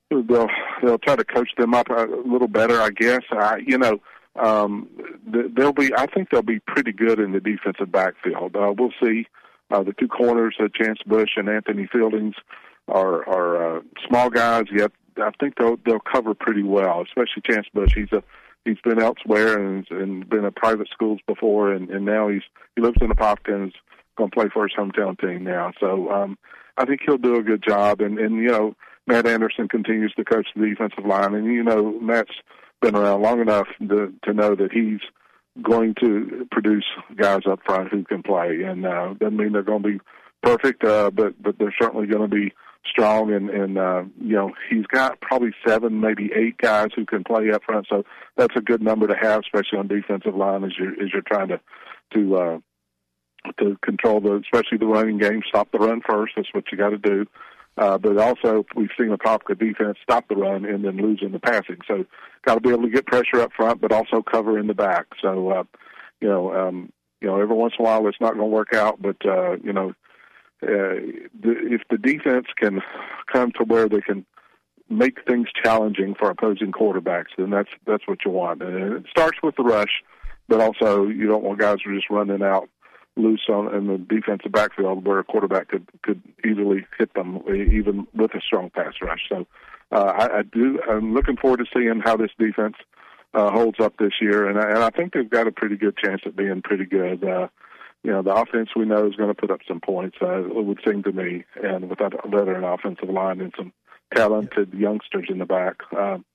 they'll 0.10 0.50
they'll 0.84 0.98
try 0.98 1.16
to 1.16 1.24
coach 1.24 1.50
them 1.58 1.74
up 1.74 1.90
a 1.90 2.08
little 2.26 2.48
better, 2.48 2.82
I 2.82 2.90
guess. 2.90 3.22
I, 3.32 3.58
you 3.66 3.78
know, 3.78 4.00
um, 4.36 4.90
they'll 5.28 5.74
be. 5.74 5.92
I 5.96 6.06
think 6.08 6.30
they'll 6.30 6.42
be 6.42 6.60
pretty 6.60 6.92
good 6.92 7.20
in 7.20 7.32
the 7.32 7.40
defensive 7.40 7.92
backfield. 7.92 8.56
Uh, 8.56 8.74
we'll 8.78 8.94
see. 9.02 9.28
Uh, 9.72 9.84
the 9.84 9.94
two 9.94 10.08
corners, 10.08 10.56
uh, 10.60 10.68
Chance 10.74 11.00
Bush 11.06 11.32
and 11.36 11.48
Anthony 11.48 11.88
Fieldings, 11.94 12.36
are 12.88 13.28
are 13.28 13.78
uh, 13.78 13.82
small 14.08 14.30
guys. 14.30 14.66
Yet 14.72 14.92
I 15.18 15.32
think 15.40 15.56
they'll 15.58 15.78
they'll 15.86 16.00
cover 16.00 16.34
pretty 16.34 16.64
well, 16.64 17.04
especially 17.04 17.44
Chance 17.50 17.68
Bush. 17.74 17.94
He's 17.96 18.12
a 18.12 18.24
he's 18.66 18.80
been 18.84 19.02
elsewhere 19.02 19.58
and, 19.58 19.86
and 19.90 20.30
been 20.30 20.46
at 20.46 20.56
private 20.56 20.90
schools 20.92 21.20
before, 21.28 21.74
and, 21.74 21.90
and 21.90 22.06
now 22.06 22.28
he's 22.28 22.44
he 22.76 22.82
lives 22.82 22.98
in 23.02 23.10
Apopka 23.10 23.54
and 23.54 23.74
going 24.18 24.30
to 24.30 24.36
play 24.36 24.48
for 24.54 24.68
his 24.68 24.76
hometown 24.78 25.20
team 25.20 25.44
now. 25.44 25.72
So 25.80 26.12
um, 26.12 26.38
I 26.78 26.86
think 26.86 27.02
he'll 27.06 27.18
do 27.18 27.36
a 27.36 27.44
good 27.44 27.64
job. 27.68 28.02
And 28.02 28.20
and 28.20 28.36
you 28.36 28.50
know 28.50 28.76
Matt 29.08 29.28
Anderson 29.28 29.68
continues 29.68 30.14
to 30.16 30.26
coach 30.26 30.48
the 30.56 30.68
defensive 30.68 31.06
line, 31.06 31.34
and 31.34 31.46
you 31.46 31.64
know 31.64 32.00
Matt's 32.00 32.36
been 32.82 32.96
around 32.96 33.22
long 33.22 33.42
enough 33.42 33.68
to 33.80 34.14
to 34.24 34.34
know 34.34 34.56
that 34.56 34.72
he's 34.72 35.02
going 35.62 35.96
to 35.96 36.48
produce 36.52 36.86
guys 37.16 37.42
up 37.50 37.60
front 37.66 37.90
who 37.90 38.04
can 38.04 38.24
play. 38.24 38.62
And 38.64 38.86
uh, 38.86 39.14
doesn't 39.20 39.38
mean 39.38 39.54
they're 39.54 39.64
going 39.64 39.84
to 39.84 39.90
be 39.90 40.00
perfect, 40.44 40.84
uh, 40.84 41.12
but 41.12 41.42
but 41.42 41.58
they're 41.58 41.76
certainly 41.80 42.08
going 42.08 42.30
to 42.30 42.36
be 42.36 42.54
strong. 42.90 43.32
And 43.32 43.50
and 43.50 43.78
uh, 43.78 44.04
you 44.22 44.36
know 44.36 44.52
he's 44.70 44.86
got 44.88 45.20
probably 45.22 45.52
seven, 45.68 46.00
maybe 46.00 46.32
eight 46.36 46.58
guys 46.58 46.90
who 46.96 47.06
can 47.06 47.24
play 47.24 47.52
up 47.52 47.64
front. 47.64 47.88
So 47.90 48.04
that's 48.36 48.56
a 48.56 48.62
good 48.62 48.82
number 48.82 49.08
to 49.08 49.16
have, 49.16 49.42
especially 49.42 49.80
on 49.80 49.88
defensive 49.88 50.36
line 50.36 50.64
as 50.64 50.72
you're 50.78 50.94
as 50.94 51.12
you're 51.14 51.22
trying 51.22 51.50
to 51.50 51.60
to 52.14 52.36
uh, 52.36 52.60
to 53.60 53.78
control 53.84 54.22
the 54.22 54.42
especially 54.44 54.78
the 54.78 54.88
running 54.88 55.18
game, 55.18 55.42
stop 55.48 55.72
the 55.72 55.80
run 55.80 56.02
first. 56.08 56.34
That's 56.36 56.54
what 56.54 56.66
you 56.72 56.78
got 56.78 56.90
to 56.90 56.98
do. 56.98 57.26
Uh, 57.78 57.98
but 57.98 58.18
also, 58.18 58.66
we've 58.76 58.90
seen 59.00 59.10
the 59.10 59.18
Apopka 59.18 59.58
defense 59.58 59.98
stop 60.04 60.28
the 60.28 60.36
run 60.36 60.66
and 60.66 60.84
then 60.84 60.98
lose 60.98 61.20
in 61.22 61.32
the 61.32 61.40
passing. 61.40 61.78
So, 61.88 62.04
got 62.46 62.56
to 62.56 62.60
be 62.60 62.72
able 62.72 62.84
to 62.84 62.90
get 62.90 63.06
pressure 63.06 63.40
up 63.40 63.52
front, 63.56 63.80
but 63.80 63.94
also 63.94 64.22
cover 64.22 64.60
in 64.60 64.68
the 64.68 64.74
back. 64.74 65.06
So, 65.22 65.50
uh, 65.50 65.64
you 66.20 66.28
know, 66.28 66.54
um, 66.54 66.92
you 67.22 67.30
know, 67.30 67.40
every 67.40 67.56
once 67.56 67.74
in 67.80 67.86
a 67.86 67.88
while 67.88 68.06
it's 68.08 68.20
not 68.20 68.34
going 68.34 68.50
to 68.50 68.56
work 68.56 68.74
out, 68.74 69.02
but 69.02 69.16
uh, 69.26 69.56
you 69.64 69.72
know, 69.72 69.94
if 70.62 71.82
the 71.90 71.98
defense 71.98 72.48
can 72.58 72.82
come 73.32 73.52
to 73.54 73.64
where 73.64 73.88
they 73.88 74.02
can 74.02 74.26
make 74.90 75.20
things 75.28 75.48
challenging 75.64 76.16
for 76.16 76.30
opposing 76.30 76.72
quarterbacks, 76.72 77.28
then 77.38 77.50
that's 77.50 77.70
that's 77.86 78.08
what 78.08 78.20
you 78.26 78.32
want. 78.32 78.62
And 78.62 78.94
it 78.94 79.06
starts 79.10 79.38
with 79.44 79.56
the 79.56 79.64
rush, 79.64 80.04
but 80.48 80.60
also 80.60 81.08
you 81.08 81.28
don't 81.28 81.44
want 81.44 81.60
guys 81.60 81.78
who 81.84 81.92
are 81.92 81.96
just 81.96 82.10
running 82.10 82.42
out 82.42 82.70
loose 83.16 83.46
on 83.50 83.74
in 83.76 83.88
the 83.88 83.98
defensive 83.98 84.52
backfield 84.52 85.06
where 85.06 85.20
a 85.20 85.24
quarterback 85.24 85.68
could 85.70 85.88
could 86.02 86.22
easily 86.46 86.86
hit 86.98 87.14
them 87.14 87.42
even 87.50 88.08
with 88.14 88.34
a 88.34 88.42
strong 88.42 88.70
pass 88.70 88.94
rush. 89.02 89.22
So 89.30 89.46
uh, 89.92 90.14
I, 90.18 90.40
I 90.40 90.42
do. 90.44 90.80
I'm 90.90 91.14
looking 91.14 91.38
forward 91.38 91.58
to 91.58 91.66
seeing 91.74 92.02
how 92.04 92.18
this 92.18 92.32
defense 92.38 92.76
uh, 93.34 93.52
holds 93.52 93.80
up 93.80 93.98
this 93.98 94.14
year, 94.22 94.48
and 94.48 94.60
I, 94.60 94.70
and 94.70 94.80
I 94.80 94.90
think 94.90 95.14
they've 95.14 95.30
got 95.30 95.48
a 95.48 95.52
pretty 95.52 95.78
good 95.78 95.98
chance 95.98 96.22
at 96.26 96.36
being 96.36 96.62
pretty 96.64 96.86
good. 96.86 97.24
Uh, 97.24 97.48
you 98.04 98.12
know, 98.12 98.22
the 98.22 98.34
offense 98.34 98.70
we 98.76 98.86
know 98.86 99.08
is 99.08 99.16
going 99.16 99.30
to 99.30 99.40
put 99.40 99.52
up 99.52 99.60
some 99.68 99.82
points. 99.82 100.18
Uh, 100.22 100.46
it 100.46 100.66
would 100.66 100.80
seem 100.88 101.04
to 101.04 101.12
me, 101.12 101.44
and 101.62 101.90
with 101.90 102.00
that 102.00 102.14
veteran 102.26 102.64
offensive 102.64 103.10
line 103.10 103.42
and 103.42 103.54
some 103.58 103.74
talented 104.16 104.74
youngsters 104.74 105.28
in 105.30 105.40
the 105.40 105.46
back. 105.46 105.76
Um, 105.98 106.26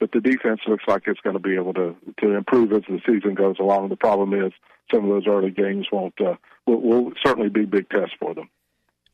but 0.00 0.10
the 0.12 0.20
defense 0.20 0.60
looks 0.66 0.84
like 0.88 1.04
it's 1.06 1.20
going 1.20 1.34
to 1.34 1.40
be 1.40 1.54
able 1.54 1.72
to 1.74 1.96
to 2.20 2.32
improve 2.32 2.72
as 2.72 2.82
the 2.88 3.00
season 3.06 3.34
goes 3.34 3.56
along. 3.60 3.88
The 3.88 3.96
problem 3.96 4.34
is 4.34 4.52
some 4.92 5.04
of 5.04 5.10
those 5.10 5.26
early 5.26 5.50
games 5.50 5.86
won't 5.92 6.20
uh, 6.20 6.34
will, 6.66 6.80
will 6.80 7.12
certainly 7.24 7.48
be 7.48 7.64
big 7.64 7.88
tests 7.88 8.14
for 8.18 8.34
them. 8.34 8.50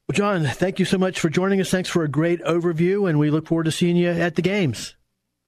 Well, 0.09 0.15
John, 0.15 0.45
thank 0.45 0.79
you 0.79 0.85
so 0.85 0.99
much 0.99 1.21
for 1.21 1.29
joining 1.29 1.61
us. 1.61 1.71
Thanks 1.71 1.89
for 1.89 2.03
a 2.03 2.09
great 2.09 2.43
overview, 2.43 3.09
and 3.09 3.19
we 3.19 3.31
look 3.31 3.47
forward 3.47 3.65
to 3.65 3.73
seeing 3.73 3.97
you 3.97 4.09
at 4.09 4.35
the 4.35 4.43
games. 4.43 4.97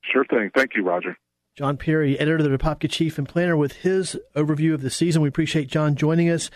Sure 0.05 0.25
thing. 0.25 0.51
Thank 0.55 0.77
you, 0.77 0.85
Roger. 0.85 1.17
John 1.55 1.77
Perry, 1.77 2.19
editor 2.19 2.37
of 2.37 2.45
the 2.45 2.57
Apopka 2.57 2.91
Chief 2.91 3.19
and 3.19 3.29
Planter, 3.29 3.59
with 3.59 3.73
his 3.73 4.17
overview 4.35 4.73
of 4.73 4.81
the 4.81 4.89
season. 4.89 5.21
We 5.21 5.29
appreciate 5.29 5.69
John 5.69 5.97
joining 5.97 6.31
us, 6.31 6.51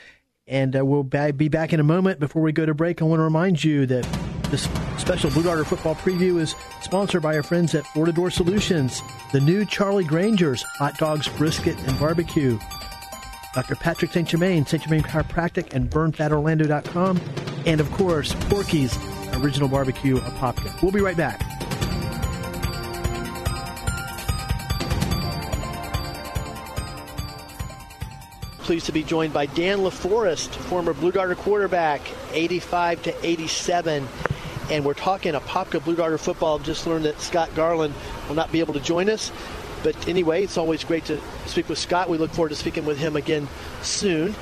and 0.46 0.74
uh, 0.74 0.86
we'll 0.86 1.02
be 1.02 1.48
back 1.48 1.74
in 1.74 1.80
a 1.80 1.84
moment. 1.84 2.18
Before 2.18 2.40
we 2.40 2.50
go 2.52 2.64
to 2.64 2.72
break, 2.72 3.02
I 3.02 3.04
want 3.04 3.18
to 3.18 3.24
remind 3.24 3.62
you 3.62 3.84
that 3.84 4.04
this 4.50 4.66
special 4.96 5.30
Blue 5.30 5.42
Darter 5.42 5.66
football 5.66 5.96
preview 5.96 6.40
is 6.40 6.54
sponsored 6.80 7.20
by 7.20 7.36
our 7.36 7.42
friends 7.42 7.74
at 7.74 7.84
Door 7.94 8.30
Solutions, 8.30 9.02
the 9.32 9.40
new 9.40 9.66
Charlie 9.66 10.04
Granger's 10.04 10.62
hot 10.62 10.96
dogs, 10.96 11.28
brisket, 11.28 11.78
and 11.80 11.98
barbecue. 11.98 12.58
Dr. 13.52 13.76
Patrick 13.76 14.12
St. 14.12 14.26
Germain, 14.26 14.64
St. 14.64 14.82
Germain 14.82 15.02
Chiropractic, 15.02 15.74
and 15.74 15.90
BurnFatOrlando.com. 15.90 17.20
And 17.66 17.80
of 17.82 17.90
course, 17.90 18.34
Porky's 18.48 18.96
Original 19.34 19.68
Barbecue 19.68 20.16
Apopka. 20.16 20.80
We'll 20.80 20.92
be 20.92 21.00
right 21.00 21.16
back. 21.16 21.55
Pleased 28.66 28.86
to 28.86 28.92
be 28.92 29.04
joined 29.04 29.32
by 29.32 29.46
Dan 29.46 29.78
LaForest, 29.78 30.48
former 30.48 30.92
Blue 30.92 31.12
Darter 31.12 31.36
quarterback, 31.36 32.00
85 32.32 33.00
to 33.04 33.24
87. 33.24 34.08
And 34.72 34.84
we're 34.84 34.92
talking 34.92 35.34
Apopka 35.34 35.84
Blue 35.84 35.94
Darter 35.94 36.18
football. 36.18 36.58
Just 36.58 36.84
learned 36.84 37.04
that 37.04 37.20
Scott 37.20 37.48
Garland 37.54 37.94
will 38.26 38.34
not 38.34 38.50
be 38.50 38.58
able 38.58 38.74
to 38.74 38.80
join 38.80 39.08
us. 39.08 39.30
But 39.84 40.08
anyway, 40.08 40.42
it's 40.42 40.58
always 40.58 40.82
great 40.82 41.04
to 41.04 41.20
speak 41.46 41.68
with 41.68 41.78
Scott. 41.78 42.10
We 42.10 42.18
look 42.18 42.32
forward 42.32 42.48
to 42.48 42.56
speaking 42.56 42.84
with 42.84 42.98
him 42.98 43.14
again 43.14 43.46
soon. 43.82 44.34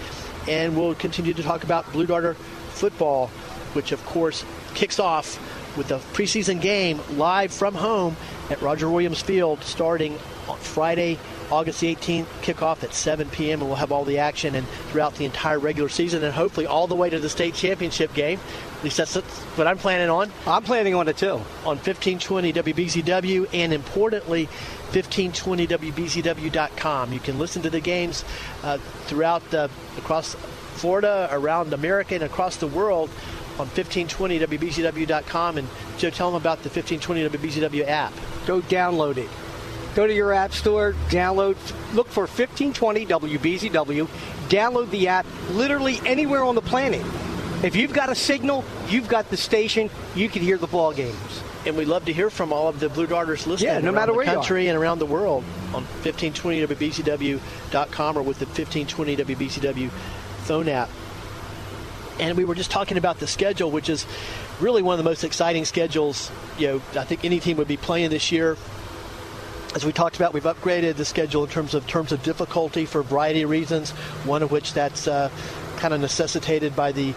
And 0.49 0.75
we'll 0.75 0.95
continue 0.95 1.35
to 1.35 1.43
talk 1.43 1.63
about 1.63 1.93
Blue 1.93 2.07
Darter 2.07 2.33
football, 2.71 3.27
which 3.75 3.93
of 3.93 4.03
course 4.07 4.43
kicks 4.73 4.99
off 4.99 5.39
with 5.77 5.89
the 5.89 5.99
preseason 6.15 6.63
game 6.63 6.99
live 7.19 7.53
from 7.53 7.75
home 7.75 8.17
at 8.49 8.63
Roger 8.63 8.89
Williams 8.89 9.21
Field 9.21 9.63
starting 9.63 10.19
on 10.49 10.57
Friday, 10.57 11.19
August 11.51 11.81
the 11.81 11.95
18th, 11.95 12.27
kickoff 12.43 12.83
at 12.83 12.95
7 12.95 13.29
p.m. 13.31 13.61
And 13.61 13.69
we'll 13.69 13.77
have 13.77 13.93
all 13.93 14.05
the 14.05 14.19
action 14.19 14.55
and 14.55 14.67
throughout 14.91 15.15
the 15.17 15.25
entire 15.25 15.59
regular 15.59 15.89
season 15.89 16.23
and 16.25 16.35
hopefully 16.35 16.67
all 16.67 16.87
the 16.87 16.95
way 16.95 17.09
to 17.11 17.19
the 17.19 17.29
state 17.29 17.55
championship 17.55 18.15
game. 18.15 18.39
At 18.79 18.85
least 18.85 18.97
that's 18.97 19.15
what 19.15 19.67
I'm 19.67 19.77
planning 19.79 20.11
on. 20.11 20.31
I'm 20.47 20.63
planning 20.63 20.95
on 20.95 21.09
it 21.09 21.17
too. 21.17 21.41
On 21.65 21.79
1520 21.79 22.53
WBZW 22.53 23.49
and 23.53 23.73
importantly, 23.73 24.49
1520WBZW.com. 24.93 27.13
You 27.13 27.21
can 27.21 27.39
listen 27.39 27.63
to 27.63 27.71
the 27.71 27.81
games 27.81 28.25
uh, 28.63 28.79
throughout 29.07 29.55
uh, 29.55 29.69
across 29.99 30.37
Florida, 30.75 31.29
around 31.33 31.73
America, 31.73 32.15
and 32.15 32.25
across 32.25 32.57
the 32.57 32.67
world 32.67 33.09
on 33.59 33.67
1520WBZW.com. 33.69 35.59
And 35.59 35.69
Joe, 35.99 36.11
tell 36.11 36.31
them 36.31 36.41
about 36.41 36.63
the 36.63 36.71
1520WBZW 36.71 37.89
app. 37.89 38.13
Go 38.47 38.61
download 38.61 39.17
it. 39.17 39.29
Go 39.95 40.07
to 40.07 40.13
your 40.13 40.33
app 40.33 40.53
store, 40.53 40.95
download, 41.09 41.57
look 41.95 42.09
for 42.09 42.23
1520 42.23 43.07
WBZW, 43.07 44.09
download 44.49 44.91
the 44.91 45.09
app 45.09 45.27
literally 45.51 46.01
anywhere 46.05 46.43
on 46.43 46.55
the 46.55 46.63
planet. 46.63 47.05
If 47.63 47.77
you've 47.77 47.93
got 47.93 48.11
a 48.11 48.15
signal, 48.15 48.65
you've 48.89 49.09
got 49.09 49.31
the 49.31 49.37
station, 49.37 49.89
you 50.15 50.29
can 50.29 50.43
hear 50.43 50.59
the 50.59 50.67
ball 50.67 50.93
games 50.93 51.43
and 51.67 51.77
we 51.77 51.85
love 51.85 52.07
to 52.07 52.13
hear 52.13 52.31
from 52.31 52.53
all 52.53 52.69
of 52.69 52.79
the 52.81 52.89
Blue 52.89 53.07
Darters 53.07 53.47
listening 53.47 53.75
yeah, 53.75 53.81
no 53.81 53.93
matter 53.93 54.13
the 54.13 54.19
where 54.19 54.27
country 54.27 54.69
and 54.69 54.79
around 54.79 54.99
the 54.99 55.07
world 55.07 55.45
on 55.73 55.85
1520WBZW.com 56.03 58.19
or 58.19 58.23
with 58.23 58.39
the 58.39 58.47
1520WBZW 58.47 59.91
phone 60.45 60.69
app. 60.69 60.89
And 62.21 62.37
we 62.37 62.45
were 62.45 62.55
just 62.55 62.71
talking 62.71 62.97
about 62.97 63.19
the 63.19 63.27
schedule, 63.27 63.73
which 63.73 63.89
is 63.89 64.07
really 64.61 64.83
one 64.83 64.93
of 64.93 64.99
the 64.99 65.05
most 65.05 65.25
exciting 65.25 65.65
schedules. 65.65 66.31
You 66.59 66.69
know, 66.69 66.77
I 67.01 67.05
think 67.05 67.25
any 67.25 67.41
team 67.41 67.57
would 67.57 67.67
be 67.67 67.77
playing 67.77 68.11
this 68.11 68.31
year. 68.31 68.57
As 69.75 69.85
we 69.85 69.93
talked 69.93 70.17
about, 70.17 70.33
we've 70.33 70.45
upgraded 70.45 70.97
the 70.97 71.05
schedule 71.05 71.45
in 71.45 71.51
terms 71.51 71.75
of 71.75 71.87
terms 71.87 72.13
of 72.13 72.23
difficulty 72.23 72.87
for 72.87 73.01
a 73.01 73.05
variety 73.05 73.43
of 73.43 73.51
reasons. 73.51 73.91
One 74.25 74.43
of 74.43 74.53
which 74.53 74.73
that's 74.73 75.09
uh, 75.09 75.31
kind 75.77 75.93
of 75.93 76.01
necessitated 76.01 76.77
by 76.77 76.93
the 76.93 77.15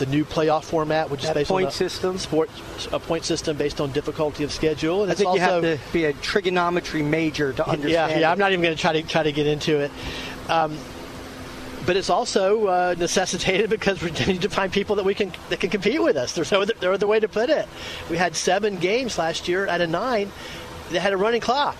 the 0.00 0.06
new 0.06 0.24
playoff 0.24 0.64
format, 0.64 1.10
which 1.10 1.22
that 1.22 1.30
is 1.30 1.34
based 1.34 1.50
point 1.50 1.66
on 1.66 1.68
a 1.68 1.72
system. 1.72 2.18
Sport, 2.18 2.50
a 2.90 2.98
point 2.98 3.24
system 3.24 3.56
based 3.56 3.80
on 3.80 3.92
difficulty 3.92 4.42
of 4.42 4.50
schedule. 4.50 5.02
And 5.02 5.12
I 5.12 5.14
think 5.14 5.28
also, 5.28 5.60
you 5.60 5.66
have 5.68 5.86
to 5.86 5.92
be 5.92 6.06
a 6.06 6.12
trigonometry 6.14 7.02
major 7.02 7.52
to 7.52 7.68
understand. 7.68 7.92
Yeah, 7.92 8.18
yeah. 8.18 8.28
It. 8.28 8.32
I'm 8.32 8.38
not 8.38 8.50
even 8.52 8.62
going 8.62 8.74
to 8.74 8.80
try 8.80 8.92
to 8.94 9.02
try 9.02 9.22
to 9.22 9.32
get 9.32 9.46
into 9.46 9.78
it. 9.78 9.92
Um, 10.48 10.76
but 11.86 11.96
it's 11.96 12.10
also 12.10 12.66
uh, 12.66 12.94
necessitated 12.98 13.70
because 13.78 14.02
we 14.02 14.10
need 14.26 14.42
to 14.42 14.48
find 14.50 14.72
people 14.72 14.96
that 14.96 15.04
we 15.04 15.14
can 15.14 15.32
that 15.50 15.60
can 15.60 15.70
compete 15.70 16.02
with 16.02 16.16
us. 16.16 16.32
There's 16.32 16.50
no 16.50 16.62
other, 16.62 16.74
no 16.82 16.92
other 16.92 17.06
way 17.06 17.20
to 17.20 17.28
put 17.28 17.50
it. 17.50 17.68
We 18.08 18.16
had 18.16 18.34
seven 18.34 18.76
games 18.76 19.16
last 19.16 19.46
year 19.46 19.68
out 19.68 19.80
of 19.80 19.90
nine 19.90 20.32
that 20.90 21.00
had 21.00 21.12
a 21.12 21.16
running 21.16 21.40
clock. 21.40 21.76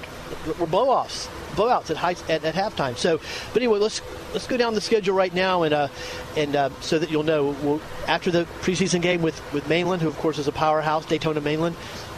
We're 0.58 0.66
blow-offs 0.66 1.28
blowouts 1.50 1.90
at, 1.90 1.96
high, 1.96 2.14
at, 2.28 2.44
at 2.44 2.54
halftime. 2.54 2.96
So, 2.96 3.18
but 3.52 3.62
anyway, 3.62 3.78
let's 3.78 4.00
let's 4.32 4.46
go 4.46 4.56
down 4.56 4.74
the 4.74 4.80
schedule 4.80 5.14
right 5.14 5.34
now, 5.34 5.62
and 5.64 5.74
uh, 5.74 5.88
and 6.36 6.56
uh, 6.56 6.70
so 6.80 6.98
that 6.98 7.10
you'll 7.10 7.22
know. 7.22 7.56
We'll, 7.62 7.80
after 8.06 8.30
the 8.30 8.44
preseason 8.60 9.02
game 9.02 9.22
with 9.22 9.40
with 9.52 9.68
Mainland, 9.68 10.02
who 10.02 10.08
of 10.08 10.16
course 10.18 10.38
is 10.38 10.48
a 10.48 10.52
powerhouse, 10.52 11.04
Daytona 11.06 11.40
Mainland, 11.40 11.76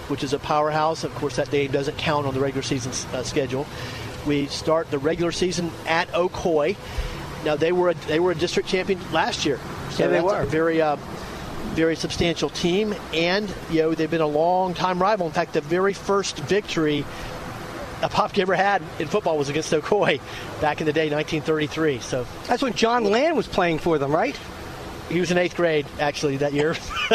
which 0.08 0.22
is 0.22 0.32
a 0.32 0.38
powerhouse. 0.38 1.04
Of 1.04 1.14
course, 1.14 1.36
that 1.36 1.50
game 1.50 1.70
doesn't 1.70 1.98
count 1.98 2.26
on 2.26 2.34
the 2.34 2.40
regular 2.40 2.62
season 2.62 2.92
uh, 3.14 3.22
schedule. 3.22 3.66
We 4.26 4.46
start 4.46 4.90
the 4.90 4.98
regular 4.98 5.32
season 5.32 5.72
at 5.86 6.08
Ocoee, 6.12 6.76
now 7.44 7.56
they 7.56 7.72
were 7.72 7.90
a, 7.90 7.94
they 7.94 8.20
were 8.20 8.30
a 8.30 8.34
district 8.34 8.68
champion 8.68 9.00
last 9.12 9.44
year. 9.44 9.58
So 9.90 10.04
Yeah, 10.04 10.10
they 10.10 10.20
were. 10.20 10.40
a 10.42 10.46
very 10.46 10.80
uh, 10.80 10.96
very 11.74 11.96
substantial 11.96 12.50
team, 12.50 12.94
and 13.12 13.52
you 13.70 13.82
know 13.82 13.94
they've 13.94 14.10
been 14.10 14.20
a 14.20 14.26
long 14.26 14.74
time 14.74 15.00
rival. 15.00 15.26
In 15.26 15.32
fact, 15.32 15.54
the 15.54 15.60
very 15.60 15.92
first 15.92 16.38
victory 16.40 17.04
Apopka 18.02 18.40
ever 18.40 18.54
had 18.54 18.82
in 18.98 19.08
football 19.08 19.38
was 19.38 19.48
against 19.48 19.72
Ocoee 19.72 20.20
back 20.60 20.80
in 20.80 20.86
the 20.86 20.92
day, 20.92 21.08
1933. 21.10 22.00
So 22.00 22.26
That's 22.46 22.62
when 22.62 22.74
John 22.74 23.04
Land 23.04 23.36
was 23.36 23.46
playing 23.48 23.78
for 23.78 23.98
them, 23.98 24.12
right? 24.12 24.38
he 25.08 25.20
was 25.20 25.30
in 25.30 25.36
eighth 25.36 25.56
grade 25.56 25.84
actually 26.00 26.38
that 26.38 26.52
year, 26.54 26.74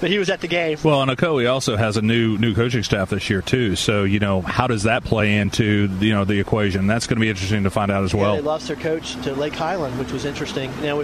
but 0.00 0.10
he 0.10 0.18
was 0.18 0.30
at 0.30 0.40
the 0.40 0.46
game. 0.48 0.78
Well, 0.82 1.02
and 1.02 1.10
Ocoee 1.10 1.50
also 1.50 1.76
has 1.76 1.96
a 1.96 2.02
new 2.02 2.38
new 2.38 2.54
coaching 2.54 2.82
staff 2.84 3.10
this 3.10 3.28
year 3.28 3.42
too. 3.42 3.74
So 3.74 4.04
you 4.04 4.20
know, 4.20 4.40
how 4.40 4.66
does 4.68 4.84
that 4.84 5.02
play 5.04 5.36
into 5.38 5.88
you 6.00 6.12
know 6.14 6.24
the 6.24 6.38
equation? 6.38 6.86
That's 6.86 7.06
going 7.06 7.16
to 7.16 7.20
be 7.20 7.28
interesting 7.30 7.64
to 7.64 7.70
find 7.70 7.90
out 7.90 8.04
as 8.04 8.12
Yeah, 8.14 8.20
well. 8.20 8.34
they 8.36 8.42
lost 8.42 8.68
their 8.68 8.76
coach 8.76 9.14
to 9.22 9.34
Lake 9.34 9.54
Highland, 9.54 9.98
which 9.98 10.12
was 10.12 10.24
interesting. 10.24 10.70
Now, 10.82 11.02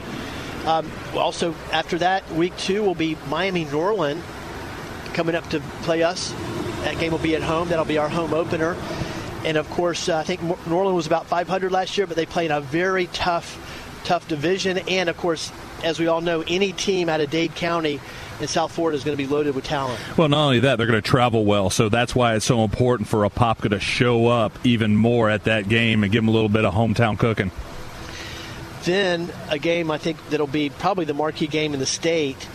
um, 0.64 0.90
also 1.16 1.54
after 1.72 1.98
that, 1.98 2.30
week 2.32 2.56
two 2.56 2.82
will 2.82 2.94
be 2.94 3.16
Miami 3.28 3.64
Norland 3.64 4.22
coming 5.14 5.34
up 5.34 5.48
to 5.50 5.60
play 5.82 6.02
us. 6.04 6.32
That 6.86 7.00
game 7.00 7.10
will 7.10 7.18
be 7.18 7.34
at 7.34 7.42
home. 7.42 7.68
That'll 7.68 7.84
be 7.84 7.98
our 7.98 8.08
home 8.08 8.32
opener. 8.32 8.76
And 9.44 9.56
of 9.56 9.68
course, 9.70 10.08
uh, 10.08 10.18
I 10.18 10.22
think 10.22 10.40
Nor- 10.40 10.58
Norland 10.68 10.94
was 10.94 11.08
about 11.08 11.26
500 11.26 11.72
last 11.72 11.98
year, 11.98 12.06
but 12.06 12.14
they 12.14 12.26
play 12.26 12.46
in 12.46 12.52
a 12.52 12.60
very 12.60 13.08
tough, 13.08 14.00
tough 14.04 14.28
division. 14.28 14.78
And 14.86 15.08
of 15.08 15.16
course, 15.16 15.50
as 15.82 15.98
we 15.98 16.06
all 16.06 16.20
know, 16.20 16.44
any 16.46 16.70
team 16.70 17.08
out 17.08 17.20
of 17.20 17.28
Dade 17.28 17.56
County 17.56 17.98
in 18.40 18.46
South 18.46 18.70
Florida 18.70 18.96
is 18.96 19.02
going 19.02 19.16
to 19.16 19.20
be 19.20 19.28
loaded 19.28 19.56
with 19.56 19.64
talent. 19.64 19.98
Well, 20.16 20.28
not 20.28 20.44
only 20.44 20.60
that, 20.60 20.76
they're 20.76 20.86
going 20.86 21.02
to 21.02 21.08
travel 21.08 21.44
well, 21.44 21.70
so 21.70 21.88
that's 21.88 22.14
why 22.14 22.36
it's 22.36 22.44
so 22.44 22.62
important 22.62 23.08
for 23.08 23.28
Apopka 23.28 23.70
to 23.70 23.80
show 23.80 24.28
up 24.28 24.56
even 24.62 24.94
more 24.94 25.28
at 25.28 25.42
that 25.42 25.68
game 25.68 26.04
and 26.04 26.12
give 26.12 26.22
them 26.22 26.28
a 26.28 26.32
little 26.32 26.48
bit 26.48 26.64
of 26.64 26.72
hometown 26.72 27.18
cooking. 27.18 27.50
Then 28.84 29.28
a 29.48 29.58
game 29.58 29.90
I 29.90 29.98
think 29.98 30.18
that'll 30.30 30.46
be 30.46 30.70
probably 30.70 31.04
the 31.04 31.14
marquee 31.14 31.48
game 31.48 31.74
in 31.74 31.80
the 31.80 31.86
state. 31.86 32.46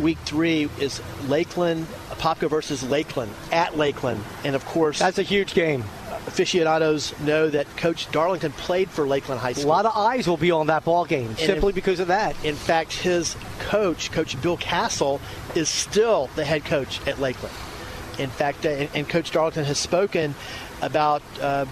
Week 0.00 0.18
three 0.24 0.68
is 0.80 1.00
Lakeland, 1.28 1.86
Apopka 2.10 2.50
versus 2.50 2.82
Lakeland 2.82 3.32
at 3.52 3.76
Lakeland, 3.76 4.22
and 4.44 4.56
of 4.56 4.64
course 4.64 4.98
That's 4.98 5.18
a 5.18 5.22
huge 5.22 5.54
game. 5.54 5.84
aficionados 6.26 7.18
know 7.20 7.48
that 7.48 7.66
Coach 7.76 8.10
Darlington 8.10 8.52
played 8.52 8.90
for 8.90 9.06
Lakeland 9.06 9.40
High 9.40 9.52
School. 9.52 9.66
A 9.66 9.68
lot 9.68 9.86
of 9.86 9.96
eyes 9.96 10.26
will 10.26 10.36
be 10.36 10.50
on 10.50 10.66
that 10.66 10.84
ball 10.84 11.04
game 11.04 11.36
simply 11.36 11.72
because 11.72 12.00
of 12.00 12.08
that. 12.08 12.34
In 12.44 12.56
fact, 12.56 12.92
his 12.92 13.36
coach, 13.60 14.10
Coach 14.10 14.40
Bill 14.42 14.56
Castle, 14.56 15.20
is 15.54 15.68
still 15.68 16.28
the 16.34 16.44
head 16.44 16.64
coach 16.64 17.06
at 17.06 17.20
Lakeland. 17.20 17.54
In 18.18 18.30
fact, 18.30 18.64
uh, 18.64 18.70
and, 18.70 18.90
and 18.94 19.08
Coach 19.08 19.30
Darlington 19.30 19.64
has 19.64 19.78
spoken 19.78 20.34
about 20.82 21.22
uh, 21.40 21.66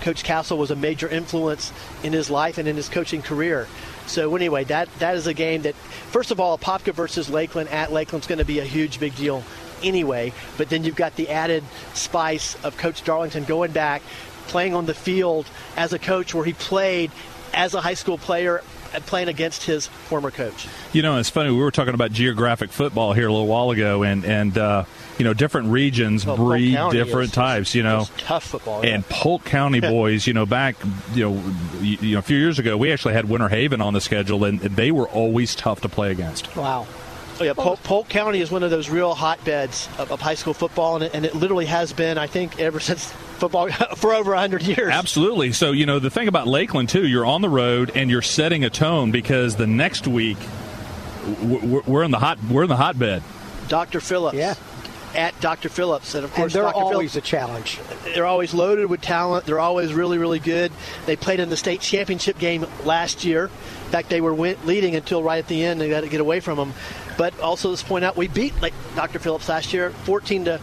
Coach 0.00 0.24
Castle 0.24 0.58
was 0.58 0.70
a 0.70 0.76
major 0.76 1.08
influence 1.08 1.72
in 2.02 2.12
his 2.12 2.30
life 2.30 2.58
and 2.58 2.68
in 2.68 2.76
his 2.76 2.88
coaching 2.88 3.22
career. 3.22 3.66
So 4.08 4.34
anyway, 4.36 4.64
that 4.64 4.88
that 4.98 5.16
is 5.16 5.26
a 5.26 5.34
game 5.34 5.62
that, 5.62 5.74
first 5.74 6.30
of 6.30 6.40
all, 6.40 6.58
Apopka 6.58 6.92
versus 6.92 7.28
Lakeland 7.28 7.68
at 7.70 7.92
Lakeland's 7.92 8.26
going 8.26 8.38
to 8.38 8.44
be 8.44 8.58
a 8.58 8.64
huge 8.64 9.00
big 9.00 9.14
deal 9.14 9.44
anyway. 9.82 10.32
But 10.56 10.68
then 10.70 10.84
you've 10.84 10.96
got 10.96 11.16
the 11.16 11.28
added 11.28 11.64
spice 11.94 12.62
of 12.64 12.76
Coach 12.76 13.04
Darlington 13.04 13.44
going 13.44 13.72
back, 13.72 14.02
playing 14.48 14.74
on 14.74 14.86
the 14.86 14.94
field 14.94 15.46
as 15.76 15.92
a 15.92 15.98
coach 15.98 16.34
where 16.34 16.44
he 16.44 16.52
played 16.52 17.10
as 17.54 17.74
a 17.74 17.80
high 17.80 17.94
school 17.94 18.18
player 18.18 18.62
playing 19.06 19.28
against 19.28 19.64
his 19.64 19.86
former 19.86 20.30
coach. 20.30 20.66
You 20.92 21.02
know, 21.02 21.18
it's 21.18 21.30
funny. 21.30 21.50
We 21.50 21.58
were 21.58 21.70
talking 21.70 21.94
about 21.94 22.12
geographic 22.12 22.70
football 22.70 23.12
here 23.12 23.28
a 23.28 23.32
little 23.32 23.46
while 23.46 23.70
ago, 23.70 24.02
and 24.02 24.24
and 24.24 24.56
uh, 24.56 24.84
you 25.18 25.24
know, 25.24 25.34
different 25.34 25.68
regions 25.68 26.24
Well, 26.24 26.36
breed 26.36 26.74
County 26.74 26.96
different 26.98 27.28
is- 27.28 27.34
types. 27.34 27.74
You 27.74 27.82
know, 27.82 28.06
tough 28.18 28.44
football. 28.44 28.84
yeah. 28.84 28.94
And 28.94 29.08
Polk 29.08 29.44
County 29.44 29.80
boys, 29.94 30.26
you 30.26 30.32
know, 30.32 30.46
back 30.46 30.76
you 31.14 31.28
know, 31.30 31.42
you, 31.80 31.98
you 32.00 32.12
know, 32.14 32.18
a 32.20 32.22
few 32.22 32.38
years 32.38 32.58
ago, 32.58 32.76
we 32.76 32.92
actually 32.92 33.14
had 33.14 33.28
Winter 33.28 33.48
Haven 33.48 33.80
on 33.80 33.92
the 33.94 34.00
schedule, 34.00 34.44
and 34.44 34.60
they 34.60 34.90
were 34.92 35.08
always 35.08 35.54
tough 35.54 35.80
to 35.82 35.88
play 35.88 36.10
against. 36.12 36.54
Wow. 36.56 36.86
Oh, 37.40 37.44
yeah, 37.44 37.52
Polk, 37.52 37.80
Polk 37.84 38.08
County 38.08 38.40
is 38.40 38.50
one 38.50 38.64
of 38.64 38.70
those 38.72 38.90
real 38.90 39.14
hotbeds 39.14 39.88
of, 40.00 40.10
of 40.10 40.20
high 40.20 40.34
school 40.34 40.54
football, 40.54 40.96
and 40.96 41.04
it, 41.04 41.14
and 41.14 41.24
it 41.24 41.36
literally 41.36 41.66
has 41.66 41.92
been, 41.92 42.18
I 42.18 42.26
think, 42.26 42.58
ever 42.58 42.80
since 42.80 43.04
football 43.38 43.68
for 43.96 44.12
over 44.12 44.32
100 44.32 44.62
years. 44.62 44.90
Absolutely. 44.90 45.52
So, 45.52 45.70
you 45.70 45.86
know, 45.86 46.00
the 46.00 46.10
thing 46.10 46.26
about 46.26 46.48
Lakeland, 46.48 46.88
too, 46.88 47.06
you're 47.06 47.24
on 47.26 47.40
the 47.40 47.48
road 47.48 47.92
and 47.94 48.10
you're 48.10 48.22
setting 48.22 48.64
a 48.64 48.70
tone 48.70 49.12
because 49.12 49.54
the 49.54 49.68
next 49.68 50.08
week 50.08 50.38
w- 51.40 51.60
w- 51.60 51.82
we're 51.86 52.02
in 52.02 52.10
the 52.10 52.18
hot 52.18 52.38
we're 52.50 52.64
in 52.64 52.68
the 52.68 52.76
hotbed. 52.76 53.22
Dr. 53.68 54.00
Phillips. 54.00 54.36
Yeah. 54.36 54.54
At 55.14 55.38
Dr. 55.40 55.68
Phillips. 55.68 56.14
And 56.14 56.24
of 56.24 56.30
And 56.30 56.36
course, 56.36 56.52
they're 56.52 56.62
Dr. 56.62 56.74
always 56.76 57.12
Phillips, 57.12 57.16
a 57.16 57.20
challenge. 57.20 57.80
they're 58.14 58.26
always 58.26 58.52
loaded 58.54 58.86
with 58.86 59.00
talent. 59.00 59.46
They're 59.46 59.58
always 59.60 59.92
really, 59.92 60.18
really 60.18 60.38
good. 60.38 60.70
They 61.06 61.16
played 61.16 61.40
in 61.40 61.48
the 61.48 61.56
state 61.56 61.80
championship 61.80 62.38
game 62.38 62.66
last 62.84 63.24
year. 63.24 63.44
In 63.46 63.90
fact, 63.90 64.08
they 64.10 64.20
were 64.20 64.34
win- 64.34 64.56
leading 64.64 64.94
until 64.94 65.22
right 65.22 65.38
at 65.38 65.48
the 65.48 65.64
end. 65.64 65.80
They 65.80 65.88
got 65.88 66.02
to 66.02 66.08
get 66.08 66.20
away 66.20 66.40
from 66.40 66.56
them. 66.58 66.74
But 67.16 67.38
also, 67.40 67.70
let's 67.70 67.82
point 67.82 68.04
out, 68.04 68.16
we 68.16 68.28
beat 68.28 68.60
like 68.62 68.74
Dr. 68.94 69.18
Phillips 69.18 69.48
last 69.48 69.72
year, 69.72 69.90
14 69.90 70.44
to 70.46 70.58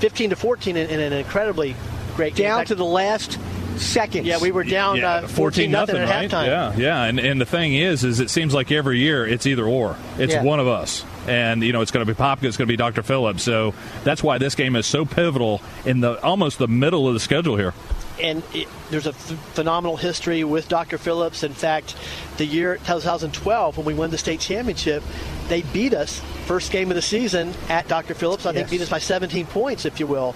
15 0.00 0.30
to 0.30 0.36
14, 0.36 0.76
in, 0.76 0.88
in 0.90 0.98
an 1.00 1.12
incredibly 1.12 1.76
great 2.16 2.34
game. 2.34 2.46
Down 2.46 2.58
fact, 2.60 2.68
to 2.68 2.74
the 2.74 2.84
last 2.84 3.38
seconds. 3.76 4.26
yeah, 4.26 4.38
we 4.40 4.50
were 4.50 4.64
down 4.64 4.96
yeah, 4.96 5.08
uh, 5.16 5.28
14 5.28 5.70
nothing 5.70 5.96
at 5.96 6.08
right? 6.08 6.28
halftime. 6.30 6.46
Yeah, 6.46 6.74
yeah. 6.76 7.04
And 7.04 7.18
and 7.20 7.40
the 7.40 7.46
thing 7.46 7.74
is, 7.74 8.02
is 8.04 8.18
it 8.20 8.28
seems 8.30 8.52
like 8.54 8.72
every 8.72 8.98
year 8.98 9.26
it's 9.26 9.46
either 9.46 9.64
or. 9.66 9.96
It's 10.18 10.32
Yeah. 10.34 10.42
one 10.42 10.58
of 10.60 10.66
us, 10.68 11.02
and 11.28 11.62
you 11.62 11.72
know 11.72 11.80
it's 11.80 11.90
going 11.90 12.04
to 12.06 12.12
be 12.12 12.16
Popka, 12.18 12.44
it's 12.44 12.56
going 12.56 12.66
to 12.66 12.72
be 12.72 12.76
Dr. 12.76 13.02
Phillips. 13.02 13.42
So 13.42 13.74
that's 14.04 14.22
why 14.22 14.38
this 14.38 14.54
game 14.54 14.76
is 14.76 14.86
so 14.86 15.04
pivotal 15.04 15.60
in 15.84 16.00
the 16.00 16.22
almost 16.22 16.58
the 16.58 16.68
middle 16.68 17.06
of 17.08 17.14
the 17.14 17.20
schedule 17.20 17.56
here. 17.56 17.74
and 18.20 18.42
it, 18.52 18.68
there's 18.90 19.06
a 19.06 19.12
phenomenal 19.14 19.96
history 19.96 20.44
with 20.44 20.68
Dr. 20.68 20.98
Phillips. 20.98 21.42
In 21.42 21.52
fact, 21.54 21.96
the 22.36 22.44
year 22.44 22.76
2012 22.84 23.76
when 23.78 23.86
we 23.86 23.94
won 23.94 24.10
the 24.10 24.18
state 24.18 24.40
championship, 24.40 25.02
they 25.48 25.62
beat 25.62 25.94
us 25.94 26.20
first 26.46 26.70
game 26.72 26.90
of 26.90 26.96
the 26.96 27.02
season 27.02 27.54
at 27.68 27.88
Dr. 27.88 28.14
Phillips. 28.14 28.44
I 28.46 28.52
think 28.52 28.64
Yes. 28.64 28.70
beat 28.70 28.80
us 28.82 28.88
by 28.90 28.98
17 28.98 29.46
points, 29.46 29.84
if 29.84 30.00
you 30.00 30.06
will, 30.06 30.34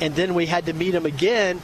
and 0.00 0.14
then 0.14 0.34
we 0.34 0.46
had 0.46 0.66
to 0.66 0.72
meet 0.72 0.92
them 0.92 1.04
again 1.06 1.60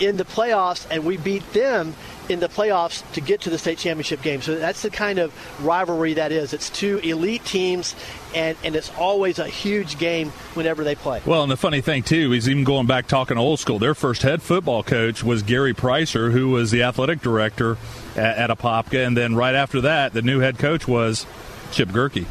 in 0.00 0.16
the 0.16 0.24
playoffs, 0.24 0.86
and 0.90 1.04
we 1.04 1.16
beat 1.16 1.52
them 1.52 1.94
in 2.28 2.40
the 2.40 2.48
playoffs 2.48 3.10
to 3.12 3.20
get 3.20 3.42
to 3.42 3.50
the 3.50 3.58
state 3.58 3.78
championship 3.78 4.22
game. 4.22 4.40
So 4.40 4.58
that's 4.58 4.82
the 4.82 4.90
kind 4.90 5.18
of 5.18 5.32
rivalry 5.64 6.14
that 6.14 6.32
is. 6.32 6.52
It's 6.52 6.70
two 6.70 6.98
elite 6.98 7.44
teams, 7.44 7.94
and, 8.34 8.56
and 8.64 8.74
it's 8.74 8.90
always 8.96 9.38
a 9.38 9.46
huge 9.46 9.98
game 9.98 10.30
whenever 10.54 10.84
they 10.84 10.94
play. 10.94 11.20
Well, 11.26 11.42
and 11.42 11.52
the 11.52 11.56
funny 11.56 11.80
thing 11.80 12.02
too 12.02 12.32
is 12.32 12.48
even 12.48 12.64
going 12.64 12.86
back 12.86 13.06
talking 13.06 13.36
old 13.36 13.60
school. 13.60 13.78
Their 13.78 13.94
first 13.94 14.22
head 14.22 14.42
football 14.42 14.82
coach 14.82 15.22
was 15.22 15.42
Gary 15.42 15.74
Pricer, 15.74 16.32
who 16.32 16.50
was 16.50 16.70
the 16.70 16.82
athletic 16.82 17.20
director 17.20 17.76
at, 18.16 18.50
at 18.50 18.50
Apopka, 18.50 19.06
and 19.06 19.16
then 19.16 19.34
right 19.34 19.54
after 19.54 19.82
that, 19.82 20.12
the 20.12 20.22
new 20.22 20.40
head 20.40 20.58
coach 20.58 20.88
was 20.88 21.26
Chip 21.72 21.90
Gerke. 21.90 22.26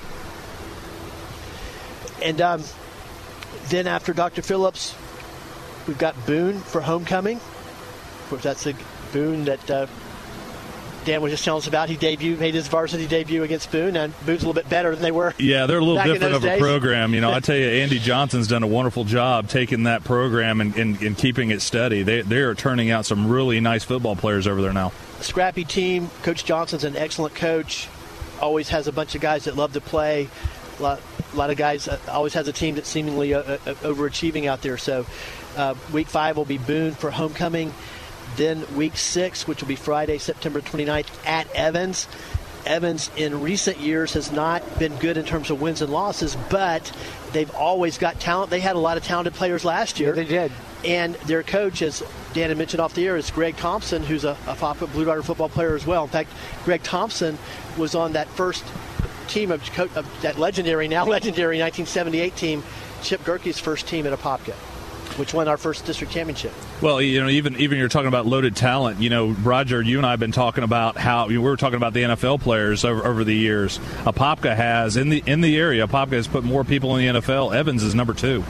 And 2.24 2.42
um, 2.42 2.64
then 3.68 3.86
after 3.86 4.14
Dr. 4.14 4.42
Phillips, 4.42 4.96
we've 5.88 5.98
got 5.98 6.26
Boone 6.26 6.60
for 6.60 6.82
homecoming. 6.82 7.38
Of 7.38 8.26
course, 8.30 8.44
that's 8.44 8.64
the 8.64 8.76
Boone 9.14 9.46
that 9.46 9.72
uh, 9.72 9.88
Dan 11.06 11.22
was 11.22 11.32
just 11.32 11.44
telling 11.44 11.60
us 11.60 11.68
about. 11.68 11.90
He 11.90 11.98
debuted, 11.98 12.40
made 12.40 12.54
his 12.54 12.68
varsity 12.68 13.08
debut 13.08 13.44
against 13.44 13.72
Boone, 13.72 13.96
and 13.98 14.14
Boone's 14.26 14.44
a 14.44 14.48
little 14.48 14.54
bit 14.54 14.70
better 14.70 14.92
than 14.92 15.02
they 15.02 15.12
were. 15.12 15.34
Yeah, 15.38 15.66
they're 15.66 15.80
a 15.80 15.84
little 15.84 16.04
different 16.04 16.36
of 16.36 16.46
a 16.46 16.58
program. 16.58 17.14
You 17.14 17.22
know, 17.22 17.32
I 17.32 17.40
tell 17.40 17.56
you, 17.56 17.68
Andy 17.82 18.00
Johnson's 18.00 18.48
done 18.48 18.64
a 18.64 18.68
wonderful 18.68 19.04
job 19.04 19.50
taking 19.50 19.84
that 19.84 20.04
program 20.04 20.62
and, 20.62 20.76
and, 20.76 21.02
and 21.02 21.18
keeping 21.18 21.52
it 21.52 21.62
steady. 21.62 22.04
They 22.04 22.22
they 22.22 22.38
are 22.38 22.56
turning 22.56 22.92
out 22.92 23.06
some 23.06 23.28
really 23.28 23.60
nice 23.60 23.84
football 23.84 24.16
players 24.16 24.48
over 24.48 24.62
there 24.62 24.74
now. 24.74 24.92
Scrappy 25.20 25.64
team. 25.64 26.10
Coach 26.22 26.46
Johnson's 26.46 26.84
an 26.84 26.96
excellent 26.96 27.36
coach. 27.36 27.88
Always 28.42 28.70
has 28.70 28.88
a 28.88 28.92
bunch 28.92 29.16
of 29.16 29.22
guys 29.22 29.46
that 29.46 29.56
love 29.56 29.74
to 29.74 29.82
play. 29.82 30.28
A 30.80 30.84
lot, 30.84 31.02
a 31.34 31.36
lot 31.36 31.50
of 31.50 31.58
guys. 31.58 31.88
Uh, 31.88 32.00
always 32.10 32.34
has 32.34 32.48
a 32.48 32.54
team 32.54 32.76
that's 32.76 32.90
seemingly 32.90 33.34
uh, 33.34 33.42
uh, 33.42 33.58
overachieving 33.84 34.48
out 34.48 34.62
there. 34.62 34.78
So, 34.78 35.06
uh, 35.56 35.76
week 35.94 36.08
five 36.08 36.36
will 36.36 36.46
be 36.46 36.58
Boone 36.58 36.94
for 36.94 37.12
homecoming. 37.12 37.74
Then 38.36 38.66
week 38.76 38.98
six, 38.98 39.48
which 39.48 39.62
will 39.62 39.68
be 39.68 39.76
Friday, 39.76 40.18
September 40.18 40.62
29th, 40.62 41.08
at 41.26 41.50
Evans. 41.56 42.08
Evans 42.66 43.12
in 43.18 43.42
recent 43.42 43.78
years 43.80 44.14
has 44.14 44.32
not 44.32 44.80
been 44.80 44.96
good 44.98 45.18
in 45.18 45.26
terms 45.26 45.50
of 45.50 45.62
wins 45.62 45.82
and 45.82 45.92
losses, 45.92 46.38
but 46.50 46.92
they've 47.34 47.54
always 47.56 47.98
got 47.98 48.20
talent. 48.20 48.50
They 48.50 48.62
had 48.62 48.76
a 48.76 48.80
lot 48.80 48.98
of 48.98 49.04
talented 49.04 49.34
players 49.34 49.66
last 49.66 50.00
year. 50.00 50.14
they 50.14 50.24
did. 50.24 50.52
And 50.86 51.16
their 51.16 51.44
coach, 51.44 51.82
as 51.82 52.04
Dan 52.34 52.50
had 52.50 52.58
mentioned 52.58 52.82
off 52.82 52.94
the 52.94 53.06
air, 53.08 53.16
is 53.16 53.32
Greg 53.32 53.56
Thompson, 53.58 54.04
who's 54.04 54.26
a, 54.26 54.38
a 54.48 54.88
Blue 54.88 55.06
Darter 55.06 55.24
football 55.24 55.50
player 55.50 55.76
as 55.76 55.86
well. 55.86 56.04
In 56.04 56.10
fact, 56.10 56.30
Greg 56.66 56.84
Thompson 56.84 57.38
was 57.78 57.96
on 57.96 58.14
that 58.14 58.28
first 58.30 58.64
team 59.28 59.52
of, 59.52 59.62
of 59.96 60.22
that 60.22 60.38
legendary, 60.38 60.88
now 60.88 61.06
legendary 61.06 61.60
1978 61.60 62.36
team, 62.36 62.64
Chip 63.02 63.24
Gerke's 63.24 63.60
first 63.60 63.88
team 63.88 64.06
at 64.06 64.18
Apopka, 64.18 64.54
which 65.18 65.34
won 65.34 65.48
our 65.48 65.58
first 65.58 65.86
district 65.86 66.14
championship. 66.14 66.54
Well, 66.82 67.02
you 67.02 67.22
know, 67.22 67.30
even 67.30 67.56
even 67.58 67.78
you're 67.78 67.90
talking 67.90 68.08
about 68.08 68.26
loaded 68.26 68.56
talent. 68.56 69.00
You 69.00 69.10
know, 69.10 69.28
Roger, 69.30 69.82
you 69.82 69.98
and 69.98 70.06
I 70.06 70.12
have 70.12 70.20
been 70.20 70.32
talking 70.32 70.64
about 70.64 70.98
how 70.98 71.28
we 71.28 71.38
were 71.38 71.58
talking 71.58 71.78
about 71.78 71.94
the 71.94 72.04
NFL 72.04 72.42
players 72.42 72.84
over, 72.86 73.06
over 73.06 73.24
the 73.24 73.36
years. 73.36 73.80
Apopka 74.04 74.56
has 74.56 74.98
in 74.98 75.10
the 75.10 75.24
in 75.26 75.42
the 75.42 75.58
area. 75.58 75.88
Apopka 75.88 76.14
has 76.14 76.28
put 76.28 76.44
more 76.44 76.64
people 76.64 76.96
in 76.96 77.16
the 77.16 77.20
NFL. 77.20 77.56
Evans 77.56 77.84
is 77.84 77.96
number 77.96 78.14
two. 78.14 78.44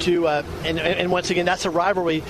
to 0.00 0.26
uh, 0.26 0.42
and, 0.64 0.78
and 0.78 1.10
once 1.10 1.30
again 1.30 1.46
that's 1.46 1.64
a 1.64 1.70
rivalry. 1.70 2.22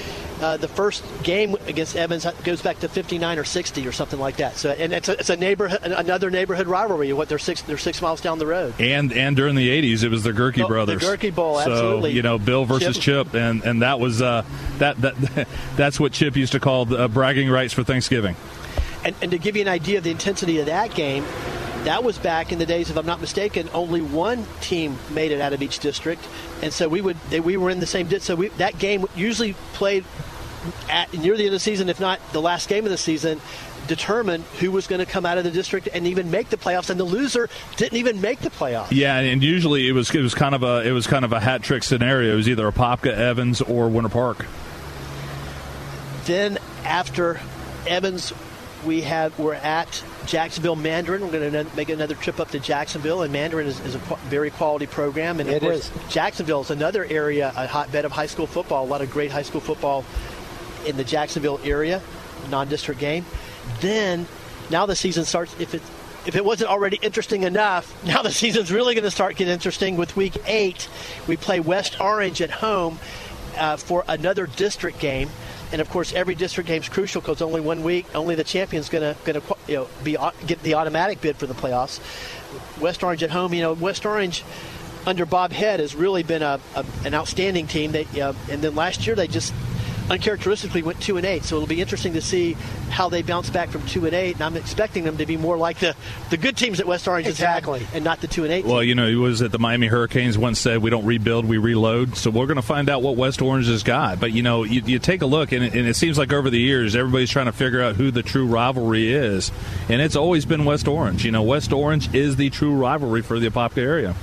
Uh, 0.44 0.56
the 0.58 0.68
first 0.68 1.02
game 1.22 1.56
against 1.66 1.96
Evans 1.96 2.26
goes 2.44 2.60
back 2.60 2.78
to 2.80 2.88
59 2.88 3.38
or 3.38 3.44
60 3.44 3.86
or 3.86 3.92
something 3.92 4.20
like 4.20 4.36
that. 4.36 4.56
So, 4.56 4.70
and 4.70 4.92
it's 4.92 5.08
a, 5.08 5.18
it's 5.18 5.30
a 5.30 5.36
neighborhood, 5.36 5.80
another 5.82 6.30
neighborhood 6.30 6.66
rivalry. 6.66 7.12
What 7.14 7.30
they're 7.30 7.38
six, 7.38 7.62
they're 7.62 7.78
six 7.78 8.02
miles 8.02 8.20
down 8.20 8.38
the 8.38 8.46
road. 8.46 8.74
And 8.78 9.10
and 9.12 9.36
during 9.36 9.54
the 9.54 9.68
80s, 9.70 10.04
it 10.04 10.10
was 10.10 10.22
the 10.22 10.32
Gerke 10.32 10.62
oh, 10.62 10.68
brothers. 10.68 11.00
The 11.00 11.16
Gerke 11.16 11.34
Bowl, 11.34 11.54
so, 11.60 11.70
absolutely. 11.70 12.12
you 12.12 12.22
know, 12.22 12.38
Bill 12.38 12.66
versus 12.66 12.98
Chip, 12.98 13.28
Chip 13.28 13.34
and 13.34 13.62
and 13.62 13.82
that 13.82 13.98
was 13.98 14.20
uh, 14.20 14.44
that 14.78 15.00
that 15.00 15.48
that's 15.76 15.98
what 15.98 16.12
Chip 16.12 16.36
used 16.36 16.52
to 16.52 16.60
call 16.60 16.84
the, 16.84 17.04
uh, 17.04 17.08
bragging 17.08 17.48
rights 17.48 17.72
for 17.72 17.82
Thanksgiving. 17.82 18.36
And, 19.02 19.14
and 19.22 19.30
to 19.30 19.38
give 19.38 19.56
you 19.56 19.62
an 19.62 19.68
idea 19.68 19.98
of 19.98 20.04
the 20.04 20.10
intensity 20.10 20.60
of 20.60 20.66
that 20.66 20.94
game, 20.94 21.24
that 21.84 22.02
was 22.02 22.16
back 22.18 22.52
in 22.52 22.58
the 22.58 22.66
days, 22.66 22.90
if 22.90 22.96
I'm 22.96 23.04
not 23.04 23.20
mistaken, 23.20 23.68
only 23.74 24.00
one 24.00 24.46
team 24.62 24.98
made 25.10 25.32
it 25.32 25.40
out 25.40 25.52
of 25.52 25.60
each 25.62 25.78
district, 25.78 26.26
and 26.62 26.72
so 26.72 26.88
we 26.88 27.00
would 27.00 27.16
we 27.30 27.56
were 27.56 27.70
in 27.70 27.80
the 27.80 27.86
same. 27.86 28.06
District. 28.06 28.24
So 28.24 28.34
we, 28.36 28.48
that 28.56 28.78
game 28.78 29.06
usually 29.14 29.54
played 29.74 30.04
at 30.88 31.12
near 31.12 31.36
the 31.36 31.44
end 31.44 31.48
of 31.48 31.52
the 31.52 31.58
season, 31.60 31.88
if 31.88 32.00
not 32.00 32.20
the 32.32 32.40
last 32.40 32.68
game 32.68 32.84
of 32.84 32.90
the 32.90 32.98
season, 32.98 33.40
determine 33.86 34.42
who 34.60 34.70
was 34.70 34.86
going 34.86 35.00
to 35.00 35.06
come 35.06 35.26
out 35.26 35.38
of 35.38 35.44
the 35.44 35.50
district 35.50 35.88
and 35.92 36.06
even 36.06 36.30
make 36.30 36.48
the 36.48 36.56
playoffs, 36.56 36.90
and 36.90 36.98
the 36.98 37.04
loser 37.04 37.48
didn't 37.76 37.98
even 37.98 38.20
make 38.20 38.40
the 38.40 38.50
playoffs. 38.50 38.88
Yeah, 38.90 39.18
and 39.18 39.42
usually 39.42 39.88
it 39.88 39.92
was 39.92 40.14
it 40.14 40.22
was 40.22 40.34
kind 40.34 40.54
of 40.54 40.62
a 40.62 40.86
it 40.86 40.92
was 40.92 41.06
kind 41.06 41.24
of 41.24 41.32
a 41.32 41.40
hat 41.40 41.62
trick 41.62 41.82
scenario. 41.82 42.32
It 42.32 42.36
was 42.36 42.48
either 42.48 42.66
a 42.66 42.72
Popka 42.72 43.12
Evans, 43.12 43.60
or 43.60 43.88
Winter 43.88 44.08
Park. 44.08 44.46
Then 46.24 46.58
after 46.84 47.40
Evans 47.86 48.32
we 48.84 49.02
have 49.02 49.38
we're 49.38 49.54
at 49.54 50.02
Jacksonville 50.26 50.76
Mandarin. 50.76 51.22
We're 51.22 51.30
going 51.30 51.52
to 51.52 51.76
make 51.76 51.88
another 51.88 52.14
trip 52.14 52.40
up 52.40 52.50
to 52.50 52.60
Jacksonville, 52.60 53.22
and 53.22 53.32
Mandarin 53.32 53.66
is, 53.66 53.80
is 53.80 53.94
a 53.94 53.98
very 54.28 54.50
quality 54.50 54.86
program. 54.86 55.40
And 55.40 55.48
of 55.48 55.56
it 55.56 55.62
course, 55.62 55.90
is. 55.90 56.12
Jacksonville 56.12 56.62
is 56.62 56.70
another 56.70 57.04
area, 57.04 57.52
a 57.56 57.66
hotbed 57.66 58.04
of 58.04 58.12
high 58.12 58.26
school 58.26 58.46
football. 58.46 58.84
A 58.84 58.88
lot 58.88 59.02
of 59.02 59.10
great 59.10 59.30
high 59.30 59.42
school 59.42 59.60
football 59.60 60.04
in 60.86 60.96
the 60.96 61.04
Jacksonville 61.04 61.60
area, 61.64 62.00
non-district 62.50 63.00
game. 63.00 63.24
Then, 63.80 64.26
now 64.70 64.86
the 64.86 64.96
season 64.96 65.24
starts. 65.24 65.54
If 65.58 65.74
it 65.74 65.82
if 66.26 66.36
it 66.36 66.44
wasn't 66.44 66.70
already 66.70 66.98
interesting 67.02 67.42
enough, 67.42 68.04
now 68.06 68.22
the 68.22 68.32
season's 68.32 68.72
really 68.72 68.94
going 68.94 69.04
to 69.04 69.10
start 69.10 69.36
getting 69.36 69.52
interesting. 69.52 69.96
With 69.96 70.16
Week 70.16 70.36
Eight, 70.46 70.88
we 71.26 71.36
play 71.36 71.60
West 71.60 72.00
Orange 72.00 72.40
at 72.40 72.50
home 72.50 72.98
uh, 73.56 73.76
for 73.76 74.04
another 74.08 74.46
district 74.46 74.98
game 74.98 75.28
and 75.74 75.80
of 75.80 75.90
course 75.90 76.12
every 76.12 76.36
district 76.36 76.68
game 76.68 76.80
is 76.80 76.88
crucial 76.88 77.20
because 77.20 77.42
only 77.42 77.60
one 77.60 77.82
week, 77.82 78.06
only 78.14 78.36
the 78.36 78.44
champion's 78.44 78.88
going 78.88 79.02
to 79.02 79.20
going 79.24 79.40
to 79.40 79.56
you 79.66 79.74
know 79.74 79.88
be 80.04 80.16
get 80.46 80.62
the 80.62 80.74
automatic 80.74 81.20
bid 81.20 81.36
for 81.36 81.46
the 81.46 81.54
playoffs. 81.54 81.98
West 82.80 83.02
Orange 83.02 83.24
at 83.24 83.30
home, 83.30 83.52
you 83.52 83.60
know, 83.60 83.72
West 83.72 84.06
Orange 84.06 84.44
under 85.04 85.26
Bob 85.26 85.50
Head 85.50 85.80
has 85.80 85.94
really 85.96 86.22
been 86.22 86.42
a, 86.42 86.60
a 86.76 86.84
an 87.04 87.12
outstanding 87.12 87.66
team. 87.66 87.90
They 87.90 88.04
uh, 88.20 88.34
and 88.50 88.62
then 88.62 88.76
last 88.76 89.04
year 89.04 89.16
they 89.16 89.26
just 89.26 89.52
uncharacteristically 90.10 90.82
went 90.82 91.00
two 91.00 91.16
and 91.16 91.26
eight. 91.26 91.44
So 91.44 91.56
it'll 91.56 91.68
be 91.68 91.80
interesting 91.80 92.12
to 92.14 92.20
see 92.20 92.52
how 92.90 93.08
they 93.08 93.22
bounce 93.22 93.50
back 93.50 93.70
from 93.70 93.84
two 93.86 94.04
and 94.06 94.14
eight. 94.14 94.34
And 94.34 94.42
I'm 94.42 94.56
expecting 94.56 95.04
them 95.04 95.16
to 95.16 95.26
be 95.26 95.36
more 95.36 95.56
like 95.56 95.78
the, 95.78 95.96
the 96.30 96.36
good 96.36 96.56
teams 96.56 96.78
that 96.78 96.86
West 96.86 97.08
Orange 97.08 97.26
exactly. 97.26 97.80
has 97.80 97.88
had, 97.88 97.96
and 97.96 98.04
not 98.04 98.20
the 98.20 98.26
two 98.26 98.44
and 98.44 98.52
eight. 98.52 98.64
Well, 98.64 98.80
team. 98.80 98.88
you 98.88 98.94
know, 98.94 99.06
it 99.06 99.14
was 99.14 99.40
that 99.40 99.52
the 99.52 99.58
Miami 99.58 99.86
Hurricanes 99.86 100.36
once 100.36 100.58
said, 100.58 100.82
"We 100.82 100.90
don't 100.90 101.04
rebuild, 101.04 101.46
we 101.46 101.58
reload." 101.58 102.16
So 102.16 102.30
we're 102.30 102.46
going 102.46 102.56
to 102.56 102.62
find 102.62 102.88
out 102.88 103.02
what 103.02 103.16
West 103.16 103.40
Orange 103.42 103.66
has 103.66 103.82
got. 103.82 104.20
But 104.20 104.32
you 104.32 104.42
know, 104.42 104.64
you, 104.64 104.82
you 104.84 104.98
take 104.98 105.22
a 105.22 105.26
look, 105.26 105.52
and 105.52 105.64
it, 105.64 105.74
and 105.74 105.88
it 105.88 105.94
seems 105.94 106.18
like 106.18 106.32
over 106.32 106.50
the 106.50 106.60
years, 106.60 106.94
everybody's 106.94 107.30
trying 107.30 107.46
to 107.46 107.52
figure 107.52 107.82
out 107.82 107.96
who 107.96 108.10
the 108.10 108.22
true 108.22 108.46
rivalry 108.46 109.12
is, 109.12 109.50
and 109.88 110.00
it's 110.00 110.16
always 110.16 110.44
been 110.44 110.64
West 110.64 110.88
Orange. 110.88 111.24
You 111.24 111.32
know, 111.32 111.42
West 111.42 111.72
Orange 111.72 112.14
is 112.14 112.36
the 112.36 112.50
true 112.50 112.74
rivalry 112.74 113.22
for 113.22 113.38
the 113.38 113.48
Apopka 113.48 113.78
area. 113.78 114.14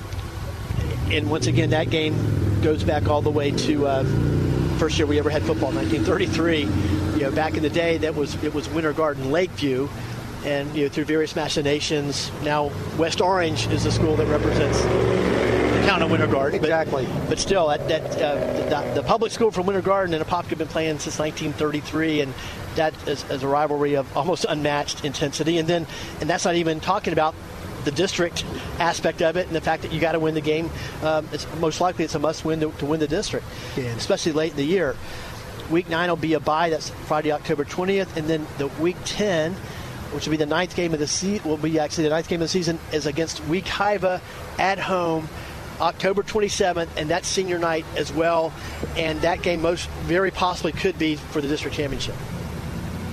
And 1.10 1.30
once 1.30 1.48
again, 1.48 1.72
that 1.72 1.90
game 1.90 2.62
goes 2.62 2.84
back 2.84 3.08
all 3.10 3.22
the 3.22 3.32
way 3.32 3.52
to. 3.52 3.88
Uh, 3.88 4.51
first 4.82 4.98
year 4.98 5.06
we 5.06 5.20
ever 5.20 5.30
had 5.30 5.44
football, 5.44 5.72
1933. 5.72 6.62
You 6.62 7.20
know, 7.20 7.32
back 7.32 7.54
in 7.56 7.62
the 7.62 7.70
day, 7.70 8.00
that 8.00 8.16
was 8.16 8.34
it 8.44 8.52
was 8.52 8.68
Winter 8.70 8.94
Garden 8.94 9.30
Lakeview, 9.30 9.88
and 10.44 10.76
you 10.76 10.86
know 10.86 10.90
through 10.90 11.06
various 11.06 11.36
machinations, 11.36 12.32
now 12.42 12.72
West 12.98 13.22
Orange 13.22 13.68
is 13.68 13.84
the 13.84 13.92
school 13.92 14.16
that 14.16 14.26
represents 14.26 14.82
the 14.82 15.84
town 15.86 16.02
of 16.02 16.10
Winter 16.10 16.26
Garden. 16.26 16.60
Exactly. 16.60 17.06
But, 17.06 17.30
but 17.30 17.40
still, 17.40 17.68
that, 17.68 17.88
that 17.90 18.22
uh, 18.24 18.86
the, 18.94 19.02
the, 19.02 19.04
public 19.04 19.32
school 19.32 19.52
from 19.52 19.68
Winter 19.68 19.84
Garden 19.84 20.16
and 20.16 20.26
Apopka 20.26 20.48
have 20.48 20.58
been 20.58 20.68
playing 20.68 20.98
since 20.98 21.20
1933, 21.20 22.22
and 22.22 22.34
that 22.74 22.96
is, 23.08 23.24
is 23.30 23.44
a 23.44 23.48
rivalry 23.48 23.96
of 23.96 24.18
almost 24.18 24.48
unmatched 24.50 25.06
intensity. 25.06 25.60
And 25.60 25.68
then, 25.68 25.86
and 26.22 26.28
that's 26.28 26.46
not 26.46 26.56
even 26.56 26.80
talking 26.80 27.14
about 27.14 27.36
the 27.84 27.92
district 27.92 28.46
aspect 28.80 29.22
of 29.22 29.38
it 29.38 29.48
and 29.48 29.56
the 29.56 29.62
fact 29.62 29.84
that 29.84 29.92
you 29.92 30.00
got 30.00 30.14
to 30.14 30.20
win 30.20 30.34
the 30.34 30.42
game. 30.42 30.70
Um, 31.04 31.28
it's 31.32 31.48
most 31.60 31.82
likely 31.82 32.06
it's 32.06 32.16
a 32.16 32.20
must 32.20 32.46
win 32.46 32.60
to, 32.62 32.72
to 32.72 32.86
win 32.86 33.00
the 33.00 33.08
district, 33.08 33.46
yeah. 33.78 33.86
especially 33.96 34.32
late 34.32 34.52
in 34.52 34.58
the 34.58 34.66
year. 34.66 34.96
Week 35.70 35.90
nine 35.90 36.10
will 36.10 36.18
be 36.18 36.34
a 36.34 36.40
bye. 36.40 36.70
That's 36.70 36.90
Friday, 36.90 37.32
October 37.32 37.64
20th, 37.64 38.18
and 38.18 38.28
then 38.28 38.46
the 38.58 38.68
week 38.68 38.98
10, 39.06 39.54
which 40.12 40.26
will 40.26 40.32
be 40.32 40.38
the 40.38 40.46
ninth 40.46 40.76
game 40.76 40.94
of 40.94 41.00
the 41.00 41.08
season, 41.08 41.48
will 41.50 41.58
be 41.58 41.80
actually 41.80 42.06
the 42.06 42.10
ninth 42.10 42.28
game 42.28 42.42
of 42.42 42.46
the 42.46 42.50
season, 42.50 42.78
is 42.92 43.06
against 43.06 43.42
Wekiva 43.44 44.22
at 44.60 44.80
home. 44.80 45.30
October 45.80 46.22
27th, 46.22 46.90
and 46.96 47.10
that's 47.10 47.28
senior 47.28 47.58
night 47.58 47.86
as 47.96 48.14
well. 48.14 48.54
And 48.96 49.20
that 49.22 49.42
game 49.42 49.64
most 49.64 49.90
very 50.02 50.30
possibly 50.30 50.74
could 50.74 51.00
be 51.00 51.16
for 51.16 51.42
the 51.42 51.48
district 51.48 51.76
championship. 51.76 52.14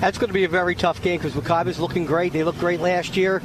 That's 0.01 0.19
going 0.19 0.29
to 0.29 0.35
be 0.35 0.45
a 0.45 0.51
very 0.51 0.75
tough 0.75 1.01
game 1.01 1.19
because 1.19 1.33
Wekiva's 1.33 1.81
looking 1.81 2.05
great. 2.05 2.35
They 2.35 2.45
looked 2.45 2.59
great 2.59 2.81
last 2.81 3.17
year 3.17 3.41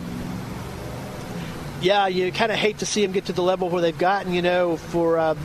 yeah, 1.84 2.08
you 2.08 2.32
kind 2.32 2.52
of 2.52 2.58
hate 2.58 2.80
to 2.80 2.86
see 2.86 3.02
them 3.02 3.12
get 3.12 3.26
to 3.26 3.34
the 3.34 3.44
level 3.44 3.70
where 3.70 3.82
they've 3.82 3.98
gotten. 3.98 4.34
You 4.34 4.42
know, 4.42 4.78
for 4.78 5.20
uh, 5.20 5.36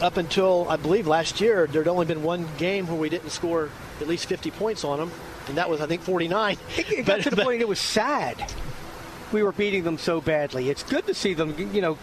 up 0.00 0.16
until 0.18 0.66
I 0.68 0.76
believe 0.76 1.06
last 1.06 1.40
year, 1.40 1.66
there'd 1.66 1.88
only 1.88 2.06
been 2.06 2.22
one 2.22 2.46
game 2.58 2.86
where 2.86 2.96
we 2.96 3.08
didn't 3.08 3.30
score 3.30 3.70
at 4.00 4.06
least 4.06 4.26
50 4.26 4.50
points 4.52 4.84
on 4.84 4.98
them, 4.98 5.10
and 5.48 5.56
that 5.56 5.68
was 5.68 5.80
I 5.80 5.86
think 5.86 6.02
49. 6.02 6.56
It, 6.76 6.90
it 6.90 7.06
got 7.06 7.16
but, 7.16 7.22
to 7.24 7.30
the 7.30 7.36
but, 7.36 7.44
point 7.46 7.62
it 7.62 7.68
was 7.68 7.80
sad. 7.80 8.52
We 9.32 9.42
were 9.42 9.52
beating 9.52 9.84
them 9.84 9.98
so 9.98 10.20
badly. 10.20 10.70
It's 10.70 10.82
good 10.82 11.06
to 11.06 11.14
see 11.14 11.34
them, 11.34 11.54
you 11.74 11.82
know, 11.82 11.98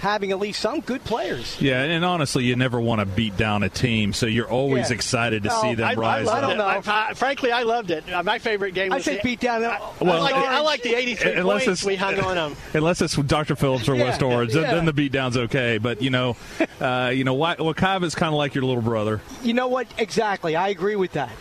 having 0.00 0.30
at 0.30 0.38
least 0.38 0.60
some 0.60 0.80
good 0.80 1.04
players. 1.04 1.60
Yeah, 1.60 1.82
and 1.82 2.04
honestly, 2.04 2.44
you 2.44 2.56
never 2.56 2.80
want 2.80 3.00
to 3.00 3.06
beat 3.06 3.36
down 3.36 3.62
a 3.62 3.68
team, 3.68 4.12
so 4.12 4.26
you're 4.26 4.48
always 4.48 4.90
yeah. 4.90 4.96
excited 4.96 5.42
to 5.42 5.50
see 5.50 5.74
them 5.74 5.88
I, 5.88 5.94
rise 5.94 6.28
I, 6.28 6.38
I 6.38 6.40
don't 6.40 6.60
up. 6.60 6.86
know. 6.86 6.92
I, 6.92 7.14
frankly, 7.14 7.52
I 7.52 7.62
loved 7.62 7.90
it. 7.90 8.10
Uh, 8.10 8.22
my 8.22 8.38
favorite 8.38 8.72
game 8.72 8.92
was 8.92 9.06
I 9.06 9.14
say 9.14 9.20
beat 9.22 9.40
down. 9.40 9.64
I, 9.64 9.78
well, 10.00 10.22
like, 10.22 10.34
I 10.34 10.60
like 10.60 10.82
the 10.82 10.94
83 10.94 11.32
unless 11.32 11.64
points 11.64 11.84
we 11.84 11.96
hung 11.96 12.18
on 12.20 12.34
them. 12.34 12.56
Unless 12.74 13.02
it's 13.02 13.16
Dr. 13.16 13.56
Phillips 13.56 13.88
or 13.88 13.96
yeah, 13.96 14.04
West 14.04 14.22
Orange, 14.22 14.54
yeah. 14.54 14.72
then 14.72 14.84
the 14.84 14.92
beat 14.92 15.12
down's 15.12 15.36
okay. 15.36 15.78
But 15.78 16.00
you 16.02 16.10
know, 16.10 16.36
uh, 16.80 17.12
you 17.14 17.24
know, 17.24 17.36
Wekiva 17.36 18.04
is 18.04 18.14
kind 18.14 18.32
of 18.32 18.38
like 18.38 18.54
your 18.54 18.64
little 18.64 18.82
brother. 18.82 19.20
You 19.42 19.54
know 19.54 19.68
what? 19.68 19.86
Exactly, 19.98 20.56
I 20.56 20.68
agree 20.68 20.96
with 20.96 21.12
that. 21.12 21.32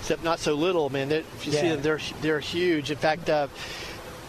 Except 0.00 0.24
not 0.24 0.40
so 0.40 0.54
little, 0.54 0.90
man. 0.90 1.08
They're, 1.08 1.20
if 1.20 1.46
you 1.46 1.52
see 1.52 1.68
them, 1.68 1.80
they're 1.80 2.00
they're 2.20 2.40
huge. 2.40 2.90
In 2.90 2.98
fact. 2.98 3.30
Uh, 3.30 3.48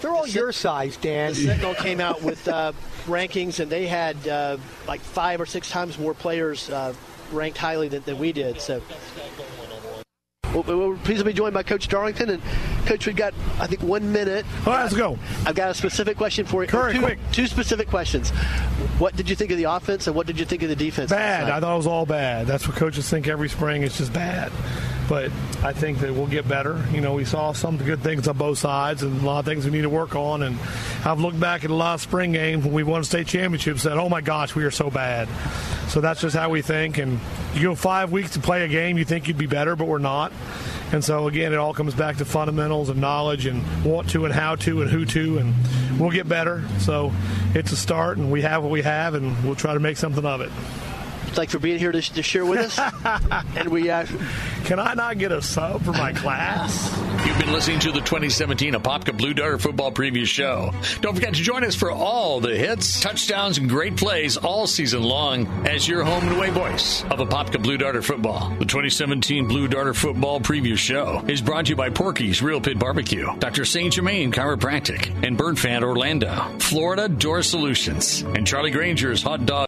they're 0.03 0.11
all 0.11 0.25
the 0.25 0.31
your 0.31 0.51
size, 0.51 0.97
Dan. 0.97 1.29
The 1.29 1.45
Sentinel 1.45 1.75
came 1.75 1.99
out 1.99 2.21
with 2.21 2.47
uh, 2.47 2.73
rankings, 3.05 3.59
and 3.59 3.71
they 3.71 3.87
had 3.87 4.27
uh, 4.27 4.57
like 4.87 4.99
five 4.99 5.39
or 5.41 5.45
six 5.45 5.69
times 5.69 5.97
more 5.97 6.13
players 6.13 6.69
uh, 6.69 6.93
ranked 7.31 7.57
highly 7.57 7.87
than, 7.87 8.03
than, 8.03 8.19
we 8.19 8.31
did. 8.33 8.59
So. 8.59 8.81
Well, 10.53 10.63
we're 10.63 10.97
pleased 10.97 11.19
to 11.19 11.25
be 11.25 11.33
joined 11.33 11.53
by 11.55 11.63
Coach 11.63 11.87
Darlington. 11.87 12.29
And, 12.29 12.43
Coach, 12.85 13.07
we've 13.07 13.15
got, 13.15 13.33
I 13.59 13.65
think, 13.65 13.81
one 13.81 14.11
minute. 14.11 14.45
All 14.67 14.73
right, 14.73 14.83
let's 14.83 14.93
go. 14.93 15.17
I've 15.45 15.55
got 15.55 15.71
a 15.71 15.73
specific 15.73 16.17
question 16.17 16.45
for 16.45 16.63
you. 16.63 16.69
Curry, 16.69 16.93
two, 16.93 16.99
quick. 16.99 17.19
Two 17.31 17.47
specific 17.47 17.87
questions. 17.87 18.29
What 18.99 19.15
did 19.15 19.29
you 19.29 19.35
think 19.35 19.51
of 19.51 19.57
the 19.57 19.63
offense, 19.63 20.05
and 20.05 20.15
what 20.15 20.27
did 20.27 20.37
you 20.37 20.45
think 20.45 20.61
of 20.63 20.69
the 20.69 20.75
defense? 20.75 21.09
Bad. 21.09 21.49
I 21.49 21.59
thought 21.59 21.73
it 21.73 21.77
was 21.77 21.87
all 21.87 22.05
bad. 22.05 22.45
That's 22.45 22.67
what 22.67 22.75
coaches 22.77 23.09
think 23.09 23.27
every 23.27 23.49
spring. 23.49 23.83
It's 23.83 23.97
just 23.97 24.13
bad 24.13 24.51
but 25.09 25.31
I 25.63 25.73
think 25.73 25.99
that 25.99 26.13
we'll 26.13 26.27
get 26.27 26.47
better. 26.47 26.83
You 26.91 27.01
know, 27.01 27.13
we 27.13 27.25
saw 27.25 27.51
some 27.51 27.77
good 27.77 28.01
things 28.01 28.27
on 28.27 28.37
both 28.37 28.57
sides 28.57 29.03
and 29.03 29.21
a 29.21 29.25
lot 29.25 29.39
of 29.39 29.45
things 29.45 29.65
we 29.65 29.71
need 29.71 29.81
to 29.81 29.89
work 29.89 30.15
on. 30.15 30.43
And 30.43 30.57
I've 31.05 31.19
looked 31.19 31.39
back 31.39 31.63
at 31.63 31.69
a 31.69 31.75
lot 31.75 31.95
of 31.95 32.01
spring 32.01 32.31
games 32.31 32.63
when 32.63 32.73
we 32.73 32.83
won 32.83 33.03
state 33.03 33.27
championships 33.27 33.85
and 33.85 33.91
said, 33.91 33.97
oh 33.97 34.09
my 34.09 34.21
gosh, 34.21 34.55
we 34.55 34.63
are 34.63 34.71
so 34.71 34.89
bad. 34.89 35.27
So 35.89 36.01
that's 36.01 36.21
just 36.21 36.35
how 36.35 36.49
we 36.49 36.61
think. 36.61 36.97
And 36.97 37.19
you 37.53 37.63
go 37.63 37.75
five 37.75 38.11
weeks 38.11 38.31
to 38.31 38.39
play 38.39 38.63
a 38.63 38.67
game, 38.67 38.97
you 38.97 39.05
think 39.05 39.27
you'd 39.27 39.37
be 39.37 39.47
better, 39.47 39.75
but 39.75 39.87
we're 39.87 39.99
not. 39.99 40.31
And 40.91 41.03
so 41.03 41.27
again, 41.27 41.53
it 41.53 41.57
all 41.57 41.73
comes 41.73 41.95
back 41.95 42.17
to 42.17 42.25
fundamentals 42.25 42.89
and 42.89 43.01
knowledge 43.01 43.45
and 43.45 43.63
what 43.83 44.07
to 44.09 44.25
and 44.25 44.33
how 44.33 44.55
to 44.57 44.83
and 44.83 44.91
who 44.91 45.05
to, 45.05 45.39
and 45.39 45.55
we'll 45.99 46.11
get 46.11 46.29
better. 46.29 46.63
So 46.79 47.11
it's 47.55 47.71
a 47.71 47.75
start, 47.75 48.17
and 48.17 48.31
we 48.31 48.43
have 48.43 48.61
what 48.61 48.71
we 48.71 48.83
have, 48.83 49.15
and 49.15 49.43
we'll 49.43 49.55
try 49.55 49.73
to 49.73 49.79
make 49.79 49.97
something 49.97 50.23
of 50.23 50.41
it. 50.41 50.51
Thanks 51.33 51.51
for 51.51 51.59
being 51.59 51.79
here 51.79 51.91
to, 51.91 52.01
to 52.01 52.23
share 52.23 52.45
with 52.45 52.59
us. 52.59 52.79
and 53.55 53.69
we 53.69 53.89
uh, 53.89 54.05
can 54.65 54.79
I 54.79 54.93
not 54.93 55.17
get 55.17 55.31
a 55.31 55.41
sub 55.41 55.83
for 55.83 55.91
my 55.91 56.13
class? 56.13 56.91
You've 57.25 57.37
been 57.37 57.51
listening 57.51 57.79
to 57.79 57.91
the 57.91 57.99
2017 57.99 58.73
Apopka 58.73 59.17
Blue 59.17 59.33
Darter 59.33 59.57
Football 59.57 59.91
Preview 59.91 60.25
Show. 60.25 60.71
Don't 61.01 61.15
forget 61.15 61.33
to 61.33 61.41
join 61.41 61.63
us 61.63 61.75
for 61.75 61.91
all 61.91 62.39
the 62.39 62.55
hits, 62.55 63.01
touchdowns, 63.01 63.57
and 63.57 63.67
great 63.67 63.97
plays 63.97 64.37
all 64.37 64.67
season 64.67 65.03
long 65.03 65.47
as 65.67 65.87
your 65.87 66.03
home 66.03 66.23
and 66.27 66.37
away 66.37 66.49
voice 66.49 67.03
of 67.05 67.19
Apopka 67.19 67.61
Blue 67.61 67.77
Darter 67.77 68.01
Football. 68.01 68.49
The 68.59 68.65
2017 68.65 69.47
Blue 69.47 69.67
Darter 69.67 69.93
Football 69.93 70.39
Preview 70.39 70.77
Show 70.77 71.23
is 71.27 71.41
brought 71.41 71.65
to 71.65 71.71
you 71.71 71.75
by 71.75 71.89
Porky's 71.89 72.41
Real 72.41 72.61
Pit 72.61 72.77
Barbecue, 72.79 73.27
Dr. 73.39 73.65
St. 73.65 73.93
Germain 73.93 74.31
Chiropractic, 74.31 75.25
and 75.25 75.37
Burn 75.37 75.55
Fat 75.55 75.83
Orlando, 75.83 76.33
Florida 76.59 77.09
Door 77.09 77.43
Solutions, 77.43 78.21
and 78.21 78.45
Charlie 78.45 78.71
Granger's 78.71 79.23
Hot 79.23 79.45
Dog. 79.45 79.67